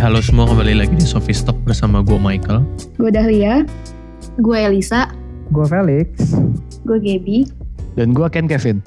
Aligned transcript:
halo 0.00 0.16
semua 0.24 0.48
kembali 0.48 0.80
lagi 0.80 0.96
di 0.96 1.04
Sophie 1.04 1.36
Stock 1.36 1.60
bersama 1.68 2.00
gue 2.00 2.16
Michael. 2.16 2.64
Gue 2.96 3.12
Dahlia. 3.12 3.68
Gue 4.40 4.56
Elisa. 4.56 5.12
Gue 5.52 5.68
Felix. 5.68 6.08
Gue 6.88 6.96
Gaby. 6.96 7.44
Dan 8.00 8.16
gue 8.16 8.24
Ken 8.32 8.48
Kevin. 8.48 8.80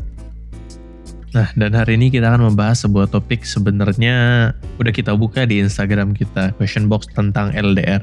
Nah, 1.38 1.54
dan 1.54 1.78
hari 1.78 2.02
ini 2.02 2.10
kita 2.10 2.34
akan 2.34 2.50
membahas 2.50 2.82
sebuah 2.90 3.14
topik 3.14 3.46
sebenarnya 3.46 4.50
udah 4.82 4.90
kita 4.90 5.14
buka 5.14 5.46
di 5.46 5.62
Instagram 5.62 6.18
kita, 6.18 6.50
question 6.58 6.90
box 6.90 7.06
tentang 7.14 7.54
LDR 7.54 8.02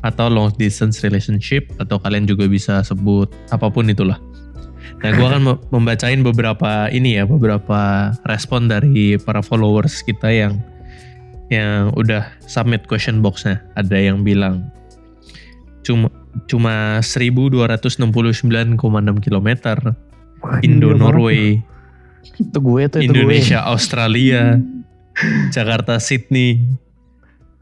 atau 0.00 0.32
long 0.32 0.48
distance 0.56 1.04
relationship 1.04 1.68
atau 1.76 2.00
kalian 2.00 2.24
juga 2.24 2.48
bisa 2.48 2.80
sebut 2.80 3.28
apa 3.52 3.68
pun 3.68 3.92
itulah. 3.92 4.16
Nah, 5.04 5.12
gue 5.12 5.26
akan 5.36 5.68
membacain 5.68 6.24
beberapa 6.24 6.88
ini 6.96 7.20
ya, 7.20 7.28
beberapa 7.28 8.08
respon 8.24 8.72
dari 8.72 9.20
para 9.20 9.44
followers 9.44 10.00
kita 10.00 10.32
yang 10.32 10.56
yang 11.48 11.92
udah 11.96 12.28
submit 12.44 12.84
question 12.88 13.24
boxnya. 13.24 13.60
Ada 13.76 13.96
yang 13.96 14.24
bilang 14.24 14.68
cuma 15.84 16.12
cuma 16.44 17.00
1269,6 17.00 18.76
km 19.24 19.48
Indo 20.60 20.90
Norway. 20.92 21.64
Itu 22.36 22.58
gue 22.60 22.82
tuh 22.92 23.00
itu 23.00 23.10
Indonesia 23.10 23.64
gue. 23.64 23.70
Australia 23.72 24.60
Jakarta 25.50 25.96
Sydney. 25.98 26.62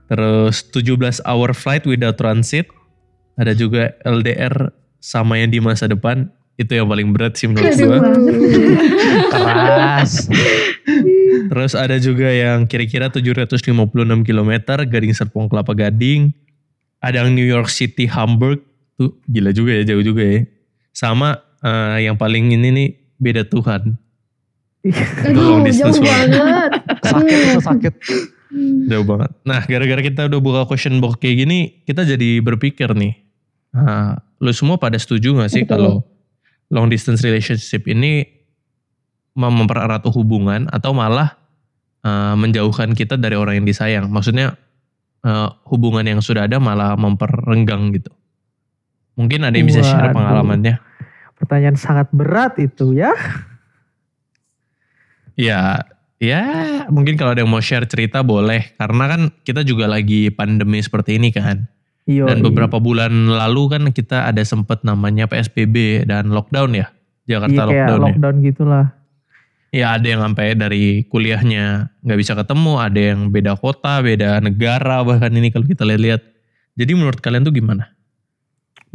Terus 0.07 0.63
17 0.71 1.23
hour 1.27 1.51
flight 1.55 1.87
without 1.87 2.19
transit. 2.19 2.71
Ada 3.39 3.53
juga 3.55 3.95
LDR 4.07 4.71
sama 4.99 5.39
yang 5.39 5.51
di 5.55 5.61
masa 5.63 5.87
depan. 5.87 6.31
Itu 6.57 6.73
yang 6.73 6.89
paling 6.89 7.13
berat 7.13 7.37
sih 7.37 7.53
menurut 7.53 7.69
gue 7.77 7.99
keras 9.29 10.25
terus 11.51 11.73
ada 11.75 11.99
juga 11.99 12.31
yang 12.31 12.65
kira-kira 12.65 13.11
756 13.11 13.75
km 14.23 14.53
Gading 14.87 15.15
Serpong 15.15 15.51
Kelapa 15.51 15.75
Gading 15.75 16.31
ada 17.03 17.23
yang 17.27 17.35
New 17.35 17.47
York 17.47 17.71
City 17.71 18.07
Hamburg 18.07 18.63
tuh 18.97 19.13
gila 19.27 19.51
juga 19.51 19.77
ya 19.77 19.95
jauh 19.95 20.05
juga 20.07 20.23
ya 20.25 20.41
sama 20.95 21.43
uh, 21.61 21.99
yang 22.01 22.15
paling 22.15 22.55
ini 22.55 22.69
nih 22.73 22.89
beda 23.19 23.45
Tuhan 23.45 23.99
Aduh, 25.27 25.67
jauh 25.67 25.99
banget. 25.99 26.71
sakit 27.03 27.37
itu 27.43 27.61
sakit. 27.63 27.95
Jauh 28.87 29.03
banget. 29.03 29.31
Nah, 29.43 29.61
gara-gara 29.67 29.99
kita 29.99 30.31
udah 30.31 30.41
buka 30.41 30.61
question 30.71 31.03
box 31.03 31.19
kayak 31.19 31.43
gini, 31.43 31.83
kita 31.83 32.07
jadi 32.07 32.39
berpikir 32.39 32.95
nih. 32.95 33.19
Nah, 33.75 34.23
lu 34.39 34.53
semua 34.55 34.79
pada 34.79 34.97
setuju 34.97 35.37
gak 35.43 35.51
sih 35.51 35.67
kalau 35.67 36.07
long 36.71 36.87
distance 36.87 37.23
relationship 37.27 37.85
ini 37.91 38.25
mempererat 39.37 40.03
hubungan 40.09 40.67
atau 40.73 40.97
malah 40.97 41.37
uh, 42.03 42.35
menjauhkan 42.35 42.97
kita 42.97 43.21
dari 43.21 43.37
orang 43.37 43.61
yang 43.63 43.69
disayang? 43.69 44.09
Maksudnya 44.09 44.57
uh, 45.23 45.49
hubungan 45.69 46.03
yang 46.03 46.21
sudah 46.25 46.49
ada 46.49 46.57
malah 46.57 46.97
memperenggang 46.97 47.93
gitu. 47.95 48.11
Mungkin 49.17 49.49
ada 49.49 49.57
yang 49.57 49.69
bisa 49.69 49.81
share 49.81 50.13
pengalamannya. 50.13 50.77
Pertanyaan 51.37 51.77
sangat 51.77 52.09
berat 52.13 52.57
itu 52.61 52.97
ya. 52.97 53.13
Ya, 55.37 55.85
ya 56.17 56.41
mungkin 56.89 57.21
kalau 57.21 57.37
ada 57.37 57.45
yang 57.45 57.53
mau 57.53 57.61
share 57.65 57.89
cerita 57.89 58.21
boleh. 58.21 58.77
Karena 58.77 59.05
kan 59.09 59.21
kita 59.45 59.65
juga 59.65 59.89
lagi 59.89 60.29
pandemi 60.33 60.81
seperti 60.81 61.17
ini 61.21 61.33
kan. 61.33 61.69
Iyo, 62.07 62.31
dan 62.31 62.39
beberapa 62.39 62.79
bulan 62.79 63.11
lalu 63.27 63.63
kan 63.67 63.83
kita 63.91 64.31
ada 64.31 64.39
sempet 64.47 64.87
namanya 64.87 65.27
PSBB 65.27 66.07
dan 66.07 66.31
lockdown 66.31 66.79
ya. 66.79 66.87
Jakarta 67.27 67.67
iya, 67.67 67.67
lockdown 67.67 67.99
kayak 67.99 68.05
lockdown 68.15 68.37
gitulah. 68.47 68.87
Ya 69.75 69.99
ada 69.99 70.07
yang 70.07 70.23
sampai 70.23 70.55
dari 70.55 71.05
kuliahnya 71.11 71.91
nggak 72.01 72.19
bisa 72.19 72.33
ketemu, 72.39 72.73
ada 72.81 73.01
yang 73.01 73.29
beda 73.29 73.59
kota, 73.59 73.99
beda 74.01 74.39
negara 74.41 75.03
bahkan 75.03 75.35
ini 75.35 75.51
kalau 75.51 75.67
kita 75.67 75.83
lihat-lihat. 75.83 76.23
Jadi 76.77 76.93
menurut 76.93 77.19
kalian 77.21 77.45
tuh 77.45 77.53
gimana? 77.53 77.97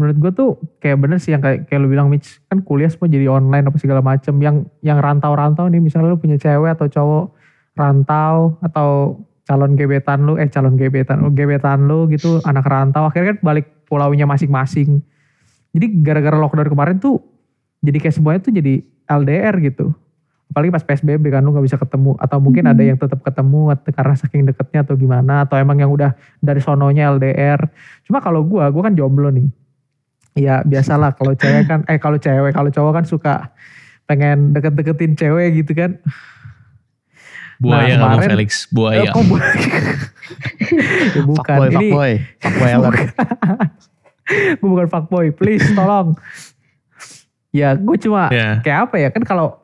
menurut 0.01 0.17
gue 0.17 0.31
tuh 0.33 0.49
kayak 0.81 0.97
bener 0.97 1.21
sih 1.21 1.29
yang 1.37 1.45
kayak 1.45 1.69
kayak 1.69 1.77
lu 1.85 1.93
bilang 1.93 2.09
Mitch 2.09 2.41
kan 2.49 2.65
kuliah 2.65 2.89
semua 2.89 3.05
jadi 3.05 3.29
online 3.29 3.69
apa 3.69 3.77
segala 3.77 4.01
macem 4.01 4.33
yang 4.41 4.65
yang 4.81 4.97
rantau-rantau 4.97 5.69
nih 5.69 5.77
misalnya 5.77 6.09
lu 6.09 6.17
punya 6.17 6.41
cewek 6.41 6.73
atau 6.73 6.89
cowok 6.89 7.25
rantau 7.77 8.57
atau 8.65 9.21
calon 9.45 9.77
gebetan 9.77 10.25
lu 10.25 10.41
eh 10.41 10.49
calon 10.49 10.73
gebetan 10.73 11.21
lu 11.21 11.29
gebetan 11.29 11.85
lu 11.85 12.09
gitu 12.09 12.41
anak 12.49 12.65
rantau 12.65 13.05
akhirnya 13.05 13.37
kan 13.37 13.39
balik 13.45 13.85
pulaunya 13.85 14.25
masing-masing 14.25 15.05
jadi 15.77 15.85
gara-gara 16.01 16.33
lockdown 16.41 16.73
kemarin 16.73 16.97
tuh 16.97 17.21
jadi 17.85 18.01
kayak 18.01 18.15
semuanya 18.17 18.41
tuh 18.41 18.53
jadi 18.57 18.73
LDR 19.05 19.55
gitu 19.61 19.93
apalagi 20.51 20.71
pas 20.75 20.83
PSBB 20.83 21.31
kan 21.31 21.41
lu 21.41 21.55
gak 21.55 21.63
bisa 21.63 21.79
ketemu. 21.79 22.19
Atau 22.19 22.43
mungkin 22.43 22.67
hmm. 22.67 22.73
ada 22.75 22.83
yang 22.83 22.97
tetap 22.99 23.23
ketemu 23.23 23.71
karena 23.95 24.15
saking 24.19 24.43
deketnya 24.43 24.83
atau 24.83 24.99
gimana 24.99 25.47
atau 25.47 25.55
emang 25.55 25.79
yang 25.79 25.89
udah 25.89 26.11
dari 26.43 26.59
sononya 26.59 27.07
LDR 27.15 27.71
cuma 28.03 28.19
kalau 28.19 28.43
gue 28.43 28.61
gue 28.61 28.81
kan 28.83 28.93
jomblo 28.93 29.31
nih. 29.31 29.47
Ya 30.35 30.59
biasalah 30.63 31.15
kalau 31.15 31.35
cewek 31.35 31.67
kan 31.67 31.87
eh 31.87 31.99
kalau 31.99 32.19
cewek 32.19 32.51
kalau 32.51 32.67
cowok 32.67 32.91
kan 32.99 33.05
suka 33.07 33.33
pengen 34.11 34.51
deket-deketin 34.51 35.15
cewek 35.15 35.63
gitu 35.63 35.71
kan. 35.71 35.95
Buaya 37.61 37.93
nah, 37.93 38.17
kemarin, 38.17 38.29
Felix. 38.33 38.65
Buaya. 38.73 39.05
Eh, 39.05 39.13
kok 39.13 39.23
buaya 39.29 39.53
ya, 41.13 41.21
bukan. 41.21 41.57
Fuckboy, 41.61 41.69
ini 41.69 41.89
fuckboy. 41.93 42.13
Fuckboy 42.41 42.71
bukan, 42.81 42.93
gue 44.59 44.69
bukan 44.73 44.87
fuckboy. 44.89 45.25
Please 45.29 45.67
tolong. 45.77 46.17
Ya 47.53 47.77
gue 47.77 47.97
cuma 48.01 48.33
yeah. 48.33 48.57
kayak 48.65 48.89
apa 48.89 48.95
ya? 48.97 49.09
Kan 49.13 49.23
kalau 49.29 49.60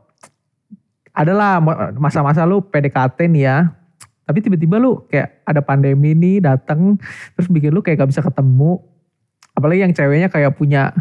adalah 1.17 1.57
masa-masa 1.97 2.45
lu 2.45 2.61
PDKT 2.61 3.25
nih 3.25 3.43
ya. 3.49 3.57
Tapi 4.27 4.37
tiba-tiba 4.43 4.77
lu 4.77 5.01
kayak 5.09 5.41
ada 5.47 5.65
pandemi 5.65 6.13
nih 6.13 6.45
datang 6.45 7.01
terus 7.33 7.49
bikin 7.49 7.73
lu 7.73 7.81
kayak 7.81 8.05
gak 8.05 8.11
bisa 8.13 8.21
ketemu. 8.21 8.77
Apalagi 9.57 9.81
yang 9.81 9.93
ceweknya 9.97 10.29
kayak 10.29 10.53
punya 10.53 10.93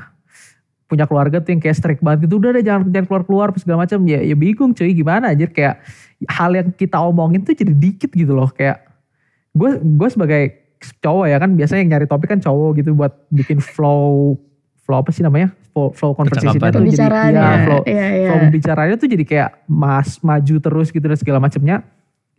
punya 0.87 1.05
keluarga 1.05 1.43
tuh 1.43 1.53
yang 1.53 1.61
kayak 1.61 1.77
strict 1.77 2.01
banget 2.01 2.31
gitu. 2.31 2.41
Udah 2.41 2.57
deh 2.57 2.65
jangan 2.65 2.89
jangan 2.89 3.07
keluar 3.11 3.23
keluar 3.29 3.49
segala 3.61 3.85
macam. 3.85 4.01
Ya 4.09 4.25
ya 4.25 4.33
bingung 4.33 4.73
cuy 4.73 4.97
gimana 4.97 5.37
aja 5.37 5.45
kayak 5.51 5.85
hal 6.33 6.51
yang 6.57 6.73
kita 6.73 6.97
omongin 6.97 7.45
tuh 7.45 7.53
jadi 7.53 7.75
dikit 7.77 8.09
gitu 8.15 8.33
loh. 8.33 8.49
Kayak 8.49 8.89
gue 9.53 9.83
gue 9.85 10.09
sebagai 10.09 10.43
cowok 11.03 11.27
ya 11.29 11.37
kan 11.43 11.51
biasanya 11.59 11.81
yang 11.85 11.91
nyari 11.99 12.07
topik 12.09 12.29
kan 12.31 12.41
cowok 12.41 12.81
gitu 12.81 12.95
buat 12.97 13.13
bikin 13.33 13.59
flow 13.59 14.37
flow 14.85 14.99
apa 15.03 15.11
sih 15.11 15.25
namanya 15.25 15.53
flow, 15.77 15.93
flow 15.93 16.13
conversation 16.17 16.57
itu 16.57 16.97
jadi 16.97 17.37
ya 17.37 17.49
flow 17.69 17.83
iya, 17.85 18.07
iya. 18.17 18.29
flow 18.33 18.49
bicaranya 18.49 18.97
tuh 18.97 19.09
jadi 19.13 19.25
kayak 19.29 19.51
mas 19.69 20.17
maju 20.25 20.57
terus 20.57 20.89
gitu 20.89 21.05
dan 21.05 21.19
segala 21.21 21.37
macamnya 21.37 21.85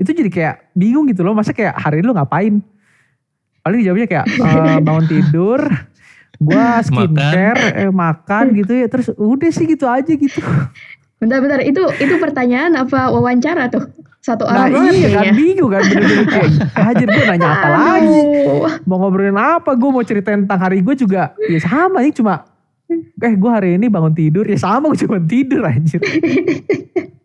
itu 0.02 0.10
jadi 0.10 0.30
kayak 0.34 0.56
bingung 0.74 1.06
gitu 1.06 1.22
loh 1.22 1.38
masa 1.38 1.54
kayak 1.54 1.78
hari 1.78 2.02
ini 2.02 2.10
lo 2.10 2.18
ngapain 2.18 2.66
paling 3.62 3.82
jawabnya 3.86 4.08
kayak 4.10 4.26
uh, 4.42 4.82
bangun 4.86 5.06
tidur 5.06 5.62
Gua 6.38 6.86
skincare, 6.86 7.74
makan. 7.74 7.82
eh 7.82 7.90
makan 7.90 8.46
gitu 8.62 8.74
ya. 8.78 8.88
Terus 8.88 9.10
udah 9.18 9.50
sih 9.50 9.66
gitu 9.66 9.90
aja 9.90 10.14
gitu. 10.14 10.38
Bentar-bentar, 11.18 11.66
itu 11.66 11.82
itu 11.98 12.14
pertanyaan 12.22 12.78
apa 12.78 13.10
wawancara 13.10 13.74
tuh? 13.74 13.90
Satu 14.22 14.44
nah, 14.44 14.68
orang 14.68 14.92
iya 14.92 15.08
kan 15.16 15.32
bingung 15.40 15.72
kan 15.72 15.88
bener-bener 15.88 16.28
kayak 16.28 16.52
hajar 16.92 17.08
gue 17.08 17.24
nanya 17.32 17.48
apa 17.48 17.68
lagi 17.72 18.20
mau 18.84 19.00
ngobrolin 19.00 19.40
apa 19.40 19.72
gue 19.72 19.88
mau 19.88 20.04
cerita 20.04 20.36
tentang 20.36 20.60
hari 20.60 20.84
gue 20.84 21.00
juga 21.00 21.32
ya 21.48 21.64
sama 21.64 22.04
nih 22.04 22.12
cuma 22.12 22.44
eh 22.96 23.34
gue 23.36 23.52
hari 23.52 23.76
ini 23.76 23.92
bangun 23.92 24.16
tidur 24.16 24.48
ya 24.48 24.56
sama 24.56 24.88
gue 24.92 25.00
cuma 25.04 25.20
tidur 25.20 25.64
anjir 25.68 26.00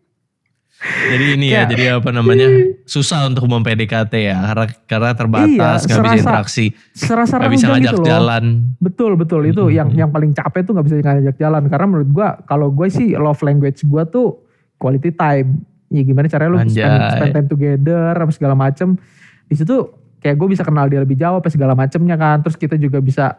jadi 0.83 1.25
ini 1.39 1.47
ya, 1.55 1.62
jadi 1.71 2.03
apa 2.03 2.11
namanya 2.11 2.50
susah 2.91 3.31
untuk 3.31 3.47
PDKT 3.47 4.15
ya 4.19 4.39
karena 4.50 4.67
karena 4.91 5.11
terbatas 5.15 5.87
iya, 5.87 5.95
nggak 5.95 6.03
bisa 6.03 6.19
interaksi, 6.19 6.67
serasa 6.91 7.39
nggak 7.39 7.53
bisa 7.55 7.67
ngajak 7.71 7.95
gitu 7.95 8.03
jalan. 8.03 8.45
Betul 8.83 9.15
betul 9.15 9.47
itu 9.47 9.62
hmm. 9.62 9.75
yang 9.75 9.89
yang 9.95 10.11
paling 10.11 10.34
capek 10.34 10.67
tuh 10.67 10.75
nggak 10.75 10.87
bisa 10.91 10.97
ngajak 10.99 11.37
jalan 11.39 11.62
karena 11.71 11.87
menurut 11.87 12.11
gua 12.11 12.29
kalau 12.50 12.75
gue 12.75 12.91
sih 12.91 13.15
love 13.15 13.39
language 13.47 13.87
gua 13.87 14.03
tuh 14.11 14.43
quality 14.83 15.14
time. 15.14 15.62
Ya 15.93 16.03
gimana 16.03 16.26
caranya 16.26 16.50
lu 16.50 16.59
spend, 16.67 17.03
spend 17.14 17.32
time 17.37 17.49
together 17.53 18.12
apa 18.19 18.32
segala 18.35 18.55
macem. 18.59 18.99
Di 19.47 19.55
situ 19.55 19.76
kayak 20.19 20.41
gue 20.41 20.49
bisa 20.56 20.64
kenal 20.64 20.88
dia 20.88 21.05
lebih 21.05 21.20
jauh 21.20 21.38
apa 21.38 21.53
segala 21.53 21.76
macemnya 21.76 22.17
kan. 22.17 22.41
Terus 22.41 22.56
kita 22.56 22.81
juga 22.81 22.99
bisa 23.05 23.37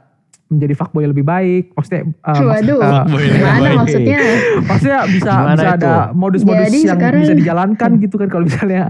menjadi 0.56 0.74
fuckboy 0.78 1.04
lebih 1.10 1.26
baik 1.26 1.74
maksudnya 1.74 2.04
uh, 2.22 2.38
Waduh, 2.38 2.80
uh, 2.80 3.04
gimana 3.10 3.70
maksudnya 3.82 4.20
maksudnya 4.64 5.00
bisa 5.10 5.32
gimana 5.34 5.54
bisa 5.54 5.68
itu? 5.68 5.78
ada 5.82 5.94
modus-modus 6.14 6.70
yang 6.70 6.96
sekarang... 6.96 7.22
bisa 7.26 7.36
dijalankan 7.36 7.90
gitu 8.02 8.16
kan 8.22 8.28
kalau 8.30 8.44
misalnya 8.46 8.84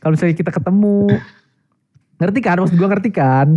kalau 0.00 0.12
misalnya 0.14 0.36
kita 0.36 0.50
ketemu 0.52 0.96
ngerti 2.16 2.40
kan 2.40 2.56
maksud 2.60 2.76
gue 2.76 2.88
ngerti 2.88 3.10
kan 3.12 3.48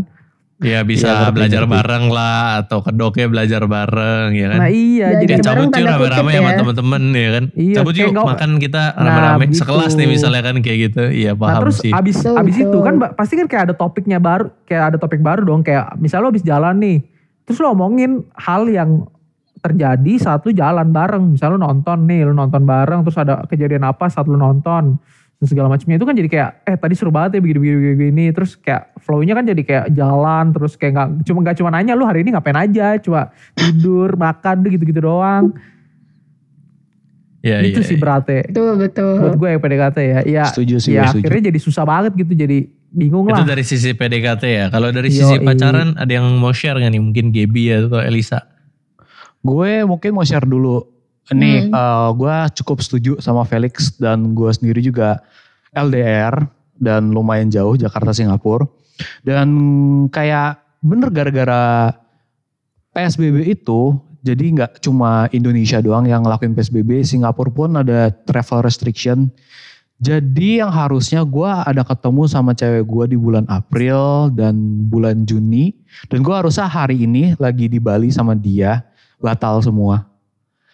Ya 0.60 0.84
bisa 0.84 1.08
ya, 1.08 1.32
belajar 1.32 1.64
ngerti. 1.64 1.76
bareng 1.80 2.06
lah 2.12 2.60
atau 2.68 2.84
kedoknya 2.84 3.32
belajar 3.32 3.64
bareng 3.64 4.36
ya 4.36 4.48
kan. 4.52 4.60
Nah 4.60 4.68
iya 4.68 5.16
jadi 5.24 5.40
cabut 5.40 5.72
yuk 5.72 5.88
rame-rame 5.88 6.32
ya. 6.36 6.40
sama 6.44 6.52
temen-temen 6.52 7.04
ya 7.16 7.30
kan. 7.32 7.44
Iya, 7.56 7.76
cabut 7.80 7.96
yuk 7.96 8.12
gak, 8.12 8.26
makan 8.28 8.52
kita 8.60 8.84
nah, 8.92 9.04
rame-rame 9.08 9.46
nah, 9.48 9.56
sekelas 9.56 9.92
nih 9.96 10.08
misalnya 10.12 10.42
kan 10.44 10.56
kayak 10.60 10.78
gitu. 10.92 11.04
Iya 11.16 11.32
nah, 11.32 11.40
paham 11.40 11.48
nah, 11.56 11.62
terus 11.64 11.78
sih. 11.80 11.92
abis, 11.96 12.16
abis 12.28 12.56
itu 12.60 12.78
kan 12.84 12.96
pasti 13.16 13.34
kan 13.40 13.48
kayak 13.48 13.72
ada 13.72 13.76
topiknya 13.80 14.20
baru. 14.20 14.52
Kayak 14.68 14.84
ada 14.84 14.98
topik 15.00 15.24
baru 15.24 15.48
dong. 15.48 15.64
Kayak 15.64 15.96
misalnya 15.96 16.28
lo 16.28 16.32
abis 16.36 16.44
jalan 16.44 16.76
nih 16.76 16.98
Terus 17.50 17.58
lo 17.60 17.74
omongin 17.74 18.22
hal 18.38 18.70
yang 18.70 19.10
terjadi 19.60 20.14
saat 20.16 20.46
lu 20.46 20.54
jalan 20.54 20.88
bareng. 20.88 21.34
Misalnya 21.34 21.58
lu 21.58 21.62
nonton 21.66 22.06
nih, 22.06 22.24
lu 22.24 22.32
nonton 22.32 22.64
bareng 22.64 23.02
terus 23.02 23.18
ada 23.18 23.42
kejadian 23.44 23.84
apa 23.84 24.06
saat 24.08 24.24
lu 24.24 24.38
nonton. 24.38 25.02
segala 25.40 25.72
macamnya 25.72 25.96
itu 25.96 26.04
kan 26.04 26.12
jadi 26.14 26.28
kayak 26.28 26.50
eh 26.68 26.76
tadi 26.76 27.00
seru 27.00 27.16
banget 27.16 27.40
ya 27.40 27.42
begini 27.42 27.64
begini 27.96 28.26
terus 28.36 28.60
kayak 28.60 28.92
flow-nya 29.00 29.32
kan 29.32 29.48
jadi 29.48 29.62
kayak 29.64 29.86
jalan 29.96 30.52
terus 30.52 30.76
kayak 30.76 30.92
nggak 30.92 31.08
cuma 31.24 31.40
nggak 31.40 31.56
cuma 31.56 31.70
nanya 31.72 31.96
lu 31.96 32.04
hari 32.04 32.28
ini 32.28 32.36
ngapain 32.36 32.60
aja 32.60 33.00
cuma 33.00 33.32
tidur 33.56 34.20
makan 34.20 34.68
gitu-gitu 34.68 35.00
doang 35.00 35.56
Ya, 37.40 37.64
itu 37.64 37.80
ya, 37.80 37.88
sih 37.88 37.96
ya. 37.96 38.02
beratnya 38.04 38.44
Betul, 38.52 38.72
betul. 38.76 39.16
buat 39.16 39.36
gue 39.40 39.48
yang 39.48 39.62
PDKT 39.64 39.98
ya 40.04 40.20
ya 40.28 40.44
Setuju 40.52 40.76
sih, 40.76 40.92
ya 40.92 41.08
setuju. 41.08 41.24
akhirnya 41.24 41.44
jadi 41.48 41.60
susah 41.64 41.84
banget 41.88 42.12
gitu 42.20 42.36
jadi 42.36 42.60
bingung 42.90 43.30
Itu 43.30 43.36
lah 43.36 43.46
dari 43.46 43.62
sisi 43.62 43.94
PDKT 43.94 44.44
ya. 44.44 44.66
Kalau 44.68 44.90
dari 44.90 45.10
Yoi. 45.10 45.18
sisi 45.18 45.36
pacaran 45.40 45.94
ada 45.96 46.10
yang 46.10 46.26
mau 46.38 46.50
share 46.50 46.78
gak 46.78 46.90
nih? 46.90 47.02
Mungkin 47.02 47.26
Gaby 47.30 47.64
atau 47.86 48.02
Elisa. 48.02 48.44
Gue 49.40 49.84
mungkin 49.84 50.14
mau 50.14 50.26
share 50.26 50.44
dulu. 50.44 50.84
Nih, 51.30 51.70
Hmm. 51.70 51.74
eh, 51.74 52.10
gue 52.14 52.36
cukup 52.58 52.78
setuju 52.82 53.12
sama 53.22 53.46
Felix 53.46 53.94
dan 53.96 54.34
gue 54.34 54.50
sendiri 54.50 54.82
juga 54.82 55.22
LDR 55.72 56.34
dan 56.74 57.14
lumayan 57.14 57.48
jauh 57.48 57.78
Jakarta 57.78 58.10
Singapura. 58.10 58.66
Dan 59.22 59.48
kayak 60.10 60.58
bener 60.82 61.14
gara-gara 61.14 61.94
PSBB 62.90 63.46
itu, 63.48 63.94
jadi 64.20 64.46
nggak 64.50 64.82
cuma 64.82 65.30
Indonesia 65.30 65.78
doang 65.80 66.04
yang 66.04 66.26
ngelakuin 66.26 66.58
PSBB, 66.58 67.06
Singapura 67.06 67.54
pun 67.54 67.70
ada 67.78 68.10
travel 68.10 68.66
restriction. 68.66 69.30
Jadi 70.00 70.64
yang 70.64 70.72
harusnya 70.72 71.28
gue 71.28 71.52
ada 71.52 71.84
ketemu 71.84 72.24
sama 72.32 72.56
cewek 72.56 72.88
gue 72.88 73.06
di 73.12 73.18
bulan 73.20 73.44
April 73.52 74.32
dan 74.32 74.56
bulan 74.88 75.28
Juni. 75.28 75.76
Dan 76.08 76.24
gue 76.24 76.32
harusnya 76.32 76.72
hari 76.72 77.04
ini 77.04 77.36
lagi 77.36 77.68
di 77.68 77.84
Bali 77.84 78.08
sama 78.08 78.32
dia, 78.32 78.80
batal 79.20 79.60
semua. 79.60 80.08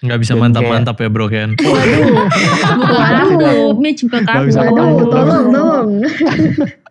Nggak 0.06 0.20
bisa 0.22 0.38
mantap-mantap 0.38 1.02
ya 1.02 1.10
bro 1.10 1.26
Ken. 1.26 1.58
Waduh, 2.86 3.74
Mitch 3.82 4.06
buka 4.06 4.22
Gak 4.22 4.46
bisa 4.46 4.62
kartu. 4.62 4.78
Waduh, 4.78 4.94
Waduh. 4.94 5.10
tolong, 5.10 5.46
tolong. 5.50 5.90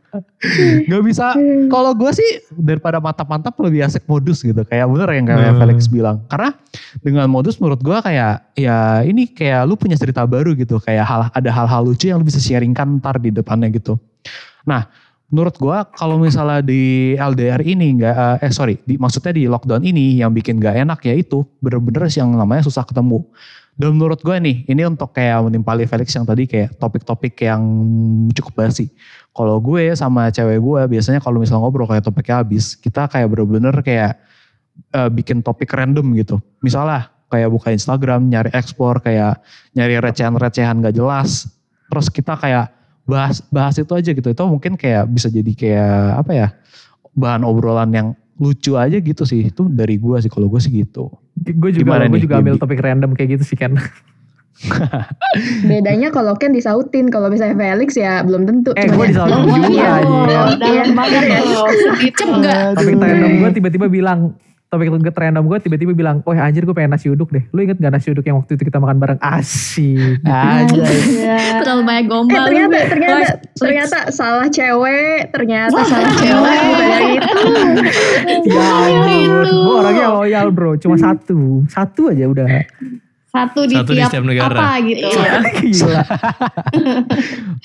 Gak 0.87 1.03
bisa, 1.03 1.35
kalau 1.67 1.91
gue 1.97 2.11
sih 2.15 2.31
daripada 2.55 3.03
mantap-mantap 3.03 3.55
lebih 3.59 3.83
asik 3.83 4.07
modus 4.07 4.47
gitu. 4.47 4.63
Kayak 4.67 4.87
bener 4.91 5.09
yang 5.11 5.27
kayak 5.27 5.43
Hmm. 5.55 5.61
Felix 5.61 5.79
bilang. 5.91 6.17
Karena 6.31 6.55
dengan 7.03 7.27
modus 7.27 7.59
menurut 7.59 7.83
gue 7.83 7.99
kayak 7.99 8.55
ya 8.55 9.03
ini 9.03 9.27
kayak 9.31 9.67
lu 9.67 9.75
punya 9.75 9.99
cerita 9.99 10.23
baru 10.25 10.55
gitu. 10.55 10.79
Kayak 10.79 11.05
hal, 11.07 11.21
ada 11.35 11.51
hal-hal 11.51 11.83
lucu 11.83 12.11
yang 12.11 12.23
lu 12.23 12.27
bisa 12.27 12.39
sharingkan 12.39 13.03
ntar 13.03 13.19
di 13.19 13.35
depannya 13.35 13.71
gitu. 13.75 13.99
Nah 14.65 14.87
menurut 15.33 15.57
gue 15.59 15.79
kalau 15.99 16.21
misalnya 16.21 16.63
di 16.63 17.17
LDR 17.19 17.59
ini 17.67 17.99
nggak 17.99 18.45
eh 18.45 18.53
sorry 18.55 18.79
di, 18.87 18.95
maksudnya 19.01 19.35
di 19.35 19.51
lockdown 19.51 19.83
ini 19.83 20.23
yang 20.23 20.31
bikin 20.31 20.63
gak 20.63 20.79
enak 20.79 21.01
ya 21.03 21.17
itu 21.17 21.43
bener-bener 21.59 22.07
yang 22.13 22.31
namanya 22.31 22.63
susah 22.63 22.87
ketemu. 22.87 23.25
Dan 23.75 23.99
menurut 23.99 24.23
gue 24.23 24.37
nih 24.39 24.63
ini 24.71 24.87
untuk 24.87 25.11
kayak 25.11 25.51
menimpali 25.51 25.83
Felix 25.91 26.15
yang 26.15 26.23
tadi 26.23 26.47
kayak 26.47 26.79
topik-topik 26.79 27.35
yang 27.43 27.63
cukup 28.31 28.55
basi. 28.63 28.87
Kalau 29.35 29.59
gue 29.59 29.91
sama 29.99 30.31
cewek 30.31 30.63
gue 30.63 30.81
biasanya 30.95 31.19
kalau 31.19 31.43
misalnya 31.43 31.67
ngobrol 31.67 31.91
kayak 31.91 32.07
topiknya 32.07 32.39
habis, 32.39 32.79
kita 32.79 33.11
kayak 33.11 33.27
bener-bener 33.27 33.75
kayak 33.83 34.23
eh, 34.95 35.11
bikin 35.11 35.43
topik 35.43 35.75
random 35.75 36.15
gitu. 36.15 36.39
Misalnya 36.63 37.11
kayak 37.27 37.51
buka 37.51 37.75
Instagram, 37.75 38.31
nyari 38.31 38.55
ekspor, 38.55 39.03
kayak 39.03 39.43
nyari 39.75 39.99
recehan-recehan 39.99 40.79
gak 40.79 40.95
jelas. 40.95 41.51
Terus 41.91 42.07
kita 42.15 42.39
kayak 42.39 42.71
bahas 43.11 43.43
bahas 43.51 43.75
itu 43.75 43.91
aja 43.91 44.15
gitu. 44.15 44.29
Itu 44.31 44.47
mungkin 44.47 44.79
kayak 44.79 45.11
bisa 45.11 45.27
jadi 45.27 45.51
kayak 45.51 46.23
apa 46.23 46.33
ya 46.33 46.49
bahan 47.15 47.43
obrolan 47.43 47.91
yang 47.91 48.09
lucu 48.39 48.75
aja 48.75 48.99
gitu 48.99 49.23
sih. 49.27 49.47
Itu 49.49 49.71
dari 49.71 49.99
gue 49.99 50.17
sih 50.23 50.31
kalau 50.31 50.51
gue 50.51 50.61
sih 50.61 50.73
gitu. 50.73 51.11
gue 51.35 51.71
juga 51.75 51.83
Gimana 51.83 52.11
gue 52.11 52.21
juga 52.23 52.41
ambil 52.41 52.57
topik 52.57 52.81
random 52.81 53.13
kayak 53.13 53.39
gitu 53.39 53.45
sih 53.55 53.59
kan 53.59 53.75
Bedanya 55.67 56.15
kalau 56.15 56.39
Ken 56.39 56.55
disautin, 56.55 57.11
kalau 57.11 57.27
misalnya 57.27 57.59
Felix 57.59 57.99
ya 57.99 58.23
belum 58.23 58.47
tentu. 58.47 58.71
Eh, 58.79 58.87
ya, 58.87 58.95
disautin 58.95 59.51
juga, 59.51 59.67
iya. 59.67 59.93
Oh, 60.07 60.25
iya. 60.31 60.55
Dalam 60.63 60.91
banget 60.95 61.23
loh. 61.43 61.67
Cep 62.15 62.31
gak? 62.39 62.79
topik 62.79 62.95
random 63.03 63.33
gue 63.43 63.51
tiba-tiba 63.59 63.87
bilang 63.91 64.39
topik 64.75 64.91
random 65.17 65.47
gue 65.47 65.59
tiba-tiba 65.61 65.93
bilang 65.93 66.19
wah 66.21 66.37
anjir 66.37 66.63
gue 66.63 66.73
pengen 66.73 66.91
nasi 66.91 67.07
uduk 67.07 67.31
deh 67.31 67.47
lu 67.49 67.63
inget 67.63 67.77
gak 67.77 67.91
nasi 67.91 68.11
uduk 68.11 68.23
yang 68.23 68.37
waktu 68.37 68.53
itu 68.53 68.65
kita 68.65 68.77
makan 68.77 68.99
bareng 68.99 69.21
asik 69.21 70.19
Aja. 70.27 70.83
Terlalu 71.61 71.83
banyak 71.83 72.03
Eh 72.03 72.09
gombal. 72.09 72.45
ternyata 72.45 72.75
lu. 72.75 72.89
ternyata 72.89 73.15
Wah, 73.15 73.33
ternyata 73.57 73.99
salah 74.11 74.47
cewek, 74.49 75.31
ternyata 75.31 75.79
salah 75.81 76.11
cewek 76.13 76.59
bukan 76.61 76.89
yang 76.91 77.13
itu. 77.13 77.39
ya 78.47 78.67
ampun 78.83 79.09
itu. 79.15 79.55
gue 79.55 79.75
orangnya 79.77 80.07
loyal 80.11 80.47
bro 80.51 80.75
cuma 80.77 80.97
satu 80.97 81.39
satu 81.67 82.11
aja 82.11 82.27
udah 82.27 82.47
Satu 83.27 83.61
di 83.63 83.75
Satu 83.75 83.91
di 83.91 83.99
tiap 83.99 84.09
setiap 84.09 84.25
negara. 84.25 84.55
apa 84.55 84.79
gitu. 84.81 85.07
gila 85.73 86.03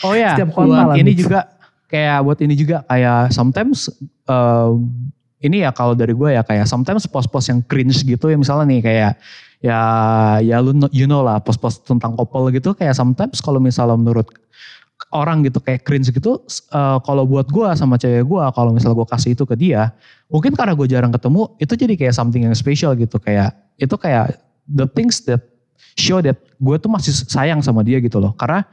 Oh 0.01 0.13
ya, 0.13 0.33
Setiap 0.33 0.49
kota 0.51 0.65
buat 0.65 0.87
lah, 0.87 0.95
ini 0.95 1.11
juga 1.13 1.39
kayak 1.85 2.17
buat 2.21 2.39
ini 2.39 2.53
juga 2.53 2.77
kayak 2.83 3.29
sometimes 3.29 3.89
um, 4.25 4.89
ini 5.39 5.63
ya 5.63 5.71
kalau 5.71 5.95
dari 5.95 6.11
gue 6.11 6.35
ya 6.35 6.43
kayak 6.43 6.67
sometimes 6.67 7.07
post-post 7.07 7.51
yang 7.51 7.59
cringe 7.63 8.03
gitu 8.03 8.31
ya 8.31 8.37
misalnya 8.37 8.65
nih 8.67 8.81
kayak 8.83 9.13
ya 9.59 9.79
ya 10.39 10.57
lu 10.63 10.71
you 10.95 11.07
know 11.07 11.23
lah 11.23 11.39
post-post 11.43 11.83
tentang 11.83 12.15
couple 12.15 12.47
gitu 12.51 12.71
kayak 12.75 12.95
sometimes 12.95 13.43
kalau 13.43 13.59
misalnya 13.59 13.95
menurut 13.99 14.27
orang 15.15 15.43
gitu 15.47 15.63
kayak 15.63 15.83
cringe 15.87 16.11
gitu 16.11 16.43
eh, 16.75 16.97
kalau 17.03 17.23
buat 17.23 17.47
gue 17.47 17.67
sama 17.75 17.95
cewek 17.95 18.27
gue 18.27 18.43
kalau 18.55 18.71
misalnya 18.75 18.99
gue 18.99 19.07
kasih 19.07 19.31
itu 19.35 19.43
ke 19.47 19.55
dia 19.55 19.95
mungkin 20.27 20.55
karena 20.55 20.75
gue 20.75 20.87
jarang 20.87 21.11
ketemu 21.11 21.55
itu 21.59 21.73
jadi 21.75 21.93
kayak 21.95 22.15
something 22.15 22.43
yang 22.43 22.55
special 22.55 22.95
gitu 22.95 23.15
kayak 23.19 23.55
itu 23.79 23.95
kayak 23.95 24.39
the 24.67 24.85
things 24.91 25.23
that 25.25 25.41
show 25.99 26.23
that 26.23 26.39
gue 26.59 26.75
tuh 26.79 26.91
masih 26.91 27.11
sayang 27.11 27.59
sama 27.59 27.83
dia 27.83 27.99
gitu 27.99 28.19
loh. 28.23 28.31
Karena 28.35 28.63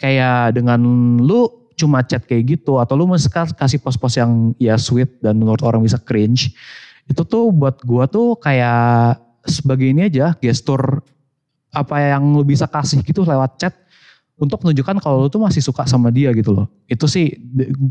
kayak 0.00 0.56
dengan 0.56 0.80
lu 1.20 1.48
cuma 1.82 2.06
chat 2.06 2.22
kayak 2.22 2.56
gitu 2.58 2.78
atau 2.78 2.94
lu 2.94 3.10
kas- 3.10 3.54
kasih 3.54 3.82
post-post 3.82 4.16
yang 4.22 4.54
ya 4.56 4.78
sweet 4.78 5.18
dan 5.18 5.34
menurut 5.36 5.60
orang 5.66 5.82
bisa 5.82 5.98
cringe 5.98 6.54
itu 7.10 7.22
tuh 7.26 7.50
buat 7.50 7.82
gua 7.82 8.06
tuh 8.06 8.38
kayak 8.38 9.18
sebagai 9.42 9.90
ini 9.90 10.06
aja 10.06 10.38
gestur 10.38 11.02
apa 11.74 11.96
yang 11.98 12.22
lu 12.36 12.46
bisa 12.46 12.68
kasih 12.70 13.02
gitu 13.02 13.26
lewat 13.26 13.58
chat 13.58 13.74
untuk 14.38 14.62
menunjukkan 14.62 15.02
kalau 15.02 15.26
lu 15.26 15.28
tuh 15.28 15.42
masih 15.42 15.62
suka 15.62 15.86
sama 15.86 16.10
dia 16.10 16.34
gitu 16.34 16.50
loh. 16.50 16.66
Itu 16.90 17.06
sih 17.06 17.36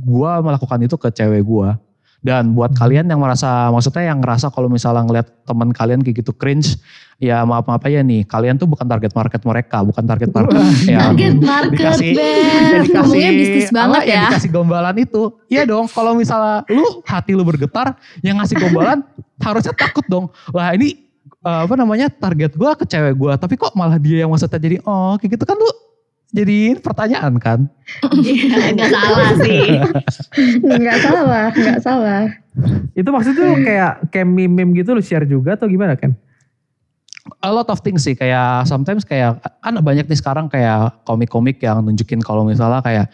gua 0.03 0.39
melakukan 0.39 0.79
itu 0.83 0.95
ke 0.95 1.09
cewek 1.11 1.43
gua 1.43 1.79
dan 2.21 2.53
buat 2.53 2.69
kalian 2.71 3.05
yang 3.05 3.17
merasa 3.17 3.67
maksudnya 3.69 4.13
yang 4.13 4.21
ngerasa 4.21 4.53
kalau 4.53 4.69
misalnya 4.69 5.01
ngeliat 5.01 5.27
teman 5.41 5.73
kalian 5.73 5.99
kayak 5.99 6.21
gitu 6.21 6.31
cringe 6.31 6.77
ya 7.17 7.41
maaf 7.41 7.65
maaf 7.65 7.81
aja 7.81 8.01
nih 8.01 8.21
kalian 8.23 8.55
tuh 8.55 8.65
bukan 8.65 8.85
target 8.85 9.09
market 9.11 9.41
mereka 9.41 9.81
bukan 9.81 10.05
target 10.05 10.29
market 10.29 10.61
ya 10.93 10.99
Target 11.07 11.35
market 11.37 11.73
dikasih- 11.73 12.13
Ben. 12.13 12.81
Ngomongnya 12.87 13.31
bisnis 13.31 13.69
banget 13.69 14.01
ya. 14.05 14.23
dikasih 14.29 14.49
gombalan 14.49 14.95
itu. 14.95 15.23
Iya 15.47 15.63
dong, 15.63 15.85
kalau 15.87 16.13
misalnya 16.13 16.61
lu 16.67 17.01
hati 17.03 17.33
lu 17.33 17.41
bergetar, 17.41 17.93
yang 18.21 18.37
ngasih 18.37 18.57
gombalan 18.57 19.01
harusnya 19.45 19.73
takut 19.73 20.05
dong. 20.05 20.29
Lah 20.49 20.73
ini 20.73 20.97
eh, 21.41 21.59
apa 21.65 21.73
namanya 21.73 22.07
target 22.07 22.53
gua 22.53 22.73
ke 22.73 22.85
cewek 22.85 23.13
gua, 23.13 23.33
tapi 23.35 23.53
kok 23.53 23.73
malah 23.73 23.97
dia 23.97 24.23
yang 24.23 24.29
maksudnya 24.29 24.57
jadi 24.57 24.77
oh 24.81 25.17
kayak 25.17 25.35
gitu 25.35 25.43
kan 25.43 25.57
lu 25.57 25.69
jadi 26.31 26.79
pertanyaan 26.79 27.35
kan. 27.37 27.59
Iya, 28.15 28.71
Nggak 28.71 28.91
salah 28.91 29.31
sih. 29.43 29.61
Nggak 30.81 30.97
salah, 31.03 31.45
nggak 31.51 31.79
salah. 31.83 32.23
itu 32.91 33.07
maksudnya 33.07 33.37
tuh 33.39 33.51
kayak 33.63 33.91
kayak 34.11 34.27
meme-meme 34.27 34.75
gitu 34.75 34.91
lu 34.91 34.99
share 34.99 35.23
juga 35.23 35.55
atau 35.55 35.71
gimana 35.71 35.95
kan 35.95 36.11
A 37.39 37.47
lot 37.53 37.69
of 37.71 37.79
things 37.79 38.03
sih 38.03 38.17
kayak 38.17 38.67
sometimes 38.67 39.05
kayak 39.07 39.39
kan 39.61 39.73
banyak 39.79 40.09
nih 40.09 40.19
sekarang 40.19 40.51
kayak 40.51 40.99
komik-komik 41.05 41.61
yang 41.63 41.79
nunjukin 41.79 42.19
kalau 42.19 42.43
misalnya 42.43 42.83
kayak 42.83 43.07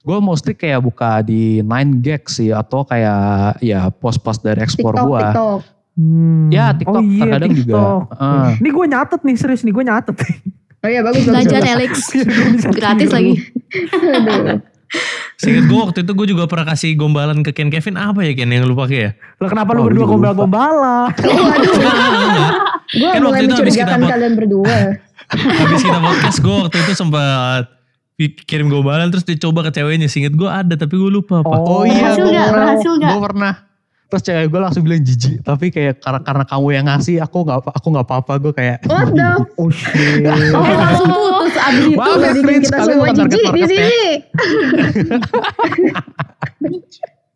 gue 0.00 0.18
mostly 0.18 0.56
kayak 0.56 0.80
buka 0.80 1.20
di 1.20 1.60
Nine 1.60 2.00
Gag 2.00 2.24
sih 2.26 2.50
atau 2.50 2.88
kayak 2.88 3.60
ya 3.60 3.92
post-post 3.92 4.40
dari 4.40 4.64
ekspor 4.64 4.96
TikTok, 4.96 5.06
gua. 5.06 5.20
TikTok. 5.20 5.60
Hmm. 6.00 6.48
Ya, 6.48 6.72
TikTok 6.72 7.04
terkadang 7.04 7.52
juga. 7.52 7.78
Heeh. 8.16 8.48
Ini 8.64 8.68
gue 8.72 8.86
nyatet 8.88 9.20
nih 9.20 9.36
serius 9.36 9.62
nih 9.62 9.72
gue 9.76 9.84
nyatet. 9.84 10.16
Oh 10.80 10.88
iya 10.88 11.00
bagus. 11.04 11.28
Belajar 11.28 11.60
bagus. 11.60 11.72
Alex. 11.76 11.92
Bisa 12.56 12.68
Gratis 12.72 13.10
lagi. 13.12 13.34
Seinget 15.38 15.70
gue 15.70 15.78
waktu 15.78 15.98
itu 16.02 16.12
gue 16.12 16.26
juga 16.36 16.44
pernah 16.50 16.74
kasih 16.74 16.98
gombalan 16.98 17.40
ke 17.46 17.54
Ken 17.54 17.70
Kevin 17.70 17.94
apa 17.96 18.26
ya 18.26 18.32
Ken 18.34 18.50
yang 18.50 18.66
lu 18.66 18.74
pakai 18.74 18.98
ya? 18.98 19.10
Lah 19.38 19.48
kenapa 19.48 19.70
lu 19.72 19.80
Oh, 19.80 19.86
berdua 19.86 20.04
gua 20.04 20.04
juga 20.04 20.12
gombal-gombalan? 20.34 21.08
Gue 22.90 23.08
Kan 23.14 23.20
mulai 23.22 23.38
waktu 23.38 23.44
itu 23.46 23.54
habis 23.54 23.74
kita 23.78 23.94
mencurigakan 23.94 24.00
kalian 24.10 24.32
berdua. 24.34 24.76
Habis 25.62 25.86
kita 25.86 25.98
podcast 26.02 26.38
gue 26.42 26.56
waktu 26.66 26.76
itu 26.82 26.92
sempat 26.98 27.70
kirim 28.50 28.66
gombalan 28.66 29.14
terus 29.14 29.22
dicoba 29.22 29.62
ke 29.62 29.78
ceweknya. 29.78 30.10
Seinget 30.10 30.34
gue 30.34 30.50
ada 30.50 30.74
tapi 30.74 30.98
gue 30.98 31.06
lupa 31.06 31.46
apa. 31.46 31.54
Oh 31.54 31.86
iya, 31.86 32.18
Berhasil. 32.18 32.50
Berhasil 32.50 32.92
nggak? 32.98 33.12
Gue 33.14 33.22
pernah. 33.30 33.52
Terus 34.10 34.22
cewek 34.26 34.46
gue 34.50 34.58
langsung 34.60 34.82
bilang 34.82 35.06
jijik. 35.06 35.38
Tapi 35.46 35.70
kayak 35.70 36.02
karena, 36.02 36.20
karena 36.26 36.44
kamu 36.44 36.66
yang 36.74 36.86
ngasih, 36.90 37.22
aku 37.22 37.46
nggak 37.46 37.62
aku 37.62 37.86
nggak 37.94 38.06
apa-apa. 38.10 38.32
Gue 38.42 38.52
kayak. 38.52 38.82
What 38.90 39.14
the? 39.18 39.30
Oh 39.60 39.70
shit. 39.70 40.26
Oh 40.26 40.66
langsung 40.66 41.06
putus 41.06 41.54
abis 41.54 41.84
itu 41.86 41.98
Maaf 42.00 42.18
ya, 42.18 42.30
kita 42.34 42.68
kalian 42.74 42.90
semua 42.90 43.08
jijik 43.14 43.44
di 43.54 43.60
ya. 43.62 43.66
sini. 43.70 44.02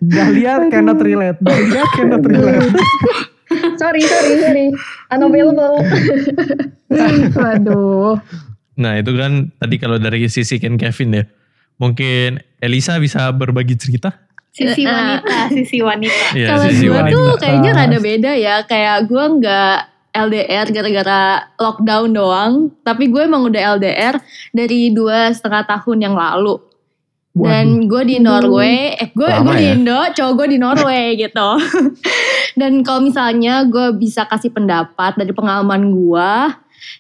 Dahlia 0.05 0.55
cannot 0.69 0.99
relate. 1.01 1.39
Dahlia 1.41 1.85
cannot 1.95 2.25
relate. 2.27 2.75
sorry 3.81 4.03
sorry 4.03 4.35
sorry. 4.43 4.67
Unavailable. 5.15 5.79
Waduh. 7.39 8.19
Nah 8.75 8.93
itu 8.99 9.13
kan 9.15 9.55
tadi 9.63 9.79
kalau 9.79 9.97
dari 10.03 10.27
sisi 10.27 10.59
Ken 10.59 10.75
Kevin 10.75 11.23
ya. 11.23 11.25
Mungkin 11.75 12.39
Elisa 12.63 12.99
bisa 13.03 13.31
berbagi 13.35 13.75
cerita? 13.75 14.15
Sisi 14.55 14.87
wanita, 14.87 15.37
sisi 15.51 15.79
wanita. 15.83 16.25
Iya, 16.39 16.47
Kalau 16.55 16.67
gue 16.71 16.91
wanita. 16.95 17.11
tuh 17.11 17.31
kayaknya 17.43 17.71
rada 17.75 17.99
beda 17.99 18.33
ya. 18.39 18.55
Kayak 18.63 19.11
gue 19.11 19.25
nggak 19.43 19.77
LDR 20.15 20.67
gara-gara 20.71 21.21
lockdown 21.59 22.09
doang. 22.15 22.53
Tapi 22.87 23.11
gue 23.11 23.27
emang 23.27 23.51
udah 23.51 23.75
LDR 23.75 24.15
dari 24.55 24.95
dua 24.95 25.35
setengah 25.35 25.67
tahun 25.67 25.99
yang 26.07 26.15
lalu. 26.15 26.63
Dan 27.35 27.91
gue 27.91 28.03
di 28.07 28.23
Norway, 28.23 28.95
eh 28.95 29.11
gue 29.11 29.27
gue 29.27 29.55
di 29.59 29.67
ya? 29.67 29.75
Indo, 29.75 29.99
cowok 30.15 30.33
gue 30.39 30.47
di 30.55 30.59
Norway 30.63 31.05
gitu. 31.27 31.49
Dan 32.55 32.87
kalau 32.87 33.03
misalnya 33.03 33.67
gue 33.67 33.91
bisa 33.99 34.23
kasih 34.23 34.55
pendapat 34.55 35.19
dari 35.19 35.35
pengalaman 35.35 35.91
gue, 35.91 36.31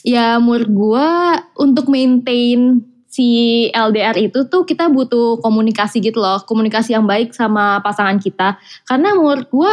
ya 0.02 0.42
menurut 0.42 0.66
gue 0.66 1.08
untuk 1.54 1.86
maintain 1.86 2.82
si 3.14 3.70
LDR 3.70 4.18
itu 4.18 4.50
tuh 4.50 4.66
kita 4.66 4.90
butuh 4.90 5.38
komunikasi 5.38 6.02
gitu 6.02 6.18
loh, 6.18 6.42
komunikasi 6.42 6.98
yang 6.98 7.06
baik 7.06 7.30
sama 7.30 7.78
pasangan 7.78 8.18
kita. 8.18 8.58
Karena 8.90 9.14
menurut 9.14 9.46
gue 9.54 9.72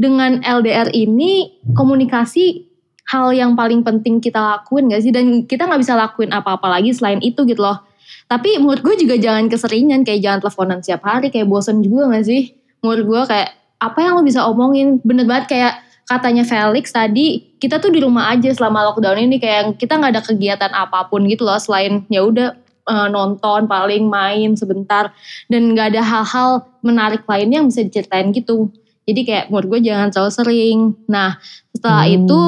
dengan 0.00 0.40
LDR 0.40 0.88
ini 0.96 1.60
komunikasi 1.76 2.64
hal 3.12 3.36
yang 3.36 3.52
paling 3.52 3.84
penting 3.84 4.24
kita 4.24 4.40
lakuin 4.40 4.88
gak 4.88 5.04
sih? 5.04 5.12
Dan 5.12 5.44
kita 5.44 5.68
nggak 5.68 5.84
bisa 5.84 5.92
lakuin 6.00 6.32
apa-apa 6.32 6.80
lagi 6.80 6.96
selain 6.96 7.20
itu 7.20 7.44
gitu 7.44 7.60
loh. 7.60 7.84
Tapi 8.24 8.56
menurut 8.56 8.80
gue 8.80 9.04
juga 9.04 9.20
jangan 9.20 9.52
keseringan, 9.52 10.00
kayak 10.08 10.24
jangan 10.24 10.38
teleponan 10.40 10.78
setiap 10.80 11.04
hari, 11.04 11.28
kayak 11.28 11.52
bosen 11.52 11.84
juga 11.84 12.08
gak 12.08 12.24
sih? 12.24 12.56
Menurut 12.80 13.04
gue 13.04 13.22
kayak 13.36 13.52
apa 13.84 13.98
yang 14.00 14.16
lo 14.16 14.24
bisa 14.24 14.48
omongin? 14.48 14.96
Bener 15.04 15.28
banget 15.28 15.52
kayak 15.52 15.74
katanya 16.08 16.48
Felix 16.48 16.88
tadi, 16.88 17.52
kita 17.60 17.84
tuh 17.84 17.92
di 17.92 18.00
rumah 18.00 18.32
aja 18.32 18.48
selama 18.56 18.90
lockdown 18.90 19.28
ini 19.28 19.36
kayak 19.36 19.76
kita 19.76 20.00
nggak 20.00 20.12
ada 20.18 20.22
kegiatan 20.24 20.72
apa 20.72 21.06
pun 21.06 21.22
gitu 21.30 21.46
loh 21.46 21.60
selain 21.60 22.02
ya 22.10 22.26
udah 22.26 22.61
eh, 22.82 23.08
nonton 23.08 23.66
paling 23.66 24.06
main 24.06 24.54
sebentar 24.54 25.10
dan 25.46 25.72
nggak 25.72 25.94
ada 25.94 26.02
hal-hal 26.02 26.50
menarik 26.80 27.22
lainnya 27.24 27.62
yang 27.62 27.68
bisa 27.70 27.82
diceritain 27.82 28.30
gitu. 28.30 28.70
Jadi 29.02 29.20
kayak 29.22 29.44
menurut 29.50 29.66
gue 29.68 29.80
jangan 29.86 30.08
terlalu 30.10 30.32
sering. 30.32 30.78
Nah 31.06 31.38
setelah 31.70 32.04
Hmm. 32.04 32.16
itu 32.16 32.40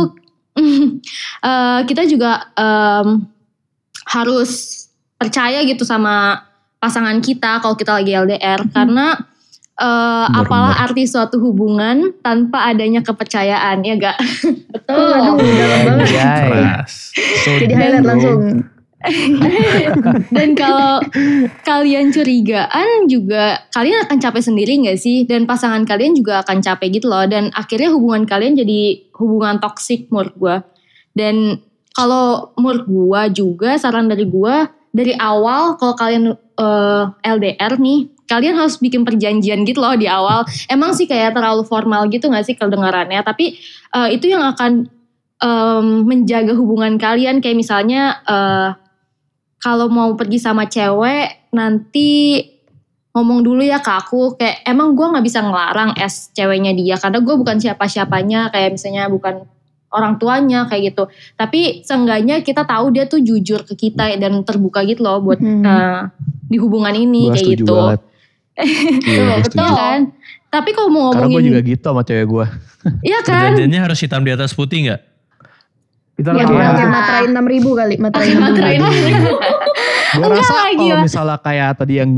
eh, 1.43 1.81
kita 1.85 2.03
juga 2.05 2.33
em, 2.55 3.27
harus 4.07 4.85
percaya 5.15 5.63
gitu 5.65 5.83
sama 5.83 6.43
pasangan 6.79 7.19
kita 7.19 7.59
kalau 7.59 7.75
kita 7.75 7.97
lagi 7.97 8.13
LDR 8.13 8.61
karena 8.71 9.17
eh, 9.75 10.27
Benar, 10.31 10.47
apalah 10.47 10.75
benar. 10.79 10.85
arti 10.87 11.03
suatu 11.09 11.43
hubungan 11.43 12.15
tanpa 12.23 12.71
adanya 12.71 13.03
kepercayaan 13.03 13.83
ya 13.83 13.95
gak? 13.99 14.19
Oh, 14.87 15.11
aduh, 15.35 15.43
dalam 15.43 15.81
banget. 15.89 16.07
Anjay. 16.15 16.47
Keras. 16.53 16.93
So 17.43 17.51
Jadi 17.59 17.75
highlight 17.75 18.07
langsung. 18.07 18.41
Dan 20.37 20.57
kalau 20.57 21.05
kalian 21.63 22.11
curigaan 22.11 23.07
juga 23.07 23.65
kalian 23.73 24.09
akan 24.09 24.19
capek 24.21 24.43
sendiri 24.43 24.73
gak 24.85 24.99
sih? 25.01 25.29
Dan 25.29 25.45
pasangan 25.45 25.85
kalian 25.85 26.17
juga 26.17 26.41
akan 26.45 26.65
capek 26.65 27.01
gitu 27.01 27.13
loh. 27.13 27.25
Dan 27.29 27.53
akhirnya 27.53 27.93
hubungan 27.93 28.25
kalian 28.25 28.57
jadi 28.57 29.11
hubungan 29.17 29.61
toksik 29.61 30.09
menurut 30.09 30.35
gue. 30.37 30.57
Dan 31.15 31.61
kalau 31.95 32.51
menurut 32.59 32.85
gue 32.89 33.23
juga 33.45 33.79
saran 33.79 34.11
dari 34.11 34.27
gue 34.27 34.57
dari 34.95 35.15
awal 35.19 35.79
kalau 35.79 35.95
kalian 35.95 36.35
eh, 36.35 37.05
LDR 37.23 37.79
nih 37.79 38.15
kalian 38.25 38.57
harus 38.57 38.81
bikin 38.81 39.05
perjanjian 39.05 39.69
gitu 39.69 39.85
loh 39.85 39.95
di 39.95 40.09
awal. 40.09 40.49
Emang 40.73 40.97
sih 40.97 41.05
kayak 41.05 41.37
terlalu 41.37 41.63
formal 41.69 42.09
gitu 42.09 42.33
gak 42.33 42.47
sih 42.49 42.57
kedengarannya? 42.57 43.21
Tapi 43.21 43.59
eh, 43.95 44.09
itu 44.17 44.33
yang 44.33 44.45
akan 44.55 44.89
em, 45.45 45.87
menjaga 46.09 46.57
hubungan 46.57 46.97
kalian. 46.97 47.45
Kayak 47.45 47.59
misalnya 47.61 48.25
eh, 48.25 48.69
kalau 49.65 49.89
mau 49.89 50.13
pergi 50.13 50.37
sama 50.37 50.69
cewek 50.69 51.49
nanti 51.51 52.37
ngomong 53.15 53.41
dulu 53.41 53.63
ya 53.65 53.81
ke 53.81 53.89
aku 53.89 54.37
kayak 54.37 54.61
emang 54.67 54.93
gue 54.93 55.07
nggak 55.07 55.25
bisa 55.25 55.41
ngelarang 55.41 55.97
es 55.97 56.29
ceweknya 56.35 56.75
dia 56.75 57.01
karena 57.01 57.23
gue 57.23 57.35
bukan 57.35 57.57
siapa-siapanya 57.57 58.53
kayak 58.53 58.77
misalnya 58.77 59.09
bukan 59.09 59.47
orang 59.89 60.19
tuanya 60.19 60.67
kayak 60.67 60.93
gitu 60.93 61.07
tapi 61.39 61.81
seenggaknya 61.81 62.43
kita 62.43 62.67
tahu 62.67 62.91
dia 62.91 63.07
tuh 63.07 63.23
jujur 63.23 63.63
ke 63.63 63.79
kita 63.79 64.19
dan 64.19 64.43
terbuka 64.43 64.83
gitu 64.83 65.01
loh 65.01 65.23
buat 65.23 65.39
Hmm. 65.39 65.63
eh, 65.63 66.01
di 66.45 66.59
hubungan 66.59 66.93
ini 66.93 67.31
Gue 67.31 67.35
kayak 67.39 67.49
gitu 67.57 67.73
banget. 67.73 68.01
Iya, 69.07 69.35
betul 69.43 69.67
setuju. 69.67 69.75
kan 69.75 70.01
tapi 70.51 70.71
kalau 70.71 70.91
mau 70.91 71.09
Karena 71.11 71.27
gue 71.27 71.31
ngomongin 71.31 71.47
juga 71.51 71.61
gitu 71.65 71.83
sama 71.87 72.03
cewek 72.03 72.27
gue. 72.29 72.47
iya 73.03 73.19
kan 73.23 73.55
Perjanjiannya 73.55 73.81
harus 73.81 73.99
hitam 73.99 74.23
di 74.23 74.31
atas 74.31 74.51
putih 74.53 74.91
nggak? 74.91 75.01
Itu 76.15 76.31
Ya, 76.31 76.47
pakai 76.47 76.87
materai 76.87 77.27
6000 77.27 77.75
kali, 77.75 77.95
materai 77.99 78.31
6000. 78.31 78.39
Materai 78.39 78.75
Gue 80.15 80.31
rasa 80.31 80.55
kalau 80.71 81.03
misalnya 81.03 81.37
kayak 81.43 81.71
tadi 81.75 81.99
yang 81.99 82.11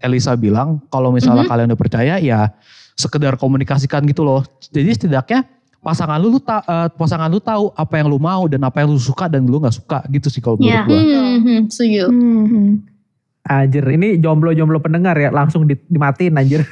Elisa 0.00 0.32
bilang, 0.32 0.80
kalau 0.88 1.12
misalnya 1.12 1.44
Mhm. 1.44 1.50
kalian 1.52 1.66
udah 1.68 1.76
percaya 1.76 2.14
ya 2.16 2.56
sekedar 2.96 3.36
komunikasikan 3.36 4.00
gitu 4.08 4.24
loh. 4.24 4.40
Jadi 4.72 4.96
setidaknya 4.96 5.44
pasangan 5.78 6.16
lu, 6.16 6.32
lu 6.32 6.40
ta- 6.40 6.64
eh, 6.64 6.88
pasangan 6.88 7.28
lu 7.28 7.36
tahu 7.36 7.68
apa 7.76 8.00
yang 8.00 8.08
lu 8.08 8.16
mau 8.16 8.48
dan 8.48 8.64
apa 8.64 8.80
yang 8.80 8.88
lu 8.88 8.98
suka 8.98 9.28
dan 9.28 9.44
lu 9.44 9.60
nggak 9.60 9.76
suka 9.76 10.00
gitu 10.08 10.32
sih 10.32 10.40
kalau 10.40 10.56
menurut 10.56 10.88
gue. 10.88 10.98
hmm, 10.98 11.38
hmm, 11.44 11.60
setuju. 11.68 12.08
Hmm, 12.08 12.44
hmm. 12.48 12.70
Anjir, 13.44 13.84
ini 13.88 14.16
jomblo-jomblo 14.16 14.78
pendengar 14.78 15.16
ya, 15.16 15.28
langsung 15.28 15.64
di, 15.64 15.76
dimatiin 15.84 16.36
anjir. 16.36 16.64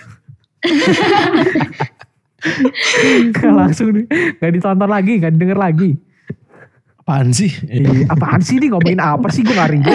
langsung 3.60 3.88
di, 3.92 4.02
gak 4.36 4.52
ditonton 4.52 4.88
lagi, 4.88 5.18
gak 5.18 5.32
didengar 5.36 5.58
lagi. 5.60 5.96
Apaan 7.06 7.30
sih? 7.30 7.54
Ih, 7.70 8.02
apaan 8.10 8.42
sih 8.42 8.58
nih 8.58 8.66
ngomongin 8.74 8.98
apa 8.98 9.30
sih? 9.30 9.46
Gue 9.46 9.54
ribet. 9.54 9.94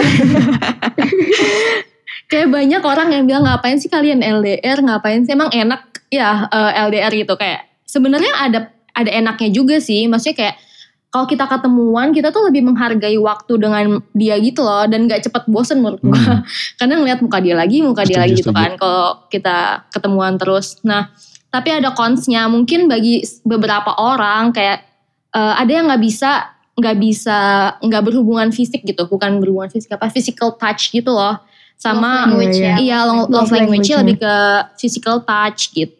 kayak 2.32 2.48
banyak 2.48 2.80
orang 2.80 3.12
yang 3.12 3.28
bilang 3.28 3.44
ngapain 3.44 3.76
sih 3.76 3.92
kalian 3.92 4.24
LDR 4.24 4.80
ngapain 4.80 5.20
sih? 5.20 5.36
Emang 5.36 5.52
enak 5.52 5.92
ya 6.08 6.48
eh, 6.48 6.72
LDR 6.88 7.12
gitu. 7.12 7.36
Kayak 7.36 7.68
sebenarnya 7.84 8.32
ada 8.40 8.72
ada 8.96 9.12
enaknya 9.12 9.52
juga 9.52 9.76
sih. 9.76 10.08
Maksudnya 10.08 10.40
kayak 10.40 10.56
kalau 11.12 11.28
kita 11.28 11.44
ketemuan 11.44 12.16
kita 12.16 12.32
tuh 12.32 12.48
lebih 12.48 12.64
menghargai 12.64 13.20
waktu 13.20 13.60
dengan 13.60 14.00
dia 14.16 14.40
gitu 14.40 14.64
loh. 14.64 14.88
Dan 14.88 15.04
gak 15.04 15.28
cepet 15.28 15.44
bosen 15.52 15.84
menurut 15.84 16.00
gua. 16.00 16.16
Hmm. 16.16 16.40
karena 16.80 16.96
ngeliat 16.96 17.20
muka 17.20 17.44
dia 17.44 17.52
lagi 17.60 17.84
muka 17.84 18.08
dia 18.08 18.24
Setuju, 18.24 18.24
lagi 18.24 18.34
gitu 18.40 18.48
setuju. 18.48 18.56
kan 18.64 18.72
kalau 18.80 19.06
kita 19.28 19.58
ketemuan 19.92 20.40
terus. 20.40 20.80
Nah 20.80 21.12
tapi 21.52 21.76
ada 21.76 21.92
consnya 21.92 22.48
mungkin 22.48 22.88
bagi 22.88 23.20
beberapa 23.44 24.00
orang 24.00 24.56
kayak 24.56 24.80
eh, 25.36 25.54
ada 25.60 25.68
yang 25.68 25.92
nggak 25.92 26.00
bisa 26.00 26.61
nggak 26.82 26.98
bisa 26.98 27.38
nggak 27.78 28.02
berhubungan 28.02 28.50
fisik 28.50 28.82
gitu 28.82 29.06
bukan 29.06 29.38
berhubungan 29.38 29.70
fisik 29.70 29.94
apa 29.94 30.10
physical 30.10 30.58
touch 30.58 30.90
gitu 30.90 31.14
loh. 31.14 31.38
Sama 31.78 32.26
Love 32.28 32.42
language 32.42 32.58
ya. 32.58 32.74
iya. 32.78 32.98
love, 33.02 33.26
Love 33.26 33.46
love 33.46 33.50
language-nya 33.54 33.96
language-nya. 33.96 33.96
lebih 34.02 34.16
ke 34.18 34.34
physical 34.76 35.16
touch 35.22 35.70
gitu 35.70 35.94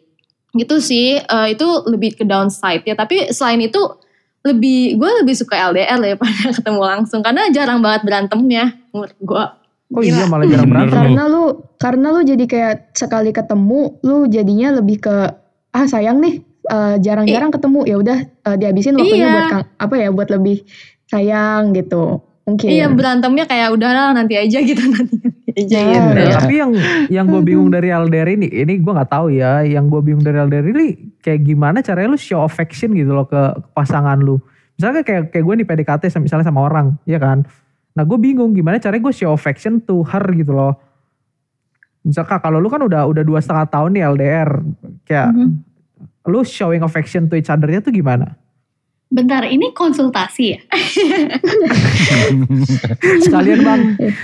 gitu 0.53 0.75
sih. 0.77 1.17
Eh, 1.17 1.47
itu 1.55 1.65
lebih 1.87 2.13
ke 2.13 2.23
downside 2.23 2.83
ya 2.83 2.93
tapi 2.93 3.31
selain 3.31 3.63
itu 3.63 3.79
lebih 4.43 4.99
gue 4.99 5.11
lebih 5.23 5.33
suka 5.33 5.55
LDR 5.71 5.95
daripada 5.97 6.51
ketemu 6.59 6.81
langsung 6.83 7.23
karena 7.23 7.47
jarang 7.49 7.79
banget 7.79 8.03
berantem 8.03 8.43
ya 8.51 8.75
menurut 8.91 9.15
gue 9.17 9.45
Oh 9.93 10.01
iya. 10.01 10.25
malah 10.25 10.49
jarang 10.49 10.73
berantem. 10.73 10.97
Karena 10.97 11.23
lu 11.29 11.43
karena 11.77 12.07
lu 12.09 12.21
jadi 12.25 12.45
kayak 12.49 12.97
sekali 12.97 13.29
ketemu 13.29 14.01
lu 14.01 14.25
jadinya 14.25 14.73
lebih 14.73 14.97
ke 14.99 15.15
ah 15.69 15.85
sayang 15.85 16.17
nih 16.17 16.41
eh, 16.65 16.95
jarang-jarang 16.97 17.49
ketemu 17.49 17.79
ya 17.83 17.95
udah 17.97 18.17
eh, 18.23 18.55
dihabisin 18.55 18.93
waktunya 18.93 19.19
Iya. 19.21 19.31
buat 19.31 19.45
kang, 19.49 19.65
apa 19.77 19.95
ya 19.97 20.09
buat 20.09 20.29
lebih 20.29 20.57
sayang 21.05 21.73
gitu. 21.73 22.19
Mungkin. 22.43 22.67
iya 22.67 22.91
berantemnya 22.91 23.47
kayak 23.47 23.71
udahlah 23.71 24.11
nanti 24.11 24.35
aja 24.35 24.59
gitu 24.65 24.83
nanti 24.83 25.15
aja 25.53 25.77
Ya, 25.79 25.87
gitu 25.87 26.19
ya. 26.19 26.35
Tapi 26.37 26.53
yang 26.57 26.71
yang 27.07 27.25
gue 27.25 27.39
bingung 27.41 27.69
dari 27.69 27.87
LDR 27.87 28.27
ini, 28.29 28.51
ini 28.51 28.73
gue 28.77 28.91
nggak 28.91 29.07
tahu 29.07 29.31
ya. 29.31 29.63
Yang 29.63 29.85
gue 29.87 30.01
bingung 30.03 30.21
dari 30.21 30.37
LDR 30.41 30.65
ini 30.67 30.85
kayak 31.17 31.39
gimana 31.41 31.79
caranya 31.79 32.09
lu 32.09 32.19
show 32.19 32.41
affection 32.41 32.91
gitu 32.91 33.11
loh 33.11 33.23
ke, 33.23 33.37
ke 33.55 33.69
pasangan 33.71 34.17
lu. 34.17 34.43
Misalnya 34.75 35.01
kayak 35.01 35.29
kayak 35.29 35.39
gue 35.41 35.55
nih 35.55 35.65
PDKT 35.65 36.03
sama- 36.09 36.25
misalnya 36.25 36.43
sama 36.43 36.61
orang, 36.61 36.99
ya 37.03 37.15
kan. 37.15 37.47
Nah 37.93 38.03
gue 38.03 38.17
bingung 38.17 38.51
gimana 38.51 38.75
caranya 38.75 39.03
gue 39.03 39.15
show 39.15 39.31
affection 39.31 39.79
to 39.79 40.03
her 40.03 40.25
gitu 40.33 40.51
loh. 40.51 40.75
Misalkan 42.03 42.35
kalau 42.37 42.59
lu 42.59 42.67
kan 42.67 42.81
udah 42.81 43.07
udah 43.07 43.21
dua 43.21 43.39
setengah 43.39 43.69
tahun 43.69 43.89
nih 43.93 44.03
LDR, 44.09 44.49
kayak 45.03 45.29
Mhm. 45.31 45.49
Lu 46.27 46.43
showing 46.47 46.83
affection 46.83 47.27
to 47.27 47.35
each 47.35 47.51
other-nya 47.51 47.83
tuh 47.83 47.91
gimana? 47.91 48.39
bentar 49.13 49.45
ini 49.45 49.69
konsultasi 49.77 50.57
ya 50.57 50.59
Sekalian 53.23 53.61
bang, 53.61 53.81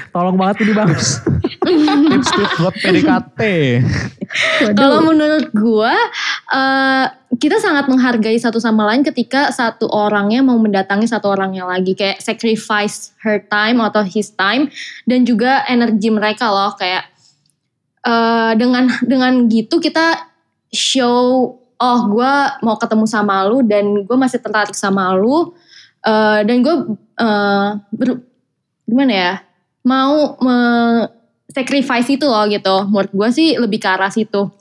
tolong 0.09 0.35
banget 0.39 0.65
ini 0.65 0.73
bang. 0.73 0.89
Tips-tips 0.89 2.55
buat 2.57 2.75
PDKT. 2.79 3.39
Kalau 4.73 5.05
menurut 5.05 5.51
gua 5.53 5.93
eh, 6.49 7.05
kita 7.37 7.61
sangat 7.61 7.85
menghargai 7.91 8.39
satu 8.41 8.57
sama 8.57 8.89
lain 8.89 9.05
ketika 9.05 9.53
satu 9.53 9.85
orangnya 9.91 10.41
mau 10.41 10.57
mendatangi 10.57 11.05
satu 11.05 11.29
orangnya 11.37 11.69
lagi 11.69 11.93
kayak 11.93 12.23
sacrifice 12.23 13.13
her 13.21 13.43
time 13.45 13.77
atau 13.83 14.01
his 14.01 14.33
time 14.33 14.73
dan 15.05 15.27
juga 15.27 15.63
energi 15.69 16.09
mereka 16.09 16.49
loh 16.49 16.73
kayak 16.73 17.05
eh, 18.03 18.51
dengan 18.57 18.89
dengan 19.05 19.45
gitu 19.51 19.77
kita 19.77 20.17
show 20.73 21.53
oh 21.79 21.99
gua 22.11 22.59
mau 22.59 22.75
ketemu 22.75 23.05
sama 23.07 23.47
lu 23.47 23.63
dan 23.63 24.03
gue 24.03 24.17
masih 24.19 24.43
tertarik 24.43 24.75
sama 24.75 25.15
lu 25.15 25.55
eh, 26.03 26.39
dan 26.43 26.57
gue 26.59 26.75
ber- 27.95 28.23
gimana 28.83 29.13
ya 29.15 29.33
mau 29.83 30.35
me- 30.43 31.19
sacrifice 31.49 32.09
itu 32.13 32.25
loh 32.29 32.45
gitu. 32.47 32.75
Menurut 32.87 33.11
gue 33.11 33.29
sih 33.33 33.49
lebih 33.57 33.81
ke 33.81 33.89
arah 33.89 34.13
situ. 34.13 34.53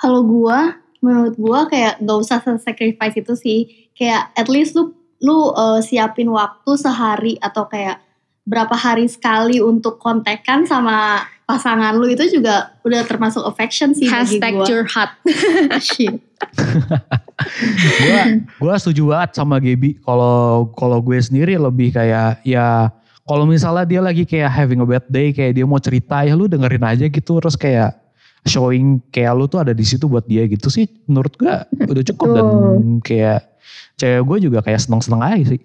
Kalau 0.00 0.24
gue, 0.24 0.58
menurut 1.04 1.36
gue 1.36 1.60
kayak 1.68 2.00
gak 2.00 2.18
usah 2.18 2.38
sacrifice 2.58 3.16
itu 3.20 3.34
sih. 3.36 3.60
Kayak 3.92 4.32
at 4.32 4.48
least 4.48 4.72
lu 4.74 4.96
lu 5.20 5.52
uh, 5.52 5.84
siapin 5.84 6.32
waktu 6.32 6.72
sehari 6.80 7.36
atau 7.36 7.68
kayak 7.68 8.00
berapa 8.48 8.72
hari 8.72 9.04
sekali 9.04 9.60
untuk 9.60 10.00
kontekan 10.00 10.64
sama 10.64 11.28
pasangan 11.50 11.92
lu 11.98 12.06
itu 12.06 12.24
juga 12.30 12.70
udah 12.86 13.02
termasuk 13.02 13.42
affection 13.42 13.90
sih 13.90 14.06
Hashtag 14.06 14.54
bagi 14.54 14.62
gue. 14.62 14.66
curhat. 14.70 15.10
Shit. 15.86 16.22
gue 18.00 18.20
gue 18.46 18.74
setuju 18.78 19.02
banget 19.10 19.30
sama 19.34 19.58
Gaby. 19.58 19.98
Kalau 20.06 20.70
kalau 20.78 20.98
gue 21.02 21.18
sendiri 21.18 21.58
lebih 21.58 21.90
kayak 21.90 22.40
ya 22.46 22.94
kalau 23.26 23.44
misalnya 23.46 23.84
dia 23.86 24.00
lagi 24.02 24.22
kayak 24.22 24.50
having 24.50 24.82
a 24.82 24.86
bad 24.86 25.06
day 25.10 25.34
kayak 25.34 25.58
dia 25.58 25.66
mau 25.66 25.78
cerita 25.82 26.22
ya 26.22 26.38
lu 26.38 26.46
dengerin 26.46 26.86
aja 26.86 27.06
gitu 27.10 27.38
terus 27.42 27.58
kayak 27.58 27.94
showing 28.46 29.02
kayak 29.12 29.36
lu 29.36 29.44
tuh 29.50 29.60
ada 29.60 29.76
di 29.76 29.84
situ 29.84 30.08
buat 30.08 30.24
dia 30.24 30.48
gitu 30.48 30.72
sih 30.72 30.88
menurut 31.04 31.36
gue 31.36 31.54
udah 31.84 32.04
cukup 32.14 32.28
dan 32.32 32.46
kayak 33.04 33.40
cewek 34.00 34.22
gue 34.24 34.38
juga 34.48 34.58
kayak 34.64 34.80
seneng-seneng 34.80 35.20
aja 35.20 35.44
sih. 35.56 35.60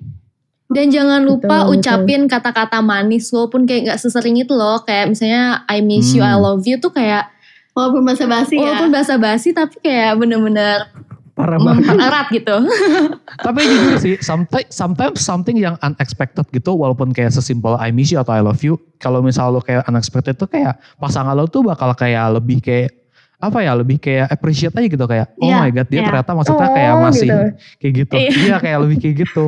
Dan 0.66 0.90
jangan 0.90 1.22
lupa 1.22 1.70
betul, 1.70 1.78
ucapin 1.78 2.26
kata-kata 2.26 2.82
manis 2.82 3.30
walaupun 3.30 3.70
kayak 3.70 3.94
gak 3.94 4.00
sesering 4.02 4.42
itu 4.42 4.54
loh. 4.58 4.82
Kayak 4.82 5.14
misalnya 5.14 5.62
I 5.70 5.86
miss 5.86 6.10
hmm. 6.10 6.18
you, 6.18 6.24
I 6.26 6.34
hmm. 6.34 6.42
love 6.42 6.64
you 6.66 6.82
tuh 6.82 6.90
kayak 6.90 7.30
walaupun 7.78 8.02
bahasa 8.02 8.26
basi 8.26 8.58
ya. 8.58 8.74
Walaupun 8.74 8.90
bahasa 8.90 9.16
basi 9.22 9.54
tapi 9.54 9.78
kayak 9.86 10.18
bener-bener 10.18 10.90
parah 11.36 11.60
banget 11.60 12.00
erat 12.08 12.28
gitu. 12.32 12.56
Tapi 13.46 13.60
jujur 13.68 13.96
sih, 14.00 14.16
sometimes, 14.24 14.72
sometimes 14.72 15.20
something 15.20 15.60
yang 15.60 15.76
unexpected 15.84 16.48
gitu, 16.56 16.72
walaupun 16.72 17.12
kayak 17.12 17.36
sesimpel 17.36 17.76
I 17.76 17.92
miss 17.92 18.10
you 18.16 18.24
atau 18.24 18.32
I 18.32 18.42
love 18.42 18.64
you, 18.64 18.80
kalau 19.04 19.20
misal 19.20 19.52
lo 19.52 19.60
kayak 19.60 19.84
unexpected 19.92 20.40
tuh 20.40 20.48
kayak 20.48 20.80
pasangan 20.96 21.36
lo 21.36 21.46
tuh 21.52 21.68
bakal 21.68 21.92
kayak 21.92 22.40
lebih 22.40 22.64
kayak 22.64 22.96
apa 23.36 23.60
ya 23.62 23.76
lebih 23.76 24.00
kayak 24.00 24.32
appreciate 24.32 24.72
aja 24.74 24.88
gitu 24.88 25.06
kayak 25.06 25.28
oh 25.44 25.52
yeah, 25.52 25.60
my 25.60 25.70
god 25.70 25.92
dia 25.92 26.00
yeah. 26.00 26.08
ternyata 26.08 26.32
maksudnya 26.32 26.70
kayak 26.72 26.94
oh, 26.96 27.02
masih 27.04 27.28
gitu. 27.28 27.44
kayak 27.84 27.94
gitu. 28.00 28.16
Iya 28.16 28.32
yeah, 28.48 28.60
kayak 28.64 28.78
lebih 28.88 28.98
kayak 29.04 29.16
gitu. 29.28 29.46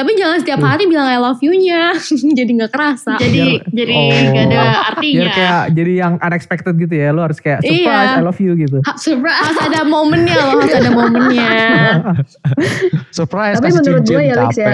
Tapi 0.00 0.16
jangan 0.16 0.40
setiap 0.40 0.60
hari 0.64 0.88
bilang 0.88 1.04
I 1.04 1.20
love 1.20 1.44
you-nya. 1.44 1.92
jadi 2.38 2.50
gak 2.64 2.72
kerasa. 2.72 3.20
Jadi 3.20 3.60
biar, 3.68 3.68
jadi 3.68 3.92
oh, 3.92 4.08
gak 4.32 4.44
ada 4.48 4.62
artinya. 4.96 5.20
Biar 5.20 5.28
kayak 5.36 5.62
jadi 5.76 5.92
yang 5.92 6.12
unexpected 6.24 6.74
gitu 6.80 6.94
ya. 6.96 7.12
Lo 7.12 7.20
harus 7.20 7.36
kayak 7.36 7.60
surprise 7.60 8.08
iya. 8.08 8.16
I 8.16 8.24
love 8.24 8.40
you 8.40 8.52
gitu. 8.56 8.80
Ha, 8.88 8.96
surprise. 8.96 9.36
Harus 9.44 9.60
ada 9.68 9.80
momennya 9.84 10.34
loh. 10.40 10.48
Harus 10.56 10.72
ada 10.72 10.90
momennya. 10.96 11.48
surprise 13.20 13.60
Tapi 13.60 13.76
menurut 13.76 14.02
gue 14.08 14.22
ya 14.24 14.34
Lex 14.40 14.56
ya. 14.56 14.68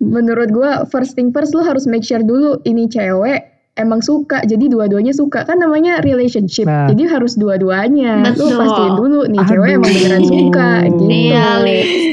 Menurut 0.00 0.48
gue 0.48 0.70
first 0.88 1.12
thing 1.12 1.28
first 1.28 1.52
lo 1.52 1.60
harus 1.60 1.84
make 1.84 2.06
sure 2.06 2.24
dulu 2.24 2.56
ini 2.64 2.88
cewek 2.88 3.59
emang 3.78 4.02
suka 4.02 4.42
jadi 4.42 4.66
dua-duanya 4.66 5.14
suka 5.14 5.46
kan 5.46 5.56
namanya 5.62 6.02
relationship 6.02 6.66
nah. 6.66 6.90
jadi 6.90 7.06
harus 7.06 7.38
dua-duanya 7.38 8.18
lu 8.34 8.50
pastiin 8.58 8.94
dulu 8.98 9.20
nih 9.30 9.38
Aduh. 9.38 9.50
cewek 9.54 9.70
emang 9.78 9.92
beneran 9.94 10.24
suka 10.26 10.70
gitu 10.90 11.04
iya 11.06 11.48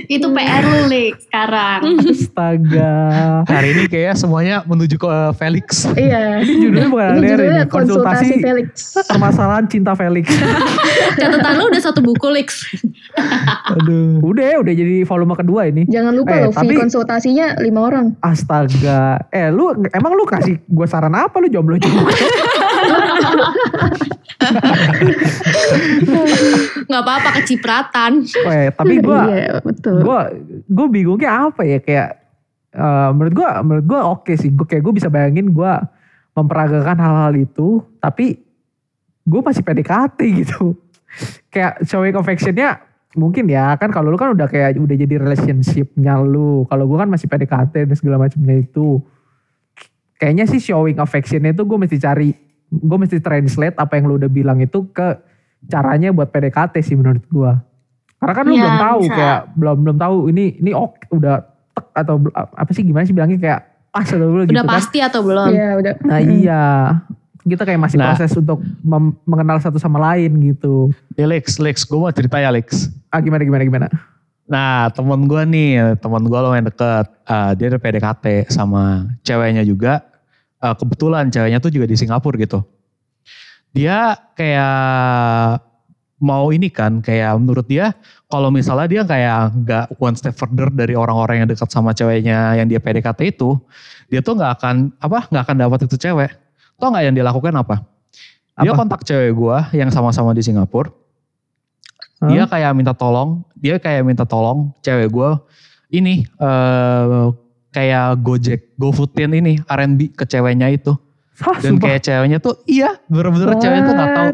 itu 0.08 0.28
PR 0.30 0.64
lu 0.64 0.82
Lik 0.88 1.14
sekarang 1.28 1.82
astaga 2.06 2.94
hari 3.50 3.68
ini 3.74 3.84
kayak 3.90 4.16
semuanya 4.16 4.62
menuju 4.70 4.96
ke 5.02 5.14
Felix 5.36 5.90
iya 5.98 6.40
judulnya 6.46 6.90
bukan 6.94 7.08
ini 7.18 7.28
judulnya 7.34 7.66
ini. 7.66 7.74
konsultasi 7.74 8.34
Felix 8.40 8.70
permasalahan 9.10 9.66
cinta 9.66 9.98
Felix 9.98 10.30
catatan 11.20 11.54
lu 11.58 11.64
udah 11.74 11.82
satu 11.82 12.00
buku 12.06 12.28
Lix 12.32 12.70
Aduh. 13.74 14.22
Udah, 14.22 14.62
udah 14.62 14.74
jadi 14.74 15.04
volume 15.04 15.34
kedua 15.34 15.68
ini. 15.70 15.84
Jangan 15.90 16.14
lupa 16.14 16.34
eh, 16.38 16.42
loh, 16.48 16.54
tapi, 16.54 16.74
konsultasinya 16.78 17.58
lima 17.60 17.82
orang. 17.84 18.06
Astaga. 18.22 19.28
Eh, 19.34 19.50
lu 19.50 19.74
emang 19.92 20.14
lu 20.16 20.24
kasih 20.24 20.62
gue 20.62 20.88
saran 20.88 21.14
apa 21.18 21.42
lu 21.42 21.47
jomblo 21.52 21.76
juga. 21.80 22.12
Gak 26.88 27.02
apa-apa 27.04 27.30
kecipratan. 27.42 28.24
Weh, 28.48 28.70
tapi 28.72 29.02
gue, 29.02 29.22
iya, 29.34 29.60
gue, 29.84 30.20
gue 30.68 30.88
bingungnya 30.88 31.52
apa 31.52 31.62
ya 31.68 31.80
kayak 31.84 32.10
uh, 32.78 33.10
menurut 33.12 33.34
gue, 33.34 33.50
menurut 33.66 33.86
gue 33.86 34.00
oke 34.00 34.24
okay 34.24 34.36
sih. 34.40 34.50
Gue 34.54 34.68
kayak 34.70 34.84
gue 34.86 34.94
bisa 34.96 35.10
bayangin 35.12 35.52
gue 35.52 35.74
memperagakan 36.38 36.98
hal-hal 37.02 37.34
itu, 37.34 37.82
tapi 37.98 38.40
gue 39.28 39.42
masih 39.44 39.64
PDKT 39.66 40.20
gitu. 40.46 40.78
kayak 41.54 41.82
showing 41.88 42.14
affectionnya 42.14 42.78
mungkin 43.18 43.50
ya 43.50 43.74
kan 43.82 43.90
kalau 43.90 44.14
lu 44.14 44.18
kan 44.20 44.38
udah 44.38 44.46
kayak 44.46 44.78
udah 44.78 44.94
jadi 44.94 45.18
relationshipnya 45.18 46.22
lu 46.22 46.68
kalau 46.70 46.86
gue 46.86 46.98
kan 47.02 47.10
masih 47.10 47.26
PDKT 47.26 47.90
dan 47.90 47.96
segala 47.98 48.22
macamnya 48.22 48.62
itu 48.62 49.02
kayaknya 50.18 50.46
sih 50.50 50.62
showing 50.62 50.98
affectionnya 50.98 51.54
itu 51.54 51.64
gue 51.64 51.78
mesti 51.78 51.98
cari 52.02 52.30
gue 52.68 52.98
mesti 53.00 53.18
translate 53.24 53.78
apa 53.80 53.98
yang 53.98 54.12
lu 54.12 54.20
udah 54.20 54.30
bilang 54.30 54.60
itu 54.60 54.90
ke 54.92 55.18
caranya 55.70 56.12
buat 56.12 56.30
PDKT 56.30 56.76
sih 56.84 56.98
menurut 57.00 57.24
gue 57.30 57.52
karena 58.18 58.34
kan 58.34 58.46
lu 58.50 58.56
ya, 58.58 58.62
belum 58.66 58.78
tahu 58.82 59.02
bisa. 59.06 59.16
kayak 59.16 59.40
belum 59.54 59.78
belum 59.86 59.98
tahu 59.98 60.16
ini 60.34 60.46
ini 60.60 60.72
ok 60.74 60.94
udah 61.14 61.36
tek 61.78 61.86
atau 61.94 62.16
apa 62.34 62.72
sih 62.74 62.84
gimana 62.84 63.06
sih 63.06 63.14
bilangnya 63.14 63.40
kayak 63.40 63.62
pas 63.94 64.10
atau 64.10 64.28
belum 64.28 64.46
udah 64.46 64.54
gitu 64.54 64.66
kan. 64.66 64.74
pasti 64.74 64.98
kan. 65.00 65.08
atau 65.10 65.22
belum 65.22 65.50
iya 65.54 65.70
udah 65.78 65.94
nah 66.02 66.20
iya 66.20 66.64
kita 67.48 67.64
kayak 67.64 67.80
masih 67.80 67.98
nah. 67.98 68.12
proses 68.12 68.32
untuk 68.36 68.60
mengenal 69.24 69.58
satu 69.64 69.80
sama 69.80 70.04
lain 70.12 70.36
gitu. 70.52 70.92
Ya 71.16 71.24
Lex, 71.24 71.64
Lex, 71.64 71.88
gue 71.88 71.96
mau 71.96 72.12
cerita 72.12 72.36
ya 72.44 72.52
Lex. 72.52 72.92
Ah 73.08 73.24
gimana 73.24 73.48
gimana 73.48 73.64
gimana? 73.64 73.88
Nah 74.48 74.88
temen 74.96 75.28
gue 75.28 75.44
nih, 75.44 76.00
temen 76.00 76.24
gue 76.24 76.40
lo 76.40 76.56
yang 76.56 76.68
deket, 76.68 77.06
uh, 77.28 77.52
dia 77.54 77.68
ada 77.68 77.80
PDKT 77.80 78.48
sama 78.48 79.12
ceweknya 79.28 79.68
juga 79.68 80.08
uh, 80.64 80.76
kebetulan 80.76 81.30
ceweknya 81.30 81.60
tuh 81.60 81.72
juga 81.74 81.86
di 81.86 81.96
Singapura 82.00 82.40
gitu. 82.40 82.64
Dia 83.76 84.16
kayak 84.34 85.62
mau 86.18 86.50
ini 86.50 86.74
kan 86.74 86.98
kayak 87.04 87.38
menurut 87.38 87.70
dia 87.70 87.94
kalau 88.26 88.50
misalnya 88.50 88.88
dia 88.90 89.02
kayak 89.06 89.54
nggak 89.54 89.86
one 90.02 90.18
step 90.18 90.34
further 90.34 90.74
dari 90.74 90.98
orang-orang 90.98 91.46
yang 91.46 91.48
dekat 91.50 91.70
sama 91.70 91.94
ceweknya 91.94 92.58
yang 92.58 92.66
dia 92.66 92.82
PDKT 92.82 93.38
itu, 93.38 93.60
dia 94.10 94.26
tuh 94.26 94.34
nggak 94.40 94.52
akan 94.58 94.76
apa 94.98 95.30
nggak 95.30 95.44
akan 95.46 95.56
dapat 95.62 95.80
itu 95.86 95.96
cewek. 96.00 96.32
Tau 96.78 96.90
nggak 96.90 97.04
yang 97.06 97.14
dia 97.14 97.26
lakukan 97.26 97.54
apa? 97.54 97.76
Dia 98.58 98.74
apa? 98.74 98.80
kontak 98.82 99.02
cewek 99.06 99.32
gue 99.38 99.58
yang 99.78 99.94
sama-sama 99.94 100.34
di 100.34 100.42
Singapura. 100.42 100.90
Hmm? 102.18 102.34
Dia 102.34 102.50
kayak 102.50 102.72
minta 102.74 102.94
tolong, 102.98 103.46
dia 103.54 103.78
kayak 103.78 104.02
minta 104.02 104.26
tolong 104.26 104.74
cewek 104.82 105.14
gue 105.14 105.30
ini 105.94 106.28
uh, 106.42 107.32
kayak 107.72 108.20
Gojek, 108.26 108.74
GoFoodin 108.76 109.38
ini 109.38 109.62
R&B 109.70 110.18
ke 110.18 110.26
ceweknya 110.26 110.74
itu. 110.74 110.98
Dan 111.62 111.78
kayak 111.78 112.02
ceweknya 112.02 112.42
tuh 112.42 112.58
iya 112.66 112.98
bener-bener 113.06 113.62
ceweknya 113.62 113.84
tuh 113.86 113.94
gak 113.94 114.12
tahu. 114.18 114.30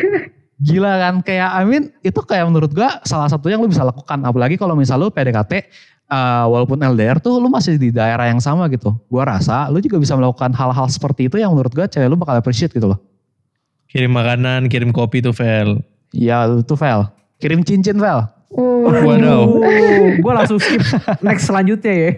Gila 0.66 0.92
kan 0.98 1.14
kayak 1.26 1.50
I 1.58 1.62
mean 1.66 1.90
itu 2.06 2.18
kayak 2.22 2.46
menurut 2.46 2.70
gua 2.70 3.02
salah 3.02 3.26
satu 3.30 3.50
yang 3.50 3.62
lu 3.62 3.70
bisa 3.70 3.82
lakukan. 3.82 4.22
Apalagi 4.26 4.58
kalau 4.58 4.74
misal 4.74 4.98
lu 4.98 5.10
PDKT 5.10 5.52
uh, 5.58 6.14
eh, 6.14 6.44
walaupun 6.46 6.78
LDR 6.78 7.18
tuh 7.18 7.38
lu 7.38 7.50
masih 7.50 7.78
di 7.78 7.90
daerah 7.90 8.30
yang 8.30 8.38
sama 8.38 8.66
gitu. 8.70 8.94
Gua 9.10 9.26
rasa 9.26 9.70
lu 9.70 9.78
juga 9.82 9.98
bisa 9.98 10.14
melakukan 10.14 10.54
hal-hal 10.54 10.86
seperti 10.90 11.26
itu 11.26 11.38
yang 11.38 11.54
menurut 11.54 11.70
gua 11.74 11.86
cewek 11.86 12.06
lu 12.10 12.18
bakal 12.18 12.38
appreciate 12.38 12.70
gitu 12.74 12.90
loh. 12.90 12.98
Kirim 13.90 14.14
makanan, 14.14 14.70
kirim 14.70 14.94
kopi 14.94 15.22
tuh 15.22 15.34
Vel. 15.34 15.82
Iya 16.12 16.60
tuh 16.62 16.76
Vel. 16.76 17.08
Kirim 17.40 17.64
cincin 17.64 17.98
Vel. 17.98 18.28
Oh, 18.52 18.84
Waduh. 18.84 19.48
Gue 20.24 20.32
langsung 20.32 20.60
skip 20.60 20.84
next 21.24 21.48
selanjutnya 21.48 21.92
ya. 21.92 22.10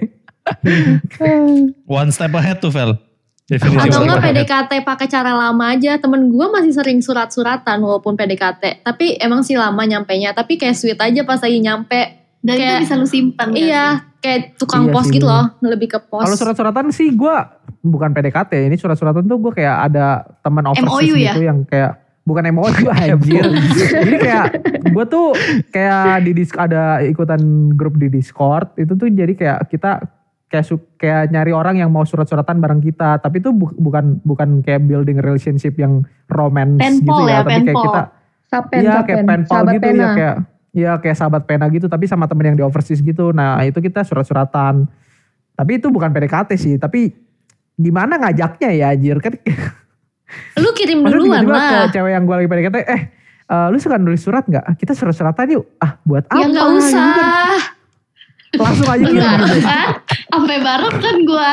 One 1.88 2.10
step 2.10 2.34
ahead 2.34 2.58
tuh 2.58 2.74
Vel. 2.74 2.98
Definisi 3.44 3.92
Atau 3.92 4.08
enggak 4.08 4.24
PDKT 4.24 4.72
pakai 4.82 5.06
cara 5.06 5.36
lama 5.36 5.64
aja. 5.68 6.00
Temen 6.00 6.32
gue 6.32 6.46
masih 6.48 6.72
sering 6.72 6.98
surat-suratan 7.04 7.76
walaupun 7.84 8.16
PDKT. 8.16 8.82
Tapi 8.82 9.20
emang 9.20 9.44
sih 9.44 9.54
lama 9.54 9.84
nyampe 9.84 10.16
nya. 10.16 10.32
Tapi 10.32 10.56
kayak 10.56 10.74
sweet 10.74 10.98
aja 10.98 11.22
pas 11.22 11.38
lagi 11.38 11.60
nyampe. 11.60 12.24
Dan 12.44 12.60
kayak, 12.60 12.72
itu 12.72 12.84
bisa 12.88 12.94
lu 12.96 13.08
simpan. 13.08 13.48
Iya. 13.52 13.84
Kayak 14.24 14.56
tukang 14.56 14.88
iya 14.88 14.92
pos 14.96 15.06
gitu 15.12 15.28
loh. 15.28 15.52
Lebih 15.60 15.88
ke 15.92 16.00
pos. 16.08 16.24
Kalau 16.24 16.36
surat-suratan 16.40 16.88
sih 16.88 17.12
gue 17.12 17.36
bukan 17.84 18.16
PDKT. 18.16 18.68
Ini 18.72 18.76
surat-suratan 18.80 19.28
tuh 19.28 19.36
gue 19.36 19.52
kayak 19.52 19.92
ada 19.92 20.24
teman 20.40 20.64
overseas 20.64 20.88
MOU 20.88 21.14
ya? 21.20 21.36
gitu 21.36 21.44
yang 21.44 21.68
kayak 21.68 22.03
bukan 22.24 22.44
MOU 22.56 22.88
anjir. 22.96 23.44
Jadi 23.92 24.16
kayak 24.16 24.46
gue 24.90 25.04
tuh 25.06 25.36
kayak 25.70 26.24
di 26.24 26.32
disk 26.32 26.56
ada 26.56 27.04
ikutan 27.04 27.72
grup 27.76 28.00
di 28.00 28.08
Discord 28.08 28.72
itu 28.80 28.96
tuh 28.96 29.08
jadi 29.12 29.32
kayak 29.36 29.58
kita 29.68 30.00
kayak 30.48 30.66
kayak 30.96 31.22
nyari 31.32 31.52
orang 31.52 31.76
yang 31.80 31.92
mau 31.92 32.02
surat-suratan 32.02 32.58
bareng 32.58 32.80
kita. 32.80 33.20
Tapi 33.20 33.44
itu 33.44 33.52
bu, 33.52 33.70
bukan 33.76 34.24
bukan 34.24 34.64
kayak 34.64 34.88
building 34.88 35.20
relationship 35.20 35.76
yang 35.76 36.02
romance 36.32 36.80
gitu 36.80 37.22
ya, 37.28 37.40
ya 37.40 37.44
tapi 37.44 37.60
kayak 37.68 37.84
kita 37.84 38.02
sapen, 38.48 38.80
iya 38.80 38.96
kayak 39.04 39.24
penpal 39.26 39.62
gitu 39.68 39.74
ya, 39.74 39.80
pena. 39.80 40.00
ya 40.00 40.08
kayak 40.16 40.36
ya 40.74 40.92
kayak 40.98 41.16
sahabat 41.16 41.42
pena 41.46 41.70
gitu 41.70 41.86
tapi 41.86 42.10
sama 42.10 42.26
temen 42.26 42.54
yang 42.54 42.56
di 42.56 42.64
overseas 42.64 43.04
gitu. 43.04 43.36
Nah 43.36 43.60
itu 43.62 43.78
kita 43.84 44.00
surat-suratan. 44.02 44.88
Tapi 45.54 45.78
itu 45.78 45.86
bukan 45.86 46.10
PDKT 46.10 46.50
sih 46.58 46.74
tapi 46.80 47.14
gimana 47.76 48.16
ngajaknya 48.16 48.70
ya 48.74 48.86
anjir? 48.90 49.20
Kan 49.20 49.38
lu 50.56 50.68
kirim 50.72 50.98
duluan 51.02 51.44
lah 51.44 51.88
ke 51.88 51.94
cewek 51.94 52.10
yang 52.10 52.24
gue 52.24 52.36
lagi 52.36 52.48
PDKT 52.48 52.76
eh 52.84 53.02
uh, 53.46 53.66
lu 53.68 53.76
suka 53.76 53.96
nulis 53.96 54.20
surat 54.20 54.42
nggak 54.42 54.64
kita 54.76 54.92
surat-suratan 54.92 55.46
yuk 55.52 55.64
ah 55.78 55.98
buat 56.02 56.24
ya 56.24 56.30
apa 56.30 56.36
ya 56.36 56.46
nggak 56.48 56.68
usah 56.72 57.04
gitu 57.04 57.20
kan 57.20 57.60
langsung 58.54 58.86
aja 58.86 59.04
kirim 59.04 59.18
gitu. 59.18 59.58
sampai 60.28 60.56
bareng 60.58 60.96
kan 60.96 61.16
gue 61.20 61.52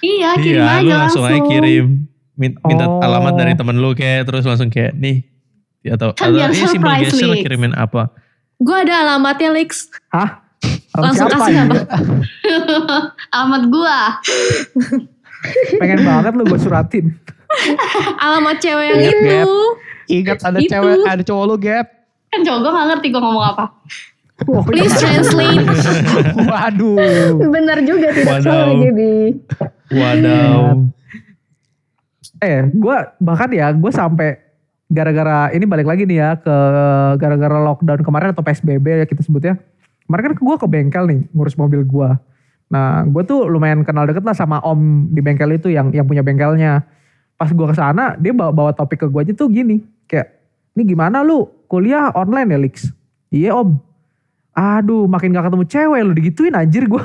Iya, 0.00 0.30
kirim 0.36 0.58
iya, 0.58 0.72
aja 0.72 0.82
lu 0.82 0.90
langsung. 1.00 1.22
langsung. 1.22 1.24
aja 1.28 1.40
kirim. 1.48 1.86
Minta 2.34 2.84
Oh. 2.84 2.98
alamat 3.00 3.34
dari 3.36 3.54
temen 3.54 3.78
lu 3.78 3.94
kayak 3.94 4.26
terus 4.26 4.42
langsung 4.42 4.66
kayak 4.66 4.94
nih. 4.94 5.22
Atau, 5.84 6.10
Kan 6.12 6.30
atau 6.30 6.38
ini 6.40 6.54
simple 6.54 6.70
surprise, 6.72 7.06
gesture 7.08 7.30
Lex. 7.30 7.42
kirimin 7.42 7.72
apa. 7.72 8.10
Gue 8.58 8.76
ada 8.76 8.94
alamatnya 9.00 9.50
Lex. 9.52 9.90
Hah? 10.08 10.42
Langsung 10.92 11.26
Siapa 11.26 11.38
kasih 11.40 11.54
ya? 11.54 11.62
apa? 11.64 11.78
Alamat 13.34 13.62
gua. 13.68 13.98
Pengen 15.76 16.00
banget 16.02 16.32
lu 16.34 16.44
gue 16.44 16.58
suratin. 16.58 17.06
Alamat 18.18 18.56
cewek 18.58 18.84
yang 18.86 19.00
Ingat, 19.00 19.16
itu. 19.44 19.54
Ingat 20.08 20.38
ada 20.40 20.58
Itu. 20.58 20.70
cewek, 20.70 20.96
ada 21.04 21.22
cowok 21.22 21.44
lu 21.44 21.56
gap. 21.58 21.86
Kan 22.28 22.40
cowok 22.42 22.58
gue 22.58 22.70
gak 22.72 22.86
ngerti 22.88 23.06
gue 23.08 23.20
ngomong 23.20 23.44
apa. 23.44 23.64
Oh, 24.42 24.62
Please 24.64 24.90
translate. 24.96 25.62
Waduh. 26.50 27.38
Benar 27.46 27.78
juga 27.84 28.10
tidak 28.10 28.42
Wadaw. 28.42 28.46
salah 28.48 28.74
Gaby. 28.74 29.14
Wadaw. 29.92 30.60
eh 32.42 32.66
gue 32.66 32.96
bahkan 33.22 33.46
ya 33.54 33.70
gue 33.70 33.92
sampai 33.94 34.34
gara-gara 34.90 35.54
ini 35.54 35.62
balik 35.62 35.86
lagi 35.86 36.02
nih 36.02 36.18
ya 36.18 36.30
ke 36.34 36.56
gara-gara 37.14 37.62
lockdown 37.62 38.02
kemarin 38.02 38.34
atau 38.34 38.42
PSBB 38.42 38.82
ya 38.82 39.06
kita 39.06 39.22
sebutnya. 39.22 39.62
Kemarin 40.04 40.22
kan 40.26 40.42
gue 40.42 40.56
ke 40.58 40.66
bengkel 40.66 41.04
nih 41.06 41.20
ngurus 41.30 41.54
mobil 41.54 41.86
gue. 41.86 42.10
Nah 42.72 43.04
gue 43.04 43.22
tuh 43.22 43.44
lumayan 43.44 43.84
kenal 43.84 44.08
deket 44.08 44.24
lah 44.24 44.32
sama 44.32 44.56
om 44.64 45.04
di 45.12 45.20
bengkel 45.20 45.52
itu 45.52 45.68
yang 45.68 45.92
yang 45.92 46.08
punya 46.08 46.24
bengkelnya. 46.24 46.80
Pas 47.36 47.52
gue 47.52 47.66
ke 47.68 47.76
sana 47.76 48.16
dia 48.16 48.32
bawa, 48.32 48.48
bawa 48.48 48.70
topik 48.72 49.04
ke 49.04 49.06
gue 49.12 49.20
aja 49.20 49.32
tuh 49.36 49.52
gini. 49.52 49.84
Kayak 50.08 50.40
ini 50.72 50.88
gimana 50.88 51.20
lu 51.20 51.52
kuliah 51.68 52.08
online 52.16 52.48
ya 52.48 52.58
Lix? 52.58 52.76
Iya 53.28 53.52
om. 53.52 53.76
Aduh 54.52 55.04
makin 55.04 55.32
gak 55.32 55.52
ketemu 55.52 55.64
cewek 55.68 56.00
lu 56.00 56.12
digituin 56.16 56.56
anjir 56.56 56.88
gue. 56.88 57.04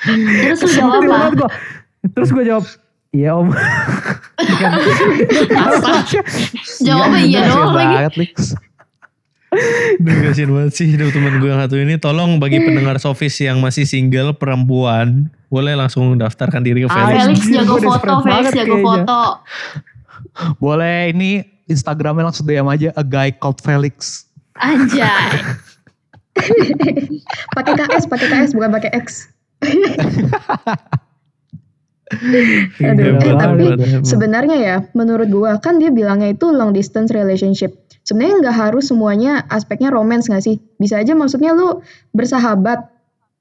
Terus 0.00 0.60
lu 0.62 0.70
jawab 0.70 1.02
apa? 1.04 1.28
gua. 1.36 1.50
Terus 2.00 2.32
gue 2.32 2.44
jawab, 2.48 2.64
iya 3.12 3.36
om. 3.36 3.52
Kan- 3.52 4.80
Jawabnya 6.86 7.20
iya 7.20 7.40
doang 7.46 7.72
lagi. 7.76 8.24
Duh 9.98 10.14
kasihan 10.22 10.50
banget 10.54 10.72
sih 10.78 10.94
Duh, 10.94 11.10
temen 11.10 11.42
gue 11.42 11.50
yang 11.50 11.58
satu 11.58 11.74
ini 11.74 11.98
Tolong 11.98 12.38
bagi 12.38 12.62
pendengar 12.62 13.02
Sofis 13.02 13.34
yang 13.42 13.58
masih 13.58 13.82
single 13.82 14.30
perempuan 14.30 15.26
Boleh 15.50 15.74
langsung 15.74 16.14
daftarkan 16.14 16.62
diri 16.62 16.86
ke 16.86 16.88
Ah, 16.88 17.10
Felix 17.10 17.10
Felix 17.10 17.42
Anjir, 17.42 17.54
jago 17.58 17.74
foto, 17.82 18.12
Felix 18.22 18.46
jago 18.54 18.76
kayaknya. 18.78 18.86
foto. 18.86 19.20
Boleh 20.62 21.10
ini 21.10 21.42
Instagramnya 21.66 22.30
langsung 22.30 22.46
DM 22.46 22.66
aja 22.66 22.94
a 22.94 23.02
guy 23.02 23.30
called 23.30 23.58
Felix. 23.58 24.26
Anjay. 24.54 25.42
Pakai 27.58 27.74
KS, 27.74 28.06
pakai 28.06 28.26
KS 28.26 28.50
bukan 28.54 28.70
pakai 28.70 28.90
X. 28.94 29.30
Aduh, 32.82 33.14
Hebat, 33.14 33.22
eh, 33.22 33.34
tapi 33.38 33.64
sebenarnya 34.02 34.56
ya 34.58 34.76
menurut 34.98 35.30
gua 35.30 35.62
kan 35.62 35.78
dia 35.78 35.94
bilangnya 35.94 36.34
itu 36.34 36.50
long 36.50 36.74
distance 36.74 37.14
relationship. 37.14 37.70
Sebenarnya 38.10 38.42
nggak 38.42 38.56
harus 38.58 38.90
semuanya 38.90 39.46
aspeknya 39.46 39.94
romance 39.94 40.26
nggak 40.26 40.42
sih? 40.42 40.58
Bisa 40.82 40.98
aja 40.98 41.14
maksudnya 41.14 41.54
lu 41.54 41.78
bersahabat. 42.10 42.90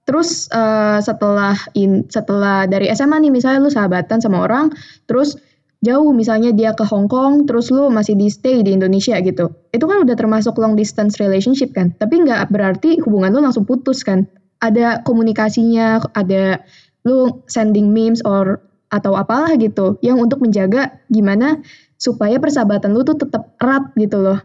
Terus 0.06 0.46
eh, 0.54 1.02
setelah 1.02 1.58
in, 1.74 2.06
setelah 2.06 2.70
dari 2.70 2.86
SMA 2.94 3.18
nih 3.18 3.34
misalnya 3.34 3.66
lu 3.66 3.74
sahabatan 3.74 4.22
sama 4.22 4.46
orang, 4.46 4.70
terus 5.10 5.42
jauh 5.82 6.14
misalnya 6.14 6.54
dia 6.54 6.78
ke 6.78 6.86
Hong 6.86 7.10
Kong, 7.10 7.50
terus 7.50 7.74
lu 7.74 7.90
masih 7.90 8.14
di 8.14 8.30
stay 8.30 8.62
di 8.62 8.78
Indonesia 8.78 9.18
gitu. 9.26 9.50
Itu 9.74 9.90
kan 9.90 10.06
udah 10.06 10.14
termasuk 10.14 10.54
long 10.62 10.78
distance 10.78 11.18
relationship 11.18 11.74
kan? 11.74 11.90
Tapi 11.98 12.30
nggak 12.30 12.54
berarti 12.54 13.02
hubungan 13.02 13.34
lu 13.34 13.42
langsung 13.42 13.66
putus 13.66 14.06
kan? 14.06 14.30
Ada 14.62 15.02
komunikasinya, 15.02 16.14
ada 16.14 16.62
lu 17.10 17.42
sending 17.50 17.90
memes 17.90 18.22
or 18.22 18.62
atau 18.94 19.18
apalah 19.18 19.54
gitu 19.58 19.98
yang 20.06 20.22
untuk 20.22 20.42
menjaga 20.46 21.02
gimana 21.10 21.62
supaya 21.96 22.42
persahabatan 22.42 22.94
lu 22.94 23.06
tuh 23.06 23.18
tetap 23.18 23.54
erat 23.62 23.94
gitu 23.98 24.18
loh. 24.20 24.40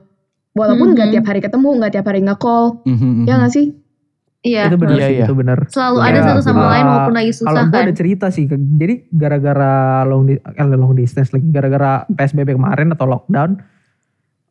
Walaupun 0.55 0.95
nggak 0.95 1.07
Mhm. 1.11 1.15
tiap 1.19 1.27
hari 1.27 1.41
ketemu, 1.43 1.69
nggak 1.77 1.93
tiap 1.93 2.07
hari 2.07 2.21
nge-call, 2.23 2.65
Mhm, 2.87 3.27
ya 3.27 3.35
mhm. 3.35 3.39
nggak 3.43 3.53
sih? 3.53 3.67
Iya. 4.45 4.69
itu 4.69 4.77
benar 4.77 4.99
Iya, 5.01 5.07
sih, 5.09 5.17
iya. 5.17 5.25
itu 5.25 5.35
benar. 5.35 5.59
Selalu 5.73 5.97
Iya, 5.97 6.05
ada 6.05 6.19
satu 6.21 6.41
sama 6.45 6.57
benar. 6.61 6.73
lain 6.77 6.85
walaupun 6.85 7.15
lagi 7.17 7.31
Kalau 7.33 7.41
susah 7.41 7.65
gue 7.65 7.73
kan. 7.73 7.87
ada 7.89 7.95
cerita 7.97 8.27
sih, 8.29 8.45
jadi 8.45 8.95
gara-gara 9.09 9.73
long, 10.05 10.29
di- 10.29 10.37
eh, 10.37 10.67
long 10.69 10.93
distance 10.93 11.33
lagi, 11.33 11.49
gara-gara 11.49 12.05
PSBB 12.07 12.53
kemarin 12.53 12.93
atau 12.93 13.09
lockdown, 13.09 13.57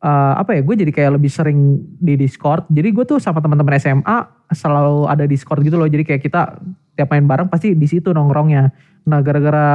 eh, 0.02 0.34
apa 0.34 0.50
ya, 0.50 0.60
gue 0.60 0.74
jadi 0.76 0.90
kayak 0.90 1.10
lebih 1.14 1.30
sering 1.30 1.58
di 1.94 2.18
Discord. 2.18 2.66
Jadi 2.68 2.90
gue 2.90 3.04
tuh 3.06 3.22
sama 3.22 3.38
teman-teman 3.38 3.78
SMA 3.78 4.18
selalu 4.50 5.06
ada 5.06 5.24
Discord 5.24 5.62
gitu 5.62 5.78
loh. 5.78 5.86
Jadi 5.86 6.02
kayak 6.02 6.20
kita 6.20 6.58
tiap 6.92 7.08
main 7.08 7.24
bareng 7.24 7.46
pasti 7.46 7.72
di 7.72 7.86
situ 7.86 8.10
nongkrongnya. 8.10 8.74
Nah 9.06 9.22
gara-gara 9.22 9.66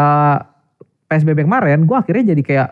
PSBB 1.08 1.48
kemarin, 1.48 1.88
gue 1.88 1.96
akhirnya 1.96 2.36
jadi 2.36 2.44
kayak 2.44 2.70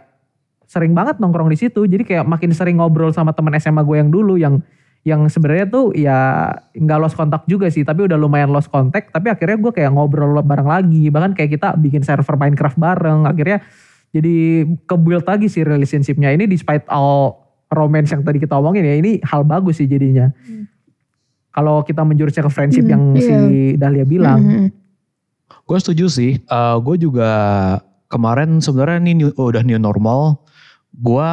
sering 0.68 0.92
banget 0.92 1.18
nongkrong 1.18 1.48
di 1.48 1.58
situ. 1.58 1.88
Jadi 1.88 2.04
kayak 2.04 2.28
makin 2.28 2.52
sering 2.52 2.78
ngobrol 2.78 3.10
sama 3.10 3.32
teman 3.32 3.56
SMA 3.56 3.82
gue 3.82 3.98
yang 3.98 4.12
dulu 4.12 4.36
yang 4.36 4.60
yang 5.02 5.24
sebenarnya 5.26 5.72
tuh 5.72 5.96
ya 5.96 6.52
nggak 6.76 7.00
lost 7.00 7.16
kontak 7.16 7.48
juga 7.48 7.72
sih, 7.72 7.82
tapi 7.82 8.04
udah 8.04 8.20
lumayan 8.20 8.52
lost 8.52 8.68
kontak. 8.68 9.08
Tapi 9.08 9.32
akhirnya 9.32 9.56
gue 9.58 9.72
kayak 9.72 9.90
ngobrol 9.90 10.36
bareng 10.44 10.68
lagi, 10.68 11.08
bahkan 11.08 11.32
kayak 11.32 11.56
kita 11.56 11.74
bikin 11.74 12.04
server 12.04 12.36
Minecraft 12.36 12.76
bareng. 12.76 13.24
Akhirnya 13.24 13.64
jadi 14.12 14.68
ke-build 14.84 15.24
lagi 15.24 15.48
sih 15.48 15.64
relationship-nya. 15.64 16.36
Ini 16.36 16.44
despite 16.44 16.84
all 16.92 17.40
romance 17.68 18.12
yang 18.12 18.24
tadi 18.24 18.38
kita 18.38 18.56
omongin 18.56 18.84
ya, 18.84 18.96
ini 18.96 19.24
hal 19.24 19.48
bagus 19.48 19.80
sih 19.80 19.88
jadinya. 19.88 20.28
Kalau 21.50 21.82
kita 21.82 22.04
menjurusnya 22.04 22.46
ke 22.46 22.52
friendship 22.52 22.86
Hmm, 22.86 22.94
yang 22.94 23.04
iya. 23.16 23.22
si 23.24 23.36
Dahlia 23.76 24.06
bilang, 24.06 24.40
Mhm. 24.40 24.68
Gue 25.64 25.78
setuju 25.80 26.08
sih. 26.08 26.40
Eh 26.40 26.76
gue 26.80 26.96
juga 26.98 27.30
kemarin 28.08 28.60
sebenarnya 28.60 29.00
ini 29.02 29.14
new- 29.18 29.36
oh, 29.36 29.52
udah 29.52 29.64
new 29.64 29.76
normal. 29.76 30.40
Gue 30.94 31.32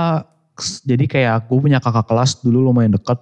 jadi 0.86 1.04
kayak 1.04 1.50
gue 1.50 1.58
punya 1.58 1.78
kakak 1.82 2.06
kelas 2.06 2.40
dulu 2.40 2.70
lumayan 2.70 2.94
deket. 2.94 3.18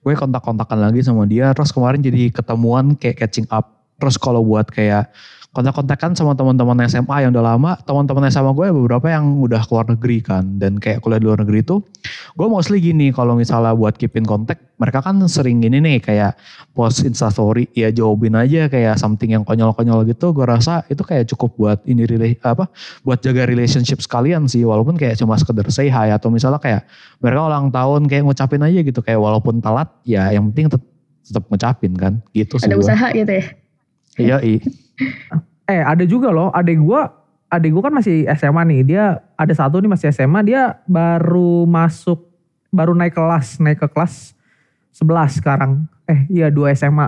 Gue 0.00 0.16
kontak-kontakan 0.16 0.90
lagi 0.90 1.04
sama 1.04 1.28
dia. 1.28 1.52
Terus 1.52 1.70
kemarin 1.74 2.00
jadi 2.00 2.32
ketemuan 2.32 2.96
kayak 2.96 3.26
catching 3.26 3.46
up. 3.52 3.80
Terus 4.00 4.16
kalau 4.16 4.40
buat 4.40 4.70
kayak 4.72 5.12
kontak-kontakan 5.50 6.14
sama 6.14 6.38
teman-teman 6.38 6.86
SMA 6.86 7.26
yang 7.26 7.34
udah 7.34 7.54
lama, 7.54 7.74
teman-teman 7.82 8.30
SMA 8.30 8.54
gue 8.54 8.70
beberapa 8.70 9.10
yang 9.10 9.42
udah 9.42 9.66
keluar 9.66 9.82
negeri 9.90 10.22
kan, 10.22 10.62
dan 10.62 10.78
kayak 10.78 11.02
kuliah 11.02 11.18
di 11.18 11.26
luar 11.26 11.42
negeri 11.42 11.66
itu, 11.66 11.82
gue 12.38 12.46
mostly 12.46 12.78
gini 12.78 13.10
kalau 13.10 13.34
misalnya 13.34 13.74
buat 13.74 13.98
keep 13.98 14.14
in 14.14 14.22
contact, 14.22 14.62
mereka 14.78 15.02
kan 15.02 15.18
sering 15.26 15.58
gini 15.58 15.82
nih 15.82 15.98
kayak 15.98 16.38
post 16.70 17.02
instastory, 17.02 17.66
ya 17.74 17.90
jawabin 17.90 18.38
aja 18.38 18.70
kayak 18.70 18.94
something 18.94 19.34
yang 19.34 19.42
konyol-konyol 19.42 20.06
gitu, 20.06 20.30
gue 20.30 20.46
rasa 20.46 20.86
itu 20.86 21.02
kayak 21.02 21.26
cukup 21.34 21.50
buat 21.58 21.78
ini 21.82 22.06
apa, 22.46 22.70
buat 23.02 23.18
jaga 23.18 23.42
relationship 23.42 23.98
sekalian 23.98 24.46
sih, 24.46 24.62
walaupun 24.62 24.94
kayak 24.94 25.18
cuma 25.18 25.34
sekedar 25.34 25.66
say 25.74 25.90
hi 25.90 26.14
atau 26.14 26.30
misalnya 26.30 26.62
kayak 26.62 26.86
mereka 27.18 27.42
ulang 27.50 27.74
tahun 27.74 28.06
kayak 28.06 28.22
ngucapin 28.22 28.62
aja 28.62 28.80
gitu, 28.86 29.02
kayak 29.02 29.18
walaupun 29.18 29.58
telat, 29.58 29.90
ya 30.06 30.30
yang 30.30 30.46
penting 30.54 30.70
tetap 30.70 30.86
tetap 31.26 31.44
ngucapin 31.50 31.92
kan, 31.98 32.12
gitu 32.30 32.54
sih 32.58 32.70
Ada 32.70 32.78
gua. 32.78 32.86
usaha 32.86 33.06
gitu 33.18 33.32
ya. 33.34 33.44
Iya, 34.18 34.36
iya. 34.42 34.60
Eh 35.70 35.82
ada 35.82 36.02
juga 36.02 36.34
loh, 36.34 36.50
adek 36.50 36.78
gue, 36.82 37.00
adek 37.50 37.70
gue 37.70 37.82
kan 37.82 37.94
masih 37.94 38.16
SMA 38.34 38.62
nih. 38.66 38.80
Dia 38.86 39.04
ada 39.38 39.52
satu 39.54 39.78
nih 39.78 39.90
masih 39.90 40.10
SMA, 40.10 40.40
dia 40.42 40.78
baru 40.86 41.66
masuk, 41.66 42.26
baru 42.74 42.94
naik 42.94 43.14
kelas, 43.14 43.62
naik 43.62 43.78
ke 43.78 43.88
kelas 43.90 44.34
11 44.94 45.38
sekarang. 45.38 45.86
Eh 46.10 46.26
iya 46.26 46.50
2 46.50 46.74
SMA. 46.74 47.06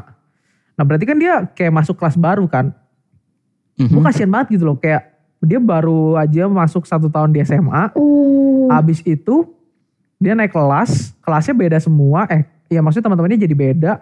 Nah 0.79 0.85
berarti 0.87 1.05
kan 1.05 1.19
dia 1.19 1.43
kayak 1.53 1.75
masuk 1.75 1.99
kelas 1.99 2.15
baru 2.15 2.47
kan. 2.47 2.71
Mhm. 3.77 3.91
Gue 3.91 4.03
kasihan 4.07 4.31
banget 4.31 4.59
gitu 4.59 4.65
loh, 4.69 4.79
kayak 4.79 5.11
dia 5.43 5.59
baru 5.59 6.15
aja 6.15 6.47
masuk 6.47 6.87
satu 6.87 7.11
tahun 7.11 7.35
di 7.35 7.43
SMA. 7.43 7.91
Oh. 7.99 8.71
Abis 8.71 9.03
itu 9.03 9.51
dia 10.23 10.39
naik 10.39 10.55
kelas, 10.55 11.19
kelasnya 11.19 11.55
beda 11.59 11.79
semua. 11.83 12.31
Eh 12.31 12.47
ya 12.71 12.79
maksudnya 12.79 13.11
teman-temannya 13.11 13.43
jadi 13.43 13.55
beda. 13.59 13.93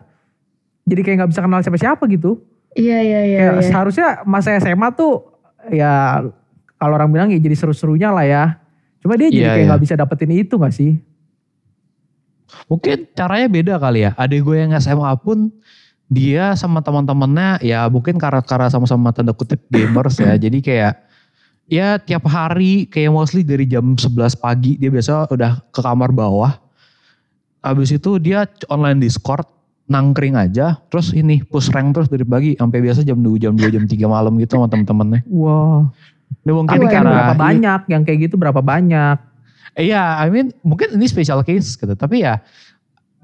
Jadi 0.84 1.00
kayak 1.00 1.16
nggak 1.24 1.30
bisa 1.32 1.40
kenal 1.40 1.60
siapa-siapa 1.64 2.04
gitu. 2.12 2.44
Iya 2.78 2.98
iya 3.02 3.20
iya. 3.26 3.38
Kayak 3.38 3.54
iya. 3.58 3.66
seharusnya 3.66 4.08
masa 4.26 4.54
SMA 4.62 4.94
tuh 4.94 5.26
ya 5.70 6.22
kalau 6.78 6.94
orang 6.96 7.10
bilang 7.10 7.28
ya 7.34 7.38
jadi 7.42 7.56
seru-serunya 7.58 8.14
lah 8.14 8.26
ya. 8.26 8.44
Cuma 9.00 9.16
dia 9.16 9.32
jadi 9.32 9.42
Iya, 9.42 9.50
kayak 9.50 9.58
iya. 9.58 9.68
nggak 9.72 9.82
bisa 9.82 9.94
dapetin 9.96 10.32
itu 10.36 10.54
gak 10.60 10.74
sih? 10.76 11.00
Mungkin 12.68 13.10
caranya 13.16 13.48
beda 13.48 13.74
kali 13.80 14.06
ya. 14.06 14.10
Adik 14.14 14.44
gue 14.44 14.56
yang 14.60 14.72
SMA 14.78 15.10
pun 15.22 15.50
dia 16.10 16.58
sama 16.58 16.82
teman-temannya 16.82 17.62
ya 17.62 17.86
mungkin 17.86 18.18
karena 18.18 18.42
karena 18.42 18.66
sama-sama 18.66 19.14
tanda 19.14 19.34
kutip 19.34 19.62
gamers 19.70 20.18
ya. 20.18 20.34
Jadi 20.44 20.58
kayak 20.62 20.94
ya 21.70 21.98
tiap 22.02 22.26
hari 22.26 22.86
kayak 22.90 23.14
mostly 23.14 23.46
dari 23.46 23.66
jam 23.66 23.94
11 23.94 24.14
pagi 24.38 24.74
dia 24.78 24.90
biasa 24.90 25.30
udah 25.30 25.62
ke 25.70 25.80
kamar 25.80 26.10
bawah. 26.14 26.54
Habis 27.60 27.92
itu 27.98 28.16
dia 28.16 28.48
online 28.72 29.04
Discord 29.04 29.46
nangkring 29.90 30.38
aja 30.38 30.78
terus 30.86 31.10
ini 31.10 31.42
push 31.42 31.68
rank 31.74 31.98
terus 31.98 32.06
dari 32.06 32.22
pagi 32.22 32.54
sampai 32.54 32.78
biasa 32.78 33.02
jam 33.02 33.18
2 33.18 33.42
jam 33.42 33.52
2 33.58 33.74
jam 33.74 33.84
3 33.84 33.98
malam 34.06 34.38
gitu 34.38 34.56
sama 34.56 34.70
temen-temennya. 34.70 35.26
Wah. 35.26 35.90
Ini 36.46 36.50
mungkin 36.54 36.78
Tapi 36.78 36.86
karena 36.86 37.10
berapa 37.10 37.34
banyak 37.36 37.80
yang 37.90 38.02
kayak 38.06 38.18
gitu 38.30 38.34
berapa 38.38 38.62
banyak? 38.62 39.18
Iya, 39.74 40.22
I 40.22 40.30
mean 40.30 40.54
mungkin 40.62 40.94
ini 40.94 41.10
special 41.10 41.42
case 41.42 41.74
gitu. 41.74 41.94
Tapi 41.98 42.22
ya 42.22 42.38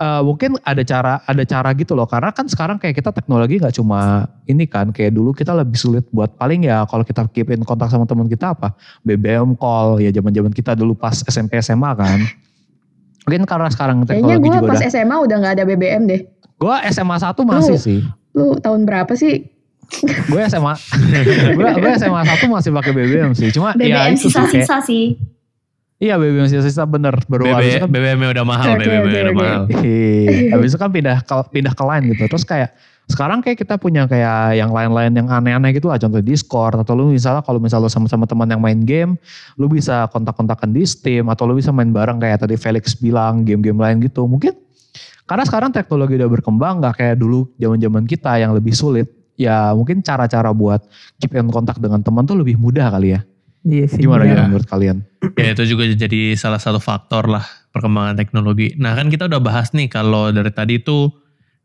uh, 0.01 0.23
mungkin 0.23 0.57
ada 0.63 0.83
cara 0.85 1.23
ada 1.25 1.43
cara 1.45 1.71
gitu 1.77 1.97
loh 1.97 2.09
karena 2.09 2.31
kan 2.33 2.47
sekarang 2.49 2.77
kayak 2.77 2.99
kita 3.01 3.11
teknologi 3.13 3.61
nggak 3.61 3.75
cuma 3.77 4.29
ini 4.49 4.65
kan 4.69 4.93
kayak 4.93 5.13
dulu 5.17 5.33
kita 5.33 5.57
lebih 5.57 5.77
sulit 5.77 6.05
buat 6.13 6.33
paling 6.37 6.69
ya 6.69 6.85
kalau 6.89 7.05
kita 7.05 7.25
keep 7.33 7.49
in 7.53 7.65
kontak 7.65 7.89
sama 7.89 8.05
teman 8.05 8.29
kita 8.29 8.53
apa 8.53 8.77
BBM 9.05 9.57
call 9.57 10.01
ya 10.01 10.13
zaman 10.13 10.33
zaman 10.33 10.53
kita 10.53 10.77
dulu 10.77 10.93
pas 10.97 11.17
SMP 11.25 11.59
SMA 11.61 11.91
kan 11.97 12.19
mungkin 13.27 13.43
karena 13.43 13.69
sekarang 13.75 13.97
teknologi 14.07 14.39
Kayaknya 14.39 14.61
gue 14.63 14.71
pas 14.71 14.79
udah, 14.79 14.91
SMA 14.93 15.17
udah 15.19 15.37
nggak 15.43 15.55
ada 15.59 15.65
BBM 15.67 16.03
deh 16.07 16.21
gue 16.57 16.77
SMA 16.93 17.17
1 17.21 17.37
masih 17.45 17.77
lu, 17.77 17.81
sih 17.81 18.01
lu 18.37 18.47
tahun 18.61 18.89
berapa 18.89 19.13
sih 19.17 19.49
gue 20.33 20.41
SMA 20.51 20.75
gue 21.57 21.69
gue 21.79 21.93
SMA 22.01 22.23
1 22.25 22.53
masih 22.53 22.71
pakai 22.75 22.93
BBM 22.93 23.33
sih 23.37 23.49
cuma 23.53 23.77
BBM 23.77 24.17
ya 24.17 24.19
sisa-sisa 24.19 24.81
sih 24.83 25.17
Iya 25.97 26.21
BBM 26.21 26.45
sisa-sisa 26.45 26.85
bener 26.85 27.17
baru 27.25 27.57
BB, 27.57 27.81
kan, 27.81 27.89
BBM 27.89 28.21
udah 28.29 28.45
mahal, 28.45 28.77
okay, 28.77 28.85
BBM 28.85 29.01
okay, 29.01 29.09
udah 29.09 29.23
okay. 29.25 29.33
mahal. 29.33 29.63
Iya, 29.81 30.53
habis 30.53 30.69
itu 30.69 30.77
kan 30.77 30.91
pindah 30.93 31.19
ke 31.25 31.35
pindah 31.49 31.73
ke 31.73 31.85
lain 31.89 32.03
gitu. 32.13 32.23
Terus 32.29 32.45
kayak 32.45 32.77
sekarang 33.09 33.41
kayak 33.41 33.65
kita 33.65 33.81
punya 33.81 34.05
kayak 34.05 34.61
yang 34.61 34.77
lain-lain 34.77 35.15
yang 35.17 35.31
aneh-aneh 35.33 35.73
gitu 35.73 35.89
lah. 35.89 35.97
Contoh 35.97 36.21
Discord 36.21 36.77
atau 36.85 36.93
lu 36.93 37.17
misalnya 37.17 37.41
kalau 37.41 37.57
misalnya 37.57 37.89
lu 37.89 37.93
sama-sama 37.97 38.29
teman 38.29 38.45
yang 38.45 38.61
main 38.61 38.85
game, 38.85 39.17
lu 39.57 39.73
bisa 39.73 40.05
kontak-kontakan 40.13 40.75
di 40.77 40.85
Steam 40.85 41.33
atau 41.33 41.49
lu 41.49 41.57
bisa 41.57 41.73
main 41.73 41.89
bareng 41.89 42.21
kayak 42.21 42.45
tadi 42.45 42.61
Felix 42.61 42.93
bilang 42.99 43.49
game-game 43.49 43.81
lain 43.81 44.05
gitu. 44.05 44.29
Mungkin 44.29 44.53
karena 45.27 45.45
sekarang 45.45 45.71
teknologi 45.75 46.15
udah 46.15 46.31
berkembang 46.31 46.79
gak 46.79 47.03
kayak 47.03 47.19
dulu 47.19 47.51
zaman-zaman 47.59 48.07
kita 48.07 48.39
yang 48.39 48.55
lebih 48.55 48.73
sulit. 48.73 49.11
Ya 49.37 49.75
mungkin 49.77 50.01
cara-cara 50.01 50.49
buat 50.55 50.81
keep 51.21 51.37
in 51.37 51.53
kontak 51.53 51.77
dengan 51.77 52.01
teman 52.01 52.25
tuh 52.25 52.41
lebih 52.41 52.57
mudah 52.57 52.89
kali 52.89 53.19
ya. 53.19 53.21
Iya 53.67 53.87
sih. 53.91 54.01
Gimana 54.07 54.23
ya 54.25 54.47
menurut 54.47 54.65
kalian? 54.65 55.03
Ya 55.35 55.53
itu 55.53 55.67
juga 55.67 55.91
jadi 55.91 56.39
salah 56.39 56.63
satu 56.63 56.79
faktor 56.79 57.27
lah 57.27 57.45
perkembangan 57.75 58.15
teknologi. 58.17 58.73
Nah 58.79 58.95
kan 58.95 59.11
kita 59.11 59.27
udah 59.27 59.43
bahas 59.43 59.75
nih 59.75 59.91
kalau 59.91 60.31
dari 60.31 60.49
tadi 60.55 60.79
tuh 60.81 61.11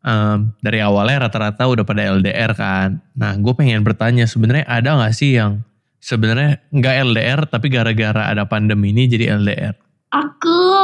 um, 0.01 0.51
dari 0.59 0.81
awalnya 0.81 1.29
rata-rata 1.29 1.69
udah 1.69 1.85
pada 1.85 2.01
LDR 2.17 2.51
kan. 2.57 2.99
Nah 3.13 3.37
gue 3.37 3.53
pengen 3.53 3.85
bertanya 3.85 4.25
sebenarnya 4.25 4.65
ada 4.65 4.97
gak 4.97 5.13
sih 5.13 5.37
yang 5.37 5.61
sebenarnya 6.01 6.57
nggak 6.73 6.95
LDR 7.13 7.39
tapi 7.45 7.69
gara-gara 7.69 8.33
ada 8.33 8.43
pandemi 8.49 8.89
ini 8.89 9.05
jadi 9.05 9.37
LDR? 9.37 9.77
Aku. 10.11 10.80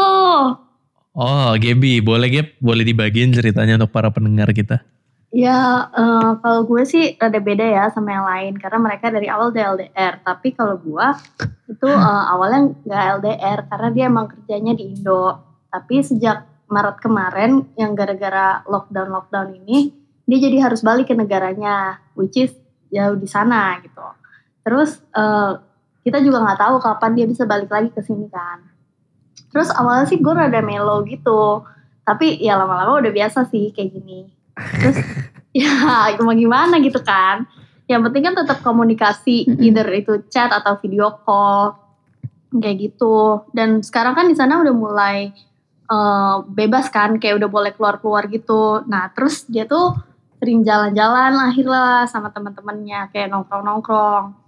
Oh 1.18 1.58
Gaby, 1.58 2.06
boleh 2.06 2.30
Gap? 2.30 2.48
Boleh 2.62 2.86
dibagiin 2.86 3.34
ceritanya 3.34 3.82
untuk 3.82 3.90
para 3.90 4.14
pendengar 4.14 4.54
kita? 4.54 4.86
Ya, 5.34 5.90
uh, 5.90 6.38
kalau 6.46 6.70
gue 6.70 6.86
sih 6.86 7.18
rada 7.18 7.42
beda 7.42 7.66
ya 7.66 7.90
sama 7.90 8.14
yang 8.14 8.26
lain 8.30 8.54
karena 8.62 8.78
mereka 8.78 9.10
dari 9.10 9.26
awal 9.26 9.50
udah 9.50 9.64
LDR. 9.74 10.22
Tapi 10.22 10.54
kalau 10.54 10.78
gue 10.78 11.08
itu 11.74 11.90
uh, 11.90 12.24
awalnya 12.30 12.70
nggak 12.86 13.06
LDR 13.18 13.60
karena 13.66 13.90
dia 13.90 14.06
emang 14.06 14.30
kerjanya 14.30 14.78
di 14.78 14.94
Indo. 14.94 15.42
Tapi 15.74 16.06
sejak 16.06 16.70
Maret 16.70 17.02
kemarin 17.02 17.66
yang 17.74 17.98
gara-gara 17.98 18.62
lockdown 18.70 19.10
lockdown 19.10 19.58
ini 19.58 19.90
dia 20.30 20.38
jadi 20.38 20.70
harus 20.70 20.86
balik 20.86 21.10
ke 21.10 21.18
negaranya, 21.18 21.98
which 22.14 22.38
is 22.38 22.54
jauh 22.94 23.18
di 23.18 23.26
sana 23.26 23.82
gitu. 23.82 24.06
Terus 24.62 25.02
uh, 25.18 25.58
kita 26.06 26.22
juga 26.22 26.46
nggak 26.46 26.62
tahu 26.62 26.76
kapan 26.78 27.12
dia 27.18 27.26
bisa 27.26 27.50
balik 27.50 27.74
lagi 27.74 27.90
ke 27.90 28.06
sini 28.06 28.30
kan. 28.30 28.77
Terus 29.58 29.74
awalnya 29.74 30.06
sih 30.06 30.22
gue 30.22 30.30
rada 30.30 30.62
melo 30.62 31.02
gitu, 31.10 31.66
tapi 32.06 32.38
ya 32.38 32.54
lama-lama 32.62 33.02
udah 33.02 33.10
biasa 33.10 33.50
sih 33.50 33.74
kayak 33.74 33.90
gini. 33.90 34.30
Terus 34.54 35.02
ya 35.58 36.14
mau 36.22 36.38
gimana 36.38 36.78
gitu 36.78 37.02
kan. 37.02 37.50
Yang 37.90 38.02
penting 38.06 38.24
kan 38.30 38.36
tetap 38.38 38.62
komunikasi 38.62 39.50
either 39.58 39.90
itu 39.98 40.22
chat 40.30 40.54
atau 40.54 40.78
video 40.78 41.10
call 41.26 41.74
kayak 42.54 42.78
gitu. 42.94 43.50
Dan 43.50 43.82
sekarang 43.82 44.14
kan 44.14 44.30
di 44.30 44.38
sana 44.38 44.62
udah 44.62 44.76
mulai 44.78 45.34
uh, 45.90 46.46
bebas 46.46 46.94
kan 46.94 47.18
kayak 47.18 47.42
udah 47.42 47.50
boleh 47.50 47.74
keluar-keluar 47.74 48.30
gitu. 48.30 48.86
Nah 48.86 49.10
terus 49.10 49.50
dia 49.50 49.66
tuh 49.66 49.98
sering 50.38 50.62
jalan-jalan 50.62 51.34
akhirnya 51.34 52.06
sama 52.06 52.30
teman-temannya 52.30 53.10
kayak 53.10 53.34
nongkrong-nongkrong 53.34 54.47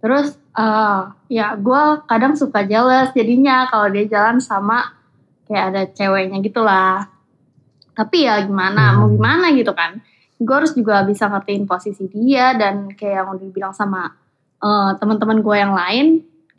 terus 0.00 0.40
uh, 0.56 1.12
ya 1.28 1.56
gue 1.60 1.82
kadang 2.08 2.34
suka 2.36 2.64
jealous 2.64 3.12
jadinya 3.12 3.68
kalau 3.68 3.92
dia 3.92 4.08
jalan 4.08 4.40
sama 4.40 4.96
kayak 5.44 5.64
ada 5.72 5.82
ceweknya 5.92 6.40
gitulah 6.40 7.14
tapi 7.94 8.26
ya 8.26 8.42
gimana 8.42 8.92
hmm. 8.92 8.96
mau 8.98 9.08
gimana 9.08 9.46
gitu 9.54 9.72
kan. 9.72 10.02
Gue 10.42 10.54
harus 10.58 10.74
juga 10.74 11.06
bisa 11.06 11.30
ngertiin 11.30 11.64
posisi 11.64 12.10
dia 12.10 12.52
dan 12.58 12.90
kayak 12.92 13.22
yang 13.22 13.28
udah 13.38 13.44
dibilang 13.46 13.72
sama 13.72 14.10
uh, 14.60 14.98
teman-teman 14.98 15.40
gue 15.40 15.56
yang 15.56 15.72
lain 15.72 16.06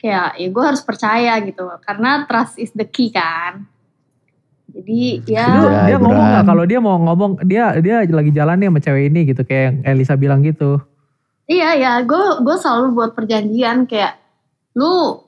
kayak 0.00 0.40
ya 0.40 0.48
gue 0.48 0.64
harus 0.64 0.82
percaya 0.82 1.36
gitu. 1.44 1.68
Karena 1.84 2.24
trust 2.24 2.56
is 2.56 2.72
the 2.72 2.88
key 2.88 3.12
kan. 3.12 3.68
Jadi 4.72 5.24
ya 5.28 5.46
dia, 5.56 5.96
dia 5.96 5.98
ngomong 6.00 6.26
nggak 6.36 6.44
kalau 6.44 6.64
dia 6.68 6.78
mau 6.80 6.96
ngomong 7.00 7.30
dia 7.48 7.64
dia 7.80 8.04
lagi 8.04 8.32
jalan 8.32 8.60
nih 8.60 8.68
sama 8.68 8.80
cewek 8.82 9.04
ini 9.08 9.20
gitu 9.32 9.40
kayak 9.44 9.62
yang 9.62 9.76
Elisa 9.88 10.20
bilang 10.20 10.44
gitu 10.44 10.80
iya 11.46 11.78
ya 11.78 11.92
gue 12.02 12.42
gue 12.42 12.56
selalu 12.58 12.86
buat 12.94 13.10
perjanjian 13.14 13.86
kayak 13.86 14.18
lu 14.74 15.22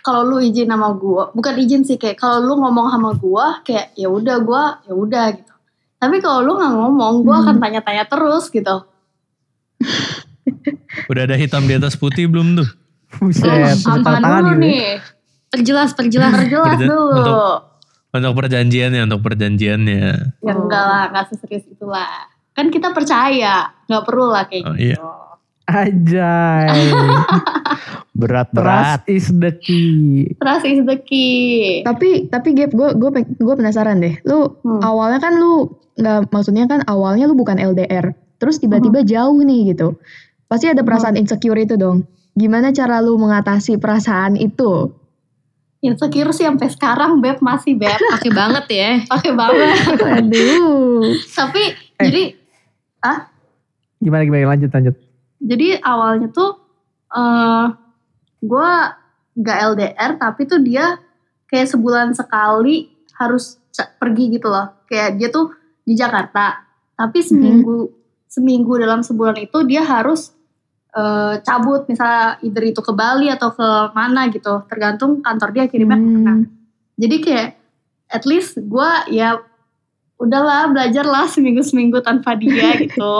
kalau 0.00 0.24
lu 0.24 0.36
izin 0.40 0.72
sama 0.72 0.96
gue 0.96 1.22
bukan 1.36 1.54
izin 1.60 1.84
sih 1.84 2.00
kayak 2.00 2.16
kalau 2.16 2.40
lu 2.40 2.54
ngomong 2.58 2.88
sama 2.88 3.12
gue 3.14 3.46
kayak 3.68 3.92
ya 3.94 4.08
udah 4.08 4.36
gue 4.40 4.64
ya 4.88 4.92
udah 4.96 5.26
gitu 5.36 5.54
tapi 6.00 6.16
kalau 6.24 6.40
lu 6.40 6.52
nggak 6.56 6.74
ngomong 6.74 7.14
gue 7.22 7.36
hmm. 7.36 7.42
akan 7.44 7.56
tanya-tanya 7.60 8.04
terus 8.08 8.48
gitu 8.48 8.76
udah 11.10 11.22
ada 11.28 11.36
hitam 11.36 11.68
di 11.68 11.76
atas 11.76 11.94
putih 11.94 12.26
belum 12.26 12.56
tuh 12.56 12.68
Buset, 13.10 13.42
hmm, 13.42 14.06
apa 14.06 14.22
dulu 14.22 14.54
gitu. 14.54 14.62
nih 14.64 14.86
perjelas 15.50 15.90
perjelas 15.92 16.30
perjelas 16.30 16.78
Perja 16.78 16.86
dulu 16.88 17.04
untuk, 17.10 17.56
untuk 18.16 18.32
perjanjiannya 18.38 19.00
untuk 19.04 19.20
perjanjiannya 19.20 20.04
ya 20.40 20.52
enggak 20.56 20.84
lah 20.88 21.04
nggak 21.12 21.24
seserius 21.34 21.66
itulah 21.68 22.30
kan 22.54 22.70
kita 22.70 22.94
percaya 22.94 23.68
nggak 23.90 24.02
perlu 24.06 24.30
lah 24.30 24.46
kayak 24.46 24.64
oh, 24.64 24.76
iya. 24.78 24.94
gitu 24.94 25.04
iya. 25.04 25.30
Ajay. 25.70 26.90
Berat-berat. 28.10 29.06
Trust 29.06 29.06
is 29.06 29.26
the 29.30 29.52
key. 29.54 30.34
Trust 30.42 30.66
is 30.66 30.82
the 30.82 30.98
key. 30.98 31.86
Tapi 31.86 32.26
tapi 32.26 32.48
Gap, 32.58 32.74
gue 32.74 32.90
gue 32.98 33.10
gue 33.38 33.54
penasaran 33.54 34.02
deh. 34.02 34.18
Lu 34.26 34.60
hmm. 34.66 34.82
awalnya 34.82 35.22
kan 35.22 35.38
lu 35.38 35.70
nggak 35.94 36.32
maksudnya 36.34 36.66
kan 36.66 36.82
awalnya 36.90 37.30
lu 37.30 37.38
bukan 37.38 37.56
LDR. 37.56 38.12
Terus 38.42 38.58
tiba-tiba 38.58 39.06
hmm. 39.06 39.08
jauh 39.08 39.40
nih 39.40 39.60
gitu. 39.72 39.96
Pasti 40.50 40.66
ada 40.66 40.82
perasaan 40.82 41.14
hmm. 41.14 41.22
insecure 41.22 41.60
itu 41.62 41.78
dong. 41.78 42.04
Gimana 42.34 42.74
cara 42.74 42.98
lu 42.98 43.14
mengatasi 43.14 43.78
perasaan 43.78 44.34
itu? 44.34 44.90
Insecure 45.80 46.34
sih 46.36 46.44
sampai 46.44 46.68
sekarang 46.68 47.22
Beb 47.22 47.40
masih 47.40 47.78
Beb. 47.78 47.96
Pakai 48.18 48.32
banget 48.34 48.64
ya. 48.68 48.90
Pakai 49.06 49.32
banget. 49.32 49.76
Aduh. 50.18 51.14
Tapi 51.30 51.62
eh. 51.72 52.04
jadi 52.04 52.22
ah? 53.06 53.30
Gimana 54.00 54.24
gimana 54.24 54.56
lanjut 54.56 54.72
lanjut 54.72 55.09
jadi 55.40 55.80
awalnya 55.80 56.28
tuh 56.30 56.60
uh, 57.10 57.18
eh, 57.18 57.66
gue 58.44 58.72
gak 59.40 59.58
LDR 59.74 60.10
tapi 60.20 60.44
tuh 60.44 60.60
dia 60.60 61.00
kayak 61.48 61.68
sebulan 61.72 62.12
sekali 62.12 62.92
harus 63.16 63.58
pergi 63.96 64.36
gitu 64.36 64.52
loh. 64.52 64.84
Kayak 64.86 65.16
dia 65.16 65.28
tuh 65.32 65.52
di 65.82 65.96
Jakarta 65.96 66.68
tapi 66.94 67.24
seminggu 67.24 67.88
hmm. 67.88 67.94
seminggu 68.28 68.76
dalam 68.76 69.00
sebulan 69.00 69.40
itu 69.40 69.64
dia 69.64 69.82
harus 69.82 70.30
uh, 70.92 71.40
cabut. 71.40 71.88
Misalnya 71.88 72.36
either 72.44 72.64
itu 72.68 72.80
ke 72.84 72.92
Bali 72.92 73.32
atau 73.32 73.50
ke 73.56 73.68
mana 73.96 74.28
gitu. 74.28 74.64
Tergantung 74.68 75.24
kantor 75.24 75.48
dia 75.56 75.64
kirimnya 75.66 75.96
hmm. 75.96 76.04
ke 76.04 76.20
mana 76.20 76.60
jadi 77.00 77.16
kayak 77.24 77.48
at 78.12 78.24
least 78.28 78.60
gue 78.60 78.90
ya 79.08 79.40
udahlah 80.20 80.68
belajar 80.68 81.08
lah 81.08 81.24
seminggu 81.24 81.64
seminggu 81.64 82.04
tanpa 82.04 82.36
dia 82.36 82.76
gitu 82.84 83.16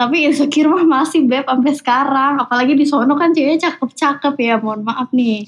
tapi 0.00 0.24
insecure 0.24 0.64
mah 0.64 1.04
masih 1.04 1.28
beb 1.28 1.44
sampai 1.44 1.76
sekarang 1.76 2.40
apalagi 2.40 2.72
di 2.72 2.88
sono 2.88 3.20
kan 3.20 3.36
ceweknya 3.36 3.68
cakep-cakep 3.68 4.34
ya 4.40 4.56
mohon 4.56 4.80
maaf 4.80 5.12
nih 5.12 5.44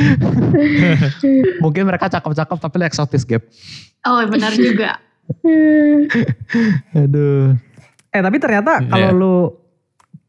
mungkin 1.62 1.84
mereka 1.84 2.08
cakep-cakep 2.08 2.56
tapi 2.56 2.76
eksotis 2.88 3.28
gap 3.28 3.44
oh 4.08 4.24
benar 4.24 4.56
juga 4.56 4.96
aduh 7.04 7.52
eh 8.08 8.22
tapi 8.24 8.36
ternyata 8.40 8.80
kalau 8.88 9.12
yeah. 9.12 9.20
lu 9.20 9.36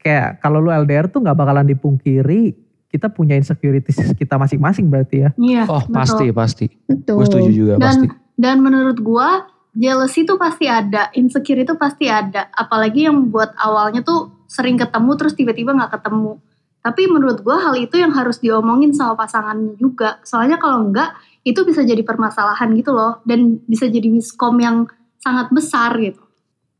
kayak 0.03 0.29
kalau 0.43 0.59
lu 0.59 0.69
LDR 0.75 1.07
tuh 1.07 1.23
nggak 1.23 1.37
bakalan 1.39 1.71
dipungkiri 1.71 2.51
kita 2.91 3.07
punya 3.07 3.39
insecurities 3.39 3.95
kita 4.19 4.35
masing-masing 4.35 4.91
berarti 4.91 5.23
ya. 5.23 5.29
Iya. 5.39 5.63
Oh 5.71 5.79
betul. 5.79 5.95
pasti 5.95 6.25
pasti. 6.35 6.65
Gue 6.91 7.23
setuju 7.23 7.51
juga 7.55 7.73
dan, 7.79 7.87
pasti. 7.87 8.07
Dan 8.35 8.59
menurut 8.59 8.99
gue 8.99 9.29
jealousy 9.75 10.27
itu 10.27 10.35
pasti 10.35 10.67
ada, 10.67 11.09
insecure 11.15 11.63
itu 11.63 11.73
pasti 11.79 12.11
ada. 12.11 12.51
Apalagi 12.51 13.07
yang 13.07 13.31
buat 13.31 13.55
awalnya 13.55 14.03
tuh 14.03 14.43
sering 14.47 14.75
ketemu 14.75 15.11
terus 15.15 15.33
tiba-tiba 15.35 15.75
gak 15.75 16.01
ketemu. 16.01 16.39
Tapi 16.81 17.05
menurut 17.05 17.45
gue 17.45 17.53
hal 17.53 17.77
itu 17.77 18.01
yang 18.01 18.11
harus 18.11 18.41
diomongin 18.41 18.91
sama 18.91 19.13
pasangannya 19.13 19.77
juga. 19.77 20.17
Soalnya 20.25 20.57
kalau 20.57 20.89
enggak, 20.89 21.13
itu 21.45 21.61
bisa 21.61 21.85
jadi 21.85 22.01
permasalahan 22.01 22.73
gitu 22.73 22.91
loh. 22.91 23.21
Dan 23.21 23.61
bisa 23.69 23.85
jadi 23.85 24.09
miskom 24.09 24.57
yang 24.57 24.89
sangat 25.21 25.53
besar 25.53 25.93
gitu. 26.01 26.19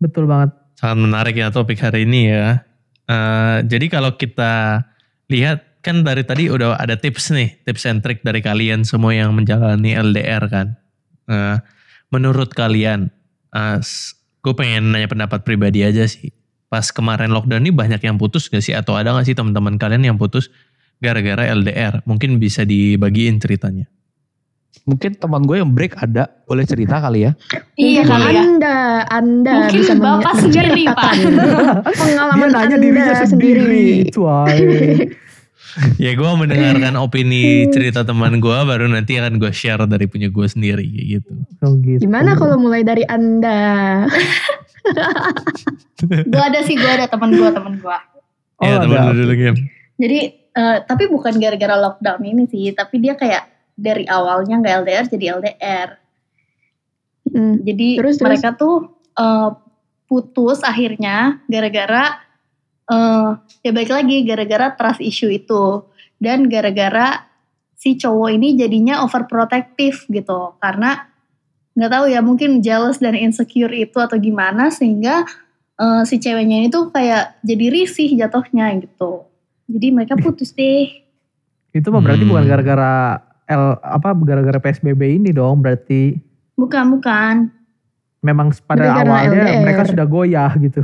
Betul 0.01 0.25
banget. 0.25 0.57
Sangat 0.81 0.97
menarik 1.05 1.35
ya 1.37 1.53
topik 1.53 1.77
hari 1.77 2.09
ini 2.09 2.33
ya. 2.33 2.65
Uh, 3.05 3.61
jadi 3.69 3.85
kalau 3.93 4.17
kita 4.17 4.81
lihat 5.29 5.85
kan 5.85 6.01
dari 6.01 6.25
tadi 6.25 6.49
udah 6.49 6.81
ada 6.81 6.97
tips 6.97 7.29
nih, 7.33 7.61
tips 7.61 7.85
and 7.85 8.01
trick 8.01 8.25
dari 8.25 8.41
kalian 8.41 8.81
semua 8.81 9.13
yang 9.13 9.37
menjalani 9.37 9.93
LDR 9.93 10.43
kan. 10.49 10.67
Uh, 11.29 11.61
menurut 12.11 12.51
kalian, 12.51 13.09
uh, 13.55 13.79
gue 14.43 14.53
pengen 14.53 14.91
nanya 14.91 15.07
pendapat 15.07 15.41
pribadi 15.47 15.81
aja 15.81 16.05
sih. 16.05 16.29
Pas 16.71 16.87
kemarin 16.91 17.31
lockdown 17.31 17.67
ini 17.67 17.71
banyak 17.73 17.99
yang 18.03 18.15
putus 18.15 18.47
gak 18.47 18.63
sih? 18.63 18.71
Atau 18.75 18.95
ada 18.95 19.11
gak 19.15 19.27
sih 19.27 19.35
teman-teman 19.35 19.75
kalian 19.75 20.13
yang 20.13 20.17
putus 20.19 20.51
gara-gara 20.99 21.47
LDR? 21.51 22.03
Mungkin 22.07 22.37
bisa 22.39 22.63
dibagiin 22.67 23.39
ceritanya. 23.39 23.87
Mungkin 24.87 25.19
teman 25.19 25.43
gue 25.43 25.59
yang 25.59 25.75
break 25.75 25.99
ada, 25.99 26.31
boleh 26.47 26.63
cerita 26.63 27.03
kali 27.03 27.27
ya? 27.27 27.31
Iya 27.75 28.01
kali 28.07 28.33
ya. 28.33 28.41
Anda, 28.41 28.77
Anda 29.11 29.53
Mungkin 29.67 29.77
bisa 29.83 29.93
Bapak 29.99 30.33
sendiri 30.41 30.83
Pak. 30.87 31.11
Pengalaman 32.01 32.47
Dia 32.49 32.55
nanya 32.55 32.75
Anda 32.75 32.77
dirinya 32.79 33.13
sendiri. 33.27 34.09
sendiri. 34.09 35.11
ya 36.03 36.11
gue 36.15 36.31
mendengarkan 36.35 36.99
opini 36.99 37.67
cerita 37.71 38.03
teman 38.03 38.43
gue 38.43 38.57
baru 38.65 38.91
nanti 38.91 39.17
akan 39.17 39.39
gue 39.39 39.51
share 39.53 39.83
dari 39.87 40.05
punya 40.07 40.27
gue 40.27 40.47
sendiri 40.47 40.85
gitu. 40.85 41.31
Oh, 41.63 41.75
gitu. 41.79 42.03
Gimana 42.03 42.35
kalau 42.35 42.59
mulai 42.59 42.83
dari 42.83 43.07
anda? 43.07 44.03
gue 46.31 46.41
ada 46.41 46.59
sih, 46.65 46.75
gue 46.75 46.91
ada 46.91 47.07
teman 47.07 47.31
gue, 47.31 47.49
teman 47.49 47.73
gue. 47.79 47.97
Oh, 48.61 48.67
ya 48.67 48.81
teman 48.81 48.99
ada. 48.99 49.15
dulu 49.15 49.33
game. 49.33 49.59
Jadi, 50.01 50.19
uh, 50.57 50.77
tapi 50.85 51.03
bukan 51.07 51.37
gara-gara 51.37 51.75
lockdown 51.77 52.21
ini 52.25 52.43
sih, 52.49 52.73
tapi 52.73 52.99
dia 52.99 53.13
kayak 53.15 53.47
dari 53.77 54.03
awalnya 54.09 54.59
nggak 54.59 54.75
LDR 54.85 55.05
jadi 55.07 55.25
LDR. 55.39 55.89
Hmm. 57.31 57.63
Jadi 57.63 58.01
Terus, 58.01 58.19
terus? 58.19 58.27
mereka 58.27 58.59
tuh 58.59 58.91
uh, 59.15 59.55
putus 60.11 60.59
akhirnya 60.67 61.39
gara-gara 61.47 62.19
uh, 62.87 63.37
ya 63.61 63.71
baik 63.71 63.91
lagi 63.91 64.23
gara-gara 64.23 64.73
trust 64.73 65.01
issue 65.03 65.29
itu 65.29 65.85
dan 66.17 66.47
gara-gara 66.47 67.27
si 67.75 67.97
cowok 67.97 68.29
ini 68.31 68.53
jadinya 68.55 69.01
overprotective 69.01 70.05
gitu 70.07 70.53
karena 70.57 71.09
nggak 71.73 71.91
tahu 71.91 72.05
ya 72.09 72.19
mungkin 72.21 72.61
jealous 72.61 72.99
dan 72.99 73.15
insecure 73.15 73.71
itu 73.71 73.97
atau 73.97 74.17
gimana 74.17 74.69
sehingga 74.69 75.25
uh, 75.75 76.03
si 76.03 76.19
ceweknya 76.19 76.67
itu 76.67 76.91
kayak 76.91 77.41
jadi 77.41 77.65
risih 77.71 78.09
jatuhnya 78.17 78.69
gitu 78.79 79.25
jadi 79.65 79.87
mereka 79.89 80.13
putus 80.17 80.51
deh 80.53 80.89
Itu 81.71 81.87
mah 81.89 82.03
berarti 82.03 82.27
Hmm. 82.27 82.31
bukan 82.35 82.45
gara-gara 82.45 82.93
L 83.47 83.79
apa 83.79 84.11
gara-gara 84.21 84.59
PSBB 84.59 85.17
ini 85.17 85.31
dong 85.31 85.63
berarti 85.63 86.19
bukan 86.53 86.99
bukan 86.99 87.35
memang 88.21 88.53
pada 88.63 88.85
Berarti 88.85 88.97
karena 89.01 89.11
awalnya 89.17 89.45
LDR. 89.49 89.61
mereka 89.65 89.81
sudah 89.89 90.05
goyah 90.05 90.51
gitu. 90.61 90.81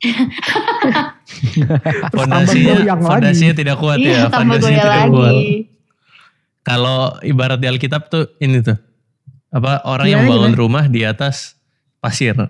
Fondasinya, 2.16 2.74
lagi. 2.84 3.04
fondasinya 3.06 3.54
tidak 3.56 3.76
kuat 3.78 3.98
ya. 4.02 4.04
iya 4.04 4.22
tambah 4.28 4.58
Fondasinya 4.58 4.80
tidak 4.82 5.04
kuat. 5.14 5.32
lagi 5.34 5.50
Kalau 6.60 6.98
ibarat 7.24 7.58
di 7.58 7.66
Alkitab 7.66 8.02
tuh 8.12 8.24
ini 8.38 8.60
tuh. 8.60 8.76
Apa 9.50 9.82
orang 9.82 10.06
yang 10.06 10.22
Gimana, 10.22 10.32
bangun 10.36 10.52
gimana? 10.54 10.62
rumah 10.62 10.84
di 10.86 11.00
atas 11.02 11.56
pasir. 11.98 12.36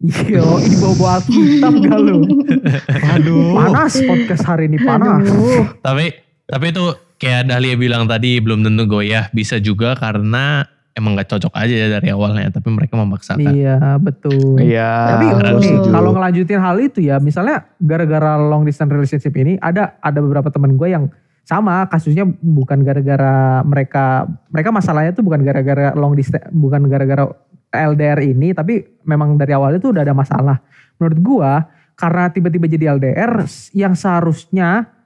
Iya, 0.00 0.40
ini 0.64 0.80
bawa 0.80 1.20
Alkitab 1.20 1.72
gak 1.84 1.98
lu? 2.00 2.24
Aduh. 3.20 3.52
Panas 3.52 4.00
podcast 4.00 4.48
hari 4.48 4.72
ini 4.72 4.80
panas. 4.80 5.28
Aduh. 5.28 5.76
Tapi 5.84 6.16
tapi 6.48 6.72
itu 6.72 6.84
kayak 7.20 7.52
Dahlia 7.52 7.76
bilang 7.76 8.08
tadi 8.08 8.40
belum 8.40 8.64
tentu 8.64 8.88
goyah. 8.88 9.28
Bisa 9.36 9.60
juga 9.60 9.92
karena 10.00 10.64
emang 11.00 11.16
gak 11.16 11.32
cocok 11.32 11.56
aja 11.56 11.74
ya 11.74 11.88
dari 11.88 12.12
awalnya. 12.12 12.52
Tapi 12.52 12.68
mereka 12.68 13.00
memaksakan. 13.00 13.50
Iya 13.56 13.96
betul. 13.96 14.60
Iya. 14.60 15.16
Tapi 15.16 15.24
gue 15.32 15.88
kalau 15.88 16.12
ngelanjutin 16.12 16.60
hal 16.60 16.76
itu 16.76 17.00
ya, 17.00 17.16
misalnya 17.16 17.64
gara-gara 17.80 18.36
long 18.36 18.68
distance 18.68 18.92
relationship 18.92 19.32
ini 19.40 19.56
ada 19.64 19.96
ada 20.04 20.20
beberapa 20.20 20.52
teman 20.52 20.76
gue 20.76 20.88
yang 20.92 21.08
sama 21.48 21.88
kasusnya 21.90 22.28
bukan 22.28 22.86
gara-gara 22.86 23.64
mereka 23.66 24.28
mereka 24.54 24.70
masalahnya 24.70 25.10
tuh 25.16 25.26
bukan 25.26 25.42
gara-gara 25.42 25.90
long 25.98 26.14
distance 26.14 26.46
bukan 26.54 26.86
gara-gara 26.86 27.26
LDR 27.70 28.20
ini 28.22 28.54
tapi 28.54 28.82
memang 29.06 29.34
dari 29.34 29.54
awalnya 29.54 29.78
tuh 29.82 29.94
udah 29.94 30.02
ada 30.06 30.14
masalah. 30.14 30.56
Menurut 30.98 31.18
gua 31.22 31.52
karena 31.94 32.30
tiba-tiba 32.30 32.66
jadi 32.66 32.84
LDR 32.96 33.46
yang 33.74 33.94
seharusnya 33.98 34.99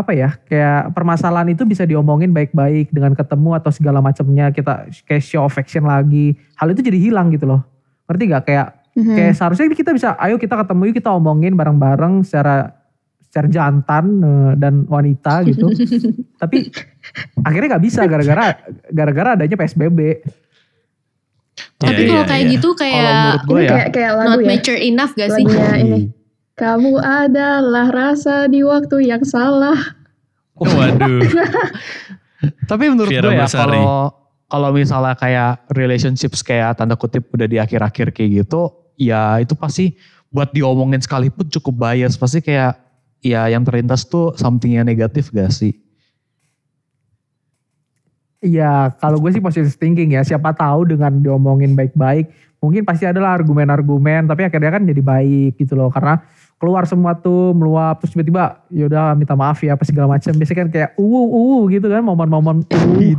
apa 0.00 0.12
ya 0.12 0.30
kayak 0.44 0.90
permasalahan 0.90 1.48
itu 1.48 1.62
bisa 1.62 1.84
diomongin 1.84 2.30
baik-baik 2.30 2.88
dengan 2.88 3.12
ketemu 3.12 3.50
atau 3.54 3.70
segala 3.70 4.00
macamnya 4.00 4.48
kita 4.48 4.88
kayak 5.04 5.20
show 5.20 5.44
affection 5.44 5.84
lagi 5.84 6.32
hal 6.56 6.68
itu 6.68 6.80
jadi 6.80 6.98
hilang 6.98 7.28
gitu 7.28 7.44
loh 7.44 7.60
ngerti 8.08 8.24
gak 8.28 8.44
kayak 8.44 8.68
Mhm. 8.90 9.14
kayak 9.14 9.32
seharusnya 9.38 9.70
kita 9.70 9.94
bisa 9.94 10.18
ayo 10.18 10.34
kita 10.34 10.58
ketemu 10.58 10.90
yuk 10.90 10.96
kita 10.98 11.14
omongin 11.14 11.54
bareng-bareng 11.54 12.26
secara 12.26 12.74
secara 13.22 13.46
jantan 13.46 14.18
eh, 14.18 14.52
dan 14.58 14.82
wanita 14.84 15.40
gitu 15.48 15.70
tapi 16.34 16.74
akhirnya 17.38 17.78
nggak 17.78 17.84
bisa 17.86 18.02
gara-gara 18.04 18.58
gara-gara 18.90 19.38
adanya 19.38 19.54
psbb 19.56 20.26
Tapi 21.76 21.92
Iya, 21.92 22.08
kalau 22.08 22.18
iya, 22.18 22.28
kayak 22.28 22.42
iya. 22.42 22.52
gitu 22.56 22.68
kayak 22.72 23.04
Ini 23.46 23.62
ya. 23.62 23.70
kayak 23.70 23.88
kayak 23.92 24.10
lagu 24.12 24.28
not 24.28 24.40
ya. 24.40 24.48
mature 24.48 24.80
enough 24.80 25.12
gak 25.12 25.30
sih? 25.30 25.44
Lagunya 25.44 25.72
ini. 25.76 25.98
Kamu 26.60 27.00
adalah 27.00 27.88
rasa 27.88 28.44
di 28.44 28.60
waktu 28.60 29.08
yang 29.08 29.24
salah. 29.24 29.96
Waduh. 30.60 31.24
Tapi 32.70 32.84
menurut 32.92 33.08
Vira 33.08 33.32
gue 33.32 33.40
ya 33.40 33.48
kalau 33.48 34.12
kalau 34.44 34.68
misalnya 34.68 35.16
kayak 35.16 35.64
relationships 35.72 36.44
kayak 36.44 36.76
tanda 36.76 37.00
kutip 37.00 37.32
udah 37.32 37.48
di 37.48 37.56
akhir-akhir 37.56 38.12
kayak 38.12 38.44
gitu, 38.44 38.68
ya 39.00 39.40
itu 39.40 39.56
pasti 39.56 39.96
buat 40.28 40.52
diomongin 40.52 41.00
sekalipun 41.00 41.48
cukup 41.48 41.88
bias. 41.88 42.20
Pasti 42.20 42.44
kayak 42.44 42.76
ya 43.24 43.48
yang 43.48 43.64
terlintas 43.64 44.04
tuh 44.04 44.36
something 44.36 44.76
yang 44.76 44.84
negatif 44.84 45.32
gak 45.32 45.48
sih? 45.56 45.72
Iya, 48.40 48.96
kalau 49.00 49.20
gue 49.20 49.32
sih 49.36 49.40
positive 49.44 49.76
thinking 49.76 50.16
ya. 50.16 50.24
Siapa 50.24 50.56
tahu 50.56 50.88
dengan 50.92 51.20
diomongin 51.20 51.76
baik-baik, 51.76 52.56
mungkin 52.60 52.88
pasti 52.88 53.04
adalah 53.04 53.36
argumen-argumen, 53.36 54.28
tapi 54.28 54.48
akhirnya 54.48 54.80
kan 54.80 54.84
jadi 54.88 55.02
baik 55.04 55.60
gitu 55.60 55.76
loh. 55.76 55.92
Karena 55.92 56.24
keluar 56.60 56.84
semua 56.84 57.16
tuh 57.16 57.56
meluap, 57.56 58.04
terus 58.04 58.12
tiba-tiba 58.12 58.60
yaudah 58.68 59.16
minta 59.16 59.32
maaf 59.32 59.64
ya 59.64 59.74
apa 59.74 59.82
segala 59.82 60.14
macam. 60.14 60.30
Biasanya 60.36 60.58
kan 60.60 60.68
kayak 60.68 60.90
uwu 61.00 61.20
uwu 61.32 61.58
gitu 61.72 61.88
kan, 61.88 62.04
momen-momen 62.04 62.68
uwu. 62.70 63.16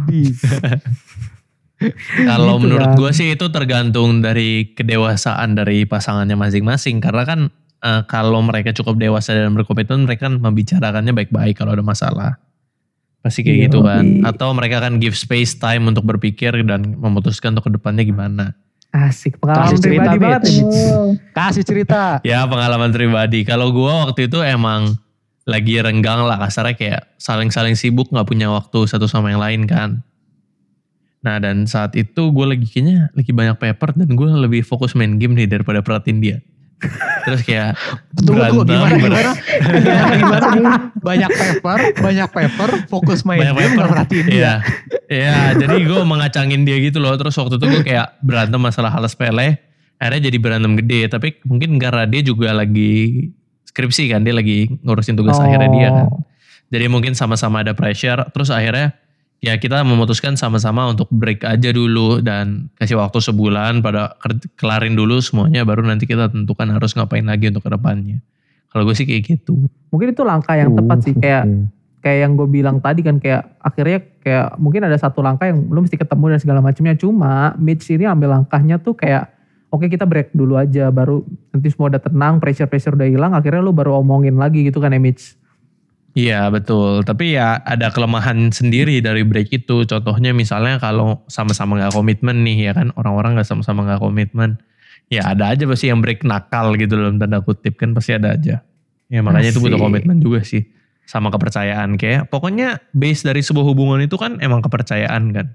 Kalau 2.30 2.62
Gitu 2.62 2.70
menurut 2.70 2.94
kan. 2.94 2.98
gue 3.02 3.12
sih 3.12 3.34
itu 3.34 3.46
tergantung 3.50 4.22
dari 4.22 4.70
kedewasaan 4.78 5.58
dari 5.58 5.90
pasangannya 5.90 6.38
masing-masing. 6.38 7.02
Karena 7.02 7.26
kan 7.26 7.40
eh, 7.82 8.02
kalau 8.06 8.46
mereka 8.46 8.70
cukup 8.78 9.02
dewasa 9.02 9.34
dan 9.34 9.58
berkomitmen, 9.58 10.06
mereka 10.06 10.30
kan 10.30 10.38
membicarakannya 10.38 11.10
baik-baik 11.18 11.58
kalau 11.58 11.74
ada 11.74 11.82
masalah. 11.82 12.38
Pasti 13.26 13.42
kayak 13.42 13.58
Iya, 13.58 13.66
gitu 13.70 13.80
kan. 13.82 14.06
Atau 14.26 14.54
mereka 14.54 14.78
akan 14.82 15.02
give 15.02 15.18
space 15.18 15.58
time 15.58 15.90
untuk 15.90 16.06
berpikir 16.06 16.54
dan 16.62 16.94
memutuskan 16.98 17.58
untuk 17.58 17.70
ke 17.70 17.82
depannya 17.82 18.06
gimana. 18.06 18.54
Asik, 18.92 19.40
pengalaman 19.40 19.72
Kasih 19.72 19.80
cerita, 19.80 20.04
pribadi 20.04 20.18
Bit. 20.20 20.24
banget 20.28 20.42
nih. 20.44 20.62
Kasih 21.32 21.64
cerita. 21.64 22.02
Ya 22.28 22.44
pengalaman 22.44 22.92
pribadi. 22.92 23.48
Kalau 23.48 23.72
gue 23.72 23.88
waktu 23.88 24.28
itu 24.28 24.44
emang 24.44 25.00
lagi 25.48 25.80
renggang 25.80 26.28
lah 26.28 26.38
kasarnya 26.38 26.76
kayak 26.76 27.02
saling-saling 27.18 27.74
sibuk 27.80 28.12
nggak 28.12 28.28
punya 28.28 28.52
waktu 28.52 28.86
satu 28.86 29.08
sama 29.08 29.32
yang 29.32 29.40
lain 29.40 29.64
kan. 29.64 30.04
Nah 31.24 31.40
dan 31.40 31.66
saat 31.72 31.96
itu 31.96 32.36
gue 32.36 32.46
lagi 32.46 32.68
kayaknya 32.68 33.10
lagi 33.16 33.32
banyak 33.32 33.58
paper 33.58 33.96
dan 33.96 34.10
gue 34.12 34.28
lebih 34.28 34.62
fokus 34.68 34.92
main 34.92 35.16
game 35.16 35.40
nih 35.40 35.48
daripada 35.48 35.80
perhatiin 35.80 36.20
dia. 36.20 36.38
Terus 37.22 37.42
kayak 37.46 37.78
Tunggu, 38.18 38.42
tunggu, 38.42 38.62
berantem, 38.66 38.98
gimana, 38.98 38.98
ber- 38.98 39.14
gimana? 39.14 39.32
gimana, 40.22 40.46
gimana? 40.50 40.78
Banyak 40.98 41.30
paper, 41.30 41.80
banyak 42.02 42.30
paper, 42.34 42.70
fokus 42.90 43.22
main 43.22 43.42
banyak 43.46 43.54
game, 43.56 43.76
paper. 43.78 43.88
dia. 44.10 44.26
Iya, 44.26 44.54
Iya, 45.12 45.40
jadi 45.60 45.76
gue 45.86 46.02
mengacangin 46.02 46.64
dia 46.66 46.78
gitu 46.82 46.98
loh. 46.98 47.14
Terus 47.20 47.36
waktu 47.38 47.60
itu 47.60 47.66
gue 47.68 47.82
kayak 47.86 48.18
berantem 48.24 48.58
masalah 48.58 48.90
hal 48.90 49.04
sepele. 49.06 49.60
Akhirnya 50.02 50.32
jadi 50.32 50.38
berantem 50.42 50.74
gede. 50.80 51.12
Tapi 51.12 51.44
mungkin 51.46 51.78
karena 51.78 52.08
dia 52.10 52.22
juga 52.26 52.56
lagi 52.56 53.30
skripsi 53.68 54.10
kan. 54.10 54.24
Dia 54.26 54.34
lagi 54.34 54.72
ngurusin 54.82 55.14
tugas 55.14 55.38
akhirnya 55.38 55.70
dia 55.70 55.90
kan. 55.94 56.06
Oh. 56.10 56.24
Jadi 56.72 56.86
mungkin 56.88 57.14
sama-sama 57.14 57.62
ada 57.62 57.76
pressure. 57.76 58.24
Terus 58.32 58.50
akhirnya 58.50 58.96
ya 59.42 59.58
kita 59.58 59.82
memutuskan 59.82 60.38
sama-sama 60.38 60.88
untuk 60.88 61.10
break 61.10 61.44
aja 61.44 61.74
dulu. 61.74 62.22
Dan 62.22 62.70
kasih 62.78 63.02
waktu 63.02 63.20
sebulan 63.20 63.82
pada 63.82 64.16
kelarin 64.56 64.94
dulu 64.94 65.20
semuanya. 65.20 65.66
Baru 65.66 65.84
nanti 65.84 66.06
kita 66.06 66.30
tentukan 66.30 66.70
harus 66.70 66.94
ngapain 66.94 67.26
lagi 67.26 67.50
untuk 67.50 67.66
ke 67.66 67.72
depannya. 67.74 68.22
Kalau 68.72 68.88
gue 68.88 68.96
sih 68.96 69.04
kayak 69.04 69.22
gitu. 69.28 69.68
Mungkin 69.92 70.16
itu 70.16 70.24
langkah 70.24 70.56
yang 70.56 70.72
tepat 70.72 71.04
sih 71.04 71.12
kayak 71.18 71.44
kayak 72.02 72.20
yang 72.26 72.34
gue 72.34 72.48
bilang 72.50 72.82
tadi 72.82 73.06
kan 73.06 73.22
kayak 73.22 73.62
akhirnya 73.62 74.00
kayak 74.26 74.48
mungkin 74.58 74.82
ada 74.90 74.98
satu 74.98 75.22
langkah 75.22 75.46
yang 75.46 75.70
lu 75.70 75.86
mesti 75.86 76.02
ketemu 76.02 76.34
dan 76.34 76.40
segala 76.42 76.60
macamnya 76.60 76.98
cuma 76.98 77.54
Mitch 77.62 77.86
ini 77.94 78.10
ambil 78.10 78.42
langkahnya 78.42 78.82
tuh 78.82 78.98
kayak 78.98 79.30
oke 79.70 79.86
kita 79.86 80.10
break 80.10 80.34
dulu 80.34 80.58
aja 80.58 80.90
baru 80.90 81.22
nanti 81.54 81.70
semua 81.70 81.94
udah 81.94 82.02
tenang 82.02 82.42
pressure 82.42 82.66
pressure 82.66 82.98
udah 82.98 83.06
hilang 83.06 83.38
akhirnya 83.38 83.62
lu 83.62 83.70
baru 83.70 84.02
omongin 84.02 84.34
lagi 84.34 84.66
gitu 84.66 84.82
kan 84.82 84.90
ya 84.90 84.98
Mitch 84.98 85.38
Iya 86.12 86.52
betul, 86.52 87.08
tapi 87.08 87.40
ya 87.40 87.64
ada 87.64 87.88
kelemahan 87.88 88.52
sendiri 88.52 89.00
dari 89.00 89.24
break 89.24 89.64
itu. 89.64 89.88
Contohnya 89.88 90.36
misalnya 90.36 90.76
kalau 90.76 91.24
sama-sama 91.32 91.80
nggak 91.80 91.96
komitmen 91.96 92.44
nih 92.44 92.68
ya 92.68 92.72
kan, 92.76 92.92
orang-orang 93.00 93.40
nggak 93.40 93.48
sama-sama 93.48 93.88
nggak 93.88 94.04
komitmen, 94.04 94.60
ya 95.08 95.32
ada 95.32 95.56
aja 95.56 95.64
pasti 95.64 95.88
yang 95.88 96.04
break 96.04 96.28
nakal 96.28 96.76
gitu 96.76 97.00
dalam 97.00 97.16
tanda 97.16 97.40
kutip 97.40 97.80
kan 97.80 97.96
pasti 97.96 98.12
ada 98.12 98.36
aja. 98.36 98.60
Ya 99.08 99.20
makanya 99.24 99.56
itu 99.56 99.64
butuh 99.64 99.80
komitmen 99.80 100.20
juga 100.20 100.44
sih, 100.44 100.68
sama 101.08 101.32
kepercayaan 101.32 101.96
kayak. 101.96 102.28
Pokoknya 102.28 102.84
base 102.92 103.24
dari 103.24 103.40
sebuah 103.40 103.72
hubungan 103.72 104.04
itu 104.04 104.20
kan 104.20 104.36
emang 104.44 104.60
kepercayaan 104.60 105.32
kan. 105.32 105.48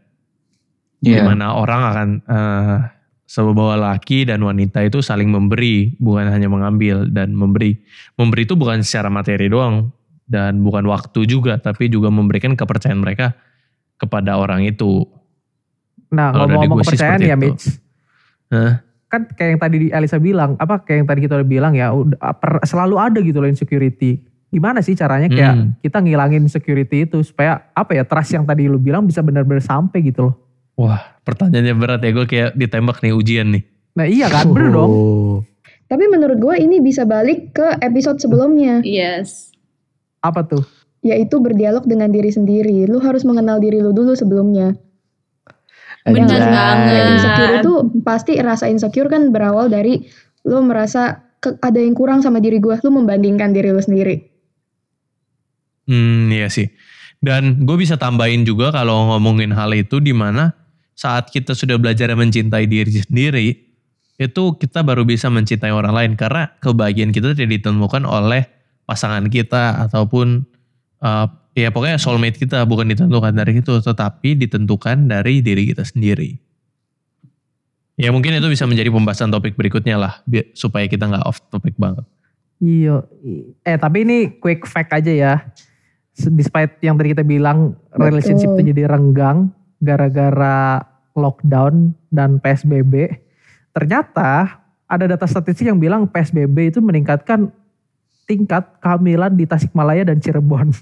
Iya. 1.05 1.21
Gimana 1.21 1.53
orang 1.53 1.81
akan 1.85 2.09
eh, 2.33 2.79
bahwa 3.53 3.93
laki 3.93 4.25
dan 4.25 4.41
wanita 4.41 4.89
itu 4.89 5.05
saling 5.05 5.29
memberi, 5.29 5.93
bukan 6.01 6.33
hanya 6.33 6.49
mengambil 6.49 7.05
dan 7.13 7.37
memberi. 7.37 7.77
Memberi 8.17 8.49
itu 8.49 8.57
bukan 8.57 8.81
secara 8.81 9.13
materi 9.13 9.53
doang 9.53 9.93
dan 10.27 10.59
bukan 10.61 10.85
waktu 10.91 11.25
juga, 11.25 11.57
tapi 11.59 11.87
juga 11.87 12.11
memberikan 12.11 12.59
kepercayaan 12.59 12.99
mereka 12.99 13.39
kepada 13.97 14.37
orang 14.37 14.67
itu. 14.67 15.07
Nah, 16.11 16.35
ngomong-ngomong 16.35 16.83
kepercayaan 16.83 17.23
ya, 17.23 17.39
Mitch. 17.39 17.79
Huh? 18.51 18.83
Kan 19.07 19.31
kayak 19.39 19.51
yang 19.57 19.61
tadi 19.63 19.77
Elisa 19.95 20.19
bilang, 20.19 20.59
apa 20.59 20.83
kayak 20.83 20.99
yang 21.03 21.09
tadi 21.09 21.21
kita 21.25 21.35
udah 21.39 21.49
bilang 21.49 21.73
ya, 21.79 21.95
per, 22.37 22.63
selalu 22.67 22.99
ada 22.99 23.19
gitu 23.23 23.39
loh 23.39 23.47
insecurity. 23.47 24.19
Gimana 24.51 24.83
sih 24.83 24.95
caranya 24.95 25.27
kayak 25.27 25.55
hmm. 25.59 25.71
kita 25.83 25.99
ngilangin 26.03 26.47
security 26.47 27.07
itu 27.07 27.19
supaya 27.23 27.67
apa 27.75 27.99
ya 27.99 28.07
trust 28.07 28.35
yang 28.35 28.47
tadi 28.47 28.71
lu 28.71 28.79
bilang 28.79 29.03
bisa 29.03 29.19
benar-benar 29.23 29.63
sampai 29.63 30.07
gitu 30.07 30.31
loh. 30.31 30.35
Wah, 30.79 31.03
pertanyaannya 31.27 31.75
berat 31.75 32.01
ya. 32.05 32.11
Gue 32.15 32.27
kayak 32.31 32.51
ditembak 32.55 33.03
nih 33.03 33.13
ujian 33.15 33.49
nih. 33.51 33.63
Nah 33.97 34.07
iya 34.07 34.29
kan, 34.29 34.53
bener 34.53 34.71
dong. 34.71 34.91
Oh. 34.93 35.37
Tapi 35.87 36.05
menurut 36.11 36.39
gue 36.39 36.55
ini 36.63 36.83
bisa 36.83 37.07
balik 37.07 37.55
ke 37.57 37.79
episode 37.83 38.19
sebelumnya. 38.19 38.83
Yes. 38.85 39.56
Apa 40.27 40.43
tuh? 40.43 40.67
Yaitu 41.07 41.39
berdialog 41.39 41.87
dengan 41.87 42.11
diri 42.11 42.35
sendiri. 42.35 42.91
Lu 42.91 42.99
harus 42.99 43.23
mengenal 43.23 43.63
diri 43.63 43.79
lu 43.79 43.95
dulu 43.95 44.19
sebelumnya. 44.19 44.75
Bener 46.03 46.43
banget. 46.43 47.19
Insecure 47.19 47.53
itu 47.63 47.73
pasti 48.03 48.33
rasa 48.43 48.67
insecure 48.67 49.07
kan 49.07 49.31
berawal 49.31 49.71
dari 49.71 50.07
lu 50.47 50.63
merasa 50.67 51.23
ke, 51.39 51.55
ada 51.63 51.79
yang 51.79 51.95
kurang 51.95 52.23
sama 52.27 52.43
diri 52.43 52.59
gue. 52.59 52.75
Lu 52.83 52.91
membandingkan 52.91 53.55
diri 53.55 53.71
lu 53.71 53.79
sendiri. 53.79 54.19
Hmm 55.87 56.27
iya 56.35 56.51
sih. 56.51 56.67
Dan 57.23 57.63
gue 57.63 57.77
bisa 57.79 57.95
tambahin 57.95 58.43
juga 58.43 58.75
kalau 58.75 59.15
ngomongin 59.15 59.55
hal 59.55 59.71
itu 59.75 60.03
di 60.03 60.11
mana 60.11 60.55
saat 60.97 61.31
kita 61.31 61.55
sudah 61.55 61.79
belajar 61.79 62.11
mencintai 62.17 62.65
diri 62.67 62.93
sendiri, 63.03 63.47
itu 64.17 64.43
kita 64.57 64.81
baru 64.81 65.05
bisa 65.05 65.29
mencintai 65.29 65.69
orang 65.69 65.93
lain 65.93 66.13
karena 66.17 66.57
kebahagiaan 66.65 67.13
kita 67.13 67.37
tidak 67.37 67.61
ditemukan 67.61 68.09
oleh 68.09 68.49
pasangan 68.87 69.27
kita 69.27 69.91
ataupun 69.91 70.47
uh, 71.03 71.27
ya 71.53 71.75
pokoknya 71.75 71.99
soulmate 71.99 72.39
kita 72.39 72.63
bukan 72.65 72.95
ditentukan 72.95 73.35
dari 73.35 73.59
itu 73.59 73.83
tetapi 73.83 74.39
ditentukan 74.39 75.11
dari 75.11 75.43
diri 75.43 75.69
kita 75.75 75.83
sendiri. 75.83 76.39
Ya 77.97 78.13
mungkin 78.13 78.37
itu 78.37 78.47
bisa 78.53 78.69
menjadi 78.69 78.93
pembahasan 78.93 79.33
topik 79.33 79.57
berikutnya 79.57 79.97
lah 79.97 80.13
supaya 80.53 80.85
kita 80.85 81.09
nggak 81.09 81.25
off 81.25 81.41
topik 81.49 81.75
banget. 81.81 82.05
Iya, 82.61 83.05
eh 83.69 83.77
tapi 83.77 84.05
ini 84.05 84.37
quick 84.41 84.65
fact 84.69 84.93
aja 84.93 85.13
ya. 85.13 85.35
Despite 86.17 86.81
yang 86.81 86.97
tadi 86.97 87.13
kita 87.13 87.25
bilang 87.25 87.77
relationship 87.93 88.57
itu 88.57 88.73
jadi 88.73 88.89
renggang, 88.89 89.53
gara-gara 89.81 90.81
lockdown 91.13 91.93
dan 92.09 92.41
PSBB, 92.41 93.21
ternyata 93.77 94.61
ada 94.89 95.05
data 95.05 95.29
statistik 95.29 95.69
yang 95.69 95.77
bilang 95.77 96.09
PSBB 96.09 96.73
itu 96.73 96.81
meningkatkan 96.81 97.53
tingkat 98.27 98.67
kehamilan 98.83 99.33
di 99.33 99.47
Tasikmalaya 99.47 100.03
dan 100.03 100.19
Cirebon. 100.19 100.75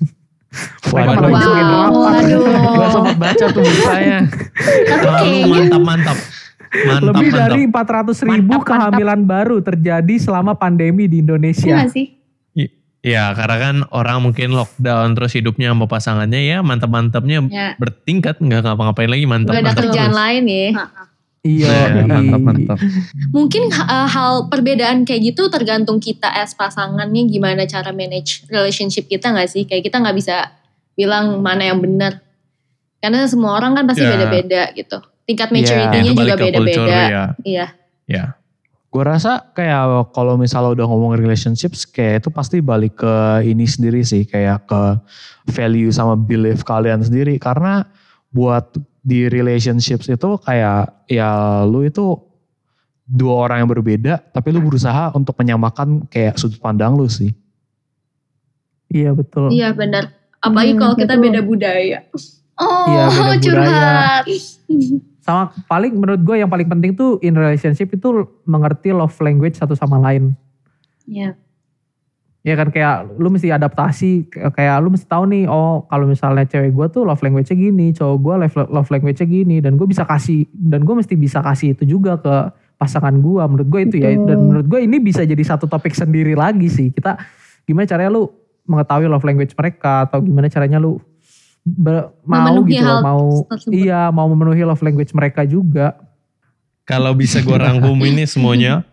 Malah 0.90 1.16
wow. 1.30 1.92
waduh. 1.92 2.42
Gue 2.48 2.88
sempat 2.90 3.16
baca 3.20 3.44
tuh 3.52 3.62
beritanya. 3.62 4.18
mantap, 5.46 5.82
mantap. 5.84 6.18
Mantap, 6.74 7.14
Lebih 7.14 7.30
mantap. 7.30 7.38
dari 7.38 7.60
400 7.70 8.28
ribu 8.34 8.54
mantap, 8.58 8.66
kehamilan 8.66 9.20
mantap. 9.22 9.30
baru 9.30 9.56
terjadi 9.62 10.14
selama 10.18 10.58
pandemi 10.58 11.06
di 11.06 11.22
Indonesia. 11.22 11.84
Iya 11.84 11.86
sih? 11.92 12.06
Ya 13.04 13.36
karena 13.36 13.56
kan 13.60 13.76
orang 13.92 14.24
mungkin 14.24 14.56
lockdown 14.56 15.12
terus 15.12 15.36
hidupnya 15.36 15.76
sama 15.76 15.84
pasangannya 15.84 16.40
ya 16.40 16.64
mantap-mantapnya 16.64 17.44
ya. 17.52 17.76
bertingkat 17.76 18.40
nggak 18.40 18.64
ngapa-ngapain 18.64 19.12
lagi 19.12 19.28
mantap. 19.28 19.52
Gak 19.52 19.60
ada 19.60 19.68
mantap 19.68 19.82
kerjaan 19.84 20.08
terus. 20.08 20.20
lain 20.24 20.42
ya. 20.48 20.68
Iya, 21.44 22.00
ya, 22.00 22.08
mantap-mantap. 22.08 22.80
Mungkin 23.28 23.68
uh, 23.68 24.08
hal 24.08 24.48
perbedaan 24.48 25.04
kayak 25.04 25.28
gitu 25.28 25.52
tergantung 25.52 26.00
kita 26.00 26.32
as 26.32 26.56
pasangannya 26.56 27.28
gimana 27.28 27.68
cara 27.68 27.92
manage 27.92 28.48
relationship 28.48 29.04
kita 29.12 29.28
nggak 29.28 29.52
sih? 29.52 29.68
Kayak 29.68 29.92
kita 29.92 30.00
nggak 30.00 30.16
bisa 30.16 30.56
bilang 30.96 31.44
mana 31.44 31.68
yang 31.68 31.84
benar. 31.84 32.24
Karena 33.04 33.28
semua 33.28 33.60
orang 33.60 33.76
kan 33.76 33.84
pasti 33.84 34.08
beda-beda 34.08 34.72
gitu. 34.72 35.04
Tingkat 35.28 35.52
ya, 35.52 35.54
maturity-nya 35.60 36.00
ya, 36.00 36.16
juga 36.16 36.34
beda-beda. 36.40 36.80
Ya. 36.88 37.24
Iya. 37.44 37.66
Ya. 38.08 38.24
Gue 38.88 39.04
rasa 39.04 39.52
kayak 39.52 40.16
kalau 40.16 40.40
misalnya 40.40 40.72
udah 40.80 40.86
ngomong 40.88 41.12
relationships 41.20 41.84
kayak 41.84 42.24
itu 42.24 42.32
pasti 42.32 42.64
balik 42.64 43.04
ke 43.04 43.44
ini 43.44 43.68
sendiri 43.68 44.00
sih 44.00 44.24
kayak 44.24 44.64
ke 44.64 44.82
value 45.52 45.92
sama 45.92 46.16
belief 46.16 46.64
kalian 46.64 47.04
sendiri 47.04 47.36
karena 47.36 47.84
buat 48.32 48.72
di 49.04 49.28
relationships 49.28 50.08
itu 50.08 50.40
kayak 50.40 51.04
ya 51.12 51.60
lu 51.68 51.84
itu 51.84 52.16
dua 53.04 53.44
orang 53.44 53.60
yang 53.60 53.70
berbeda 53.70 54.32
tapi 54.32 54.48
lu 54.48 54.64
berusaha 54.64 55.12
untuk 55.12 55.36
menyamakan 55.36 56.08
kayak 56.08 56.40
sudut 56.40 56.56
pandang 56.56 56.96
lu 56.96 57.04
sih. 57.04 57.36
Iya 58.88 59.12
betul. 59.12 59.52
Iya 59.52 59.76
benar. 59.76 60.16
Apalagi 60.40 60.72
hmm, 60.72 60.80
kalau 60.80 60.94
kita 60.96 61.14
beda 61.20 61.40
budaya. 61.44 62.00
Oh, 62.56 62.86
iya, 62.88 63.04
beda 63.12 63.34
curhat. 63.42 64.24
Budaya. 64.24 65.12
sama 65.24 65.56
paling 65.64 65.96
menurut 65.96 66.20
gue 66.20 66.36
yang 66.36 66.52
paling 66.52 66.68
penting 66.68 66.92
tuh 66.92 67.16
in 67.24 67.32
relationship 67.32 67.88
itu 67.96 68.28
mengerti 68.44 68.92
love 68.92 69.16
language 69.24 69.56
satu 69.56 69.72
sama 69.72 69.96
lain. 69.96 70.36
Iya. 71.08 71.36
Ya 72.44 72.60
kan 72.60 72.68
kayak 72.68 73.16
lu 73.16 73.32
mesti 73.32 73.48
adaptasi 73.48 74.28
kayak 74.28 74.76
lu 74.84 74.92
mesti 74.92 75.08
tahu 75.08 75.24
nih 75.32 75.48
oh 75.48 75.88
kalau 75.88 76.04
misalnya 76.04 76.44
cewek 76.44 76.76
gue 76.76 76.86
tuh 76.92 77.02
love 77.08 77.24
language-nya 77.24 77.56
gini, 77.56 77.96
cowok 77.96 78.16
gue 78.20 78.34
love, 78.44 78.56
love 78.68 78.90
language-nya 78.92 79.24
gini 79.24 79.56
dan 79.64 79.80
gue 79.80 79.88
bisa 79.88 80.04
kasih 80.04 80.44
dan 80.52 80.84
gue 80.84 80.92
mesti 80.92 81.16
bisa 81.16 81.40
kasih 81.40 81.72
itu 81.72 81.88
juga 81.88 82.20
ke 82.20 82.52
pasangan 82.76 83.16
gue 83.16 83.42
menurut 83.48 83.68
gue 83.72 83.80
itu 83.88 83.96
ya 83.96 84.12
dan 84.12 84.38
menurut 84.44 84.66
gue 84.68 84.80
ini 84.84 85.00
bisa 85.00 85.24
jadi 85.24 85.40
satu 85.40 85.64
topik 85.64 85.96
sendiri 85.96 86.36
lagi 86.36 86.68
sih 86.68 86.92
kita 86.92 87.16
gimana 87.64 87.88
caranya 87.88 88.12
lu 88.12 88.28
mengetahui 88.68 89.08
love 89.08 89.24
language 89.24 89.56
mereka 89.56 90.04
atau 90.04 90.20
gimana 90.20 90.52
caranya 90.52 90.76
lu 90.76 91.00
be, 91.64 92.12
mau 92.28 92.44
memenuhi 92.44 92.76
gitu 92.76 92.84
loh, 92.84 93.00
mau 93.00 93.24
tersebut. 93.48 93.72
iya 93.72 94.00
mau 94.12 94.26
memenuhi 94.28 94.62
love 94.68 94.84
language 94.84 95.12
mereka 95.16 95.48
juga. 95.48 95.96
Kalau 96.84 97.16
bisa 97.16 97.40
gue 97.40 97.56
rangkum 97.56 97.96
ini 98.10 98.28
semuanya 98.28 98.84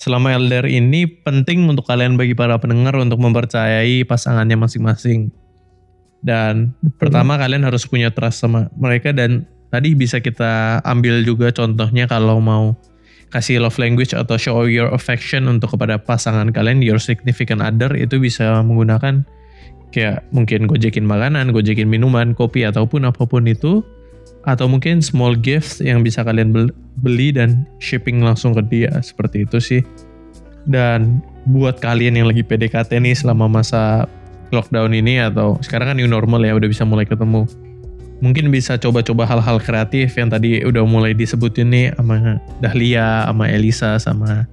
selama 0.00 0.32
LDR 0.32 0.64
ini 0.64 1.04
penting 1.04 1.68
untuk 1.68 1.84
kalian 1.84 2.16
bagi 2.16 2.32
para 2.32 2.56
pendengar 2.56 2.96
untuk 2.96 3.20
mempercayai 3.20 4.08
pasangannya 4.08 4.56
masing-masing. 4.56 5.28
Dan 6.24 6.72
Betul. 6.80 6.96
pertama 7.12 7.36
kalian 7.36 7.68
harus 7.68 7.84
punya 7.84 8.08
trust 8.08 8.40
sama 8.40 8.72
mereka 8.80 9.12
dan 9.12 9.44
tadi 9.68 9.92
bisa 9.92 10.24
kita 10.24 10.80
ambil 10.88 11.20
juga 11.20 11.52
contohnya 11.52 12.08
kalau 12.08 12.40
mau 12.40 12.72
kasih 13.30 13.62
love 13.62 13.76
language 13.78 14.16
atau 14.16 14.34
show 14.40 14.64
your 14.66 14.90
affection 14.90 15.46
untuk 15.46 15.76
kepada 15.76 16.00
pasangan 16.00 16.48
kalian, 16.50 16.80
your 16.80 16.98
significant 16.98 17.60
other 17.62 17.92
itu 17.94 18.18
bisa 18.18 18.58
menggunakan 18.64 19.22
kayak 19.94 20.24
mungkin 20.32 20.66
gojekin 20.66 21.06
makanan, 21.06 21.52
gojekin 21.52 21.86
minuman, 21.86 22.32
kopi 22.34 22.66
ataupun 22.66 23.06
apa 23.06 23.22
pun 23.28 23.46
itu 23.46 23.84
atau 24.48 24.66
mungkin 24.68 25.04
small 25.04 25.36
gifts 25.36 25.84
yang 25.84 26.00
bisa 26.00 26.24
kalian 26.24 26.72
beli 27.04 27.28
dan 27.32 27.68
shipping 27.80 28.24
langsung 28.24 28.56
ke 28.56 28.62
dia 28.68 28.92
seperti 29.04 29.44
itu 29.44 29.58
sih. 29.60 29.82
Dan 30.68 31.24
buat 31.48 31.80
kalian 31.80 32.20
yang 32.20 32.28
lagi 32.28 32.44
PDKT 32.44 33.00
nih 33.00 33.16
selama 33.16 33.48
masa 33.48 34.04
lockdown 34.52 34.92
ini 34.92 35.22
atau 35.22 35.56
sekarang 35.64 35.94
kan 35.94 35.96
new 35.96 36.10
normal 36.10 36.42
ya 36.44 36.56
udah 36.56 36.68
bisa 36.68 36.84
mulai 36.84 37.04
ketemu. 37.08 37.48
Mungkin 38.20 38.52
bisa 38.52 38.76
coba-coba 38.76 39.24
hal-hal 39.24 39.56
kreatif 39.56 40.12
yang 40.20 40.28
tadi 40.28 40.60
udah 40.60 40.84
mulai 40.84 41.16
disebutin 41.16 41.72
nih 41.72 41.88
sama 41.96 42.36
Dahlia, 42.60 43.24
sama 43.24 43.44
Elisa, 43.48 43.96
sama 43.96 44.44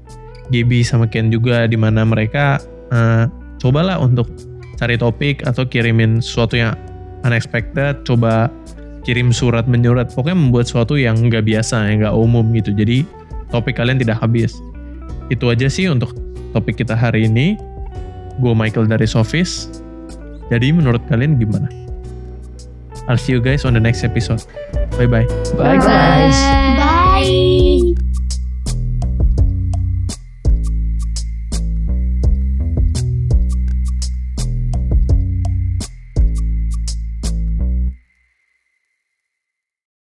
Gaby, 0.47 0.87
sama 0.87 1.11
Ken 1.11 1.27
juga 1.27 1.67
di 1.67 1.75
mana 1.75 2.07
mereka 2.07 2.63
uh, 2.95 3.27
cobalah 3.59 3.99
untuk 3.99 4.31
cari 4.79 4.95
topik 4.95 5.43
atau 5.43 5.67
kirimin 5.67 6.23
sesuatu 6.23 6.55
yang 6.55 6.71
unexpected, 7.27 8.07
coba 8.07 8.47
kirim 9.07 9.31
surat 9.31 9.63
menyurat, 9.71 10.11
pokoknya 10.11 10.35
membuat 10.35 10.67
sesuatu 10.67 10.99
yang 10.99 11.15
nggak 11.31 11.47
biasa, 11.47 11.87
yang 11.87 12.03
nggak 12.03 12.15
umum 12.19 12.43
gitu. 12.51 12.75
Jadi 12.75 13.07
topik 13.47 13.79
kalian 13.79 14.03
tidak 14.03 14.19
habis. 14.19 14.59
Itu 15.31 15.47
aja 15.47 15.71
sih 15.71 15.87
untuk 15.87 16.11
topik 16.51 16.83
kita 16.83 16.91
hari 16.91 17.31
ini. 17.31 17.55
Gue 18.43 18.51
Michael 18.51 18.91
dari 18.91 19.07
Sofis. 19.07 19.71
Jadi 20.51 20.75
menurut 20.75 20.99
kalian 21.07 21.39
gimana? 21.39 21.71
I'll 23.07 23.15
see 23.15 23.31
you 23.31 23.39
guys 23.39 23.63
on 23.63 23.71
the 23.71 23.79
next 23.79 24.03
episode. 24.03 24.43
Bye-bye. 24.99 25.23
Bye, 25.55 25.79
Bye 25.79 25.79
guys. 25.79 26.35
Bye. 26.75 26.96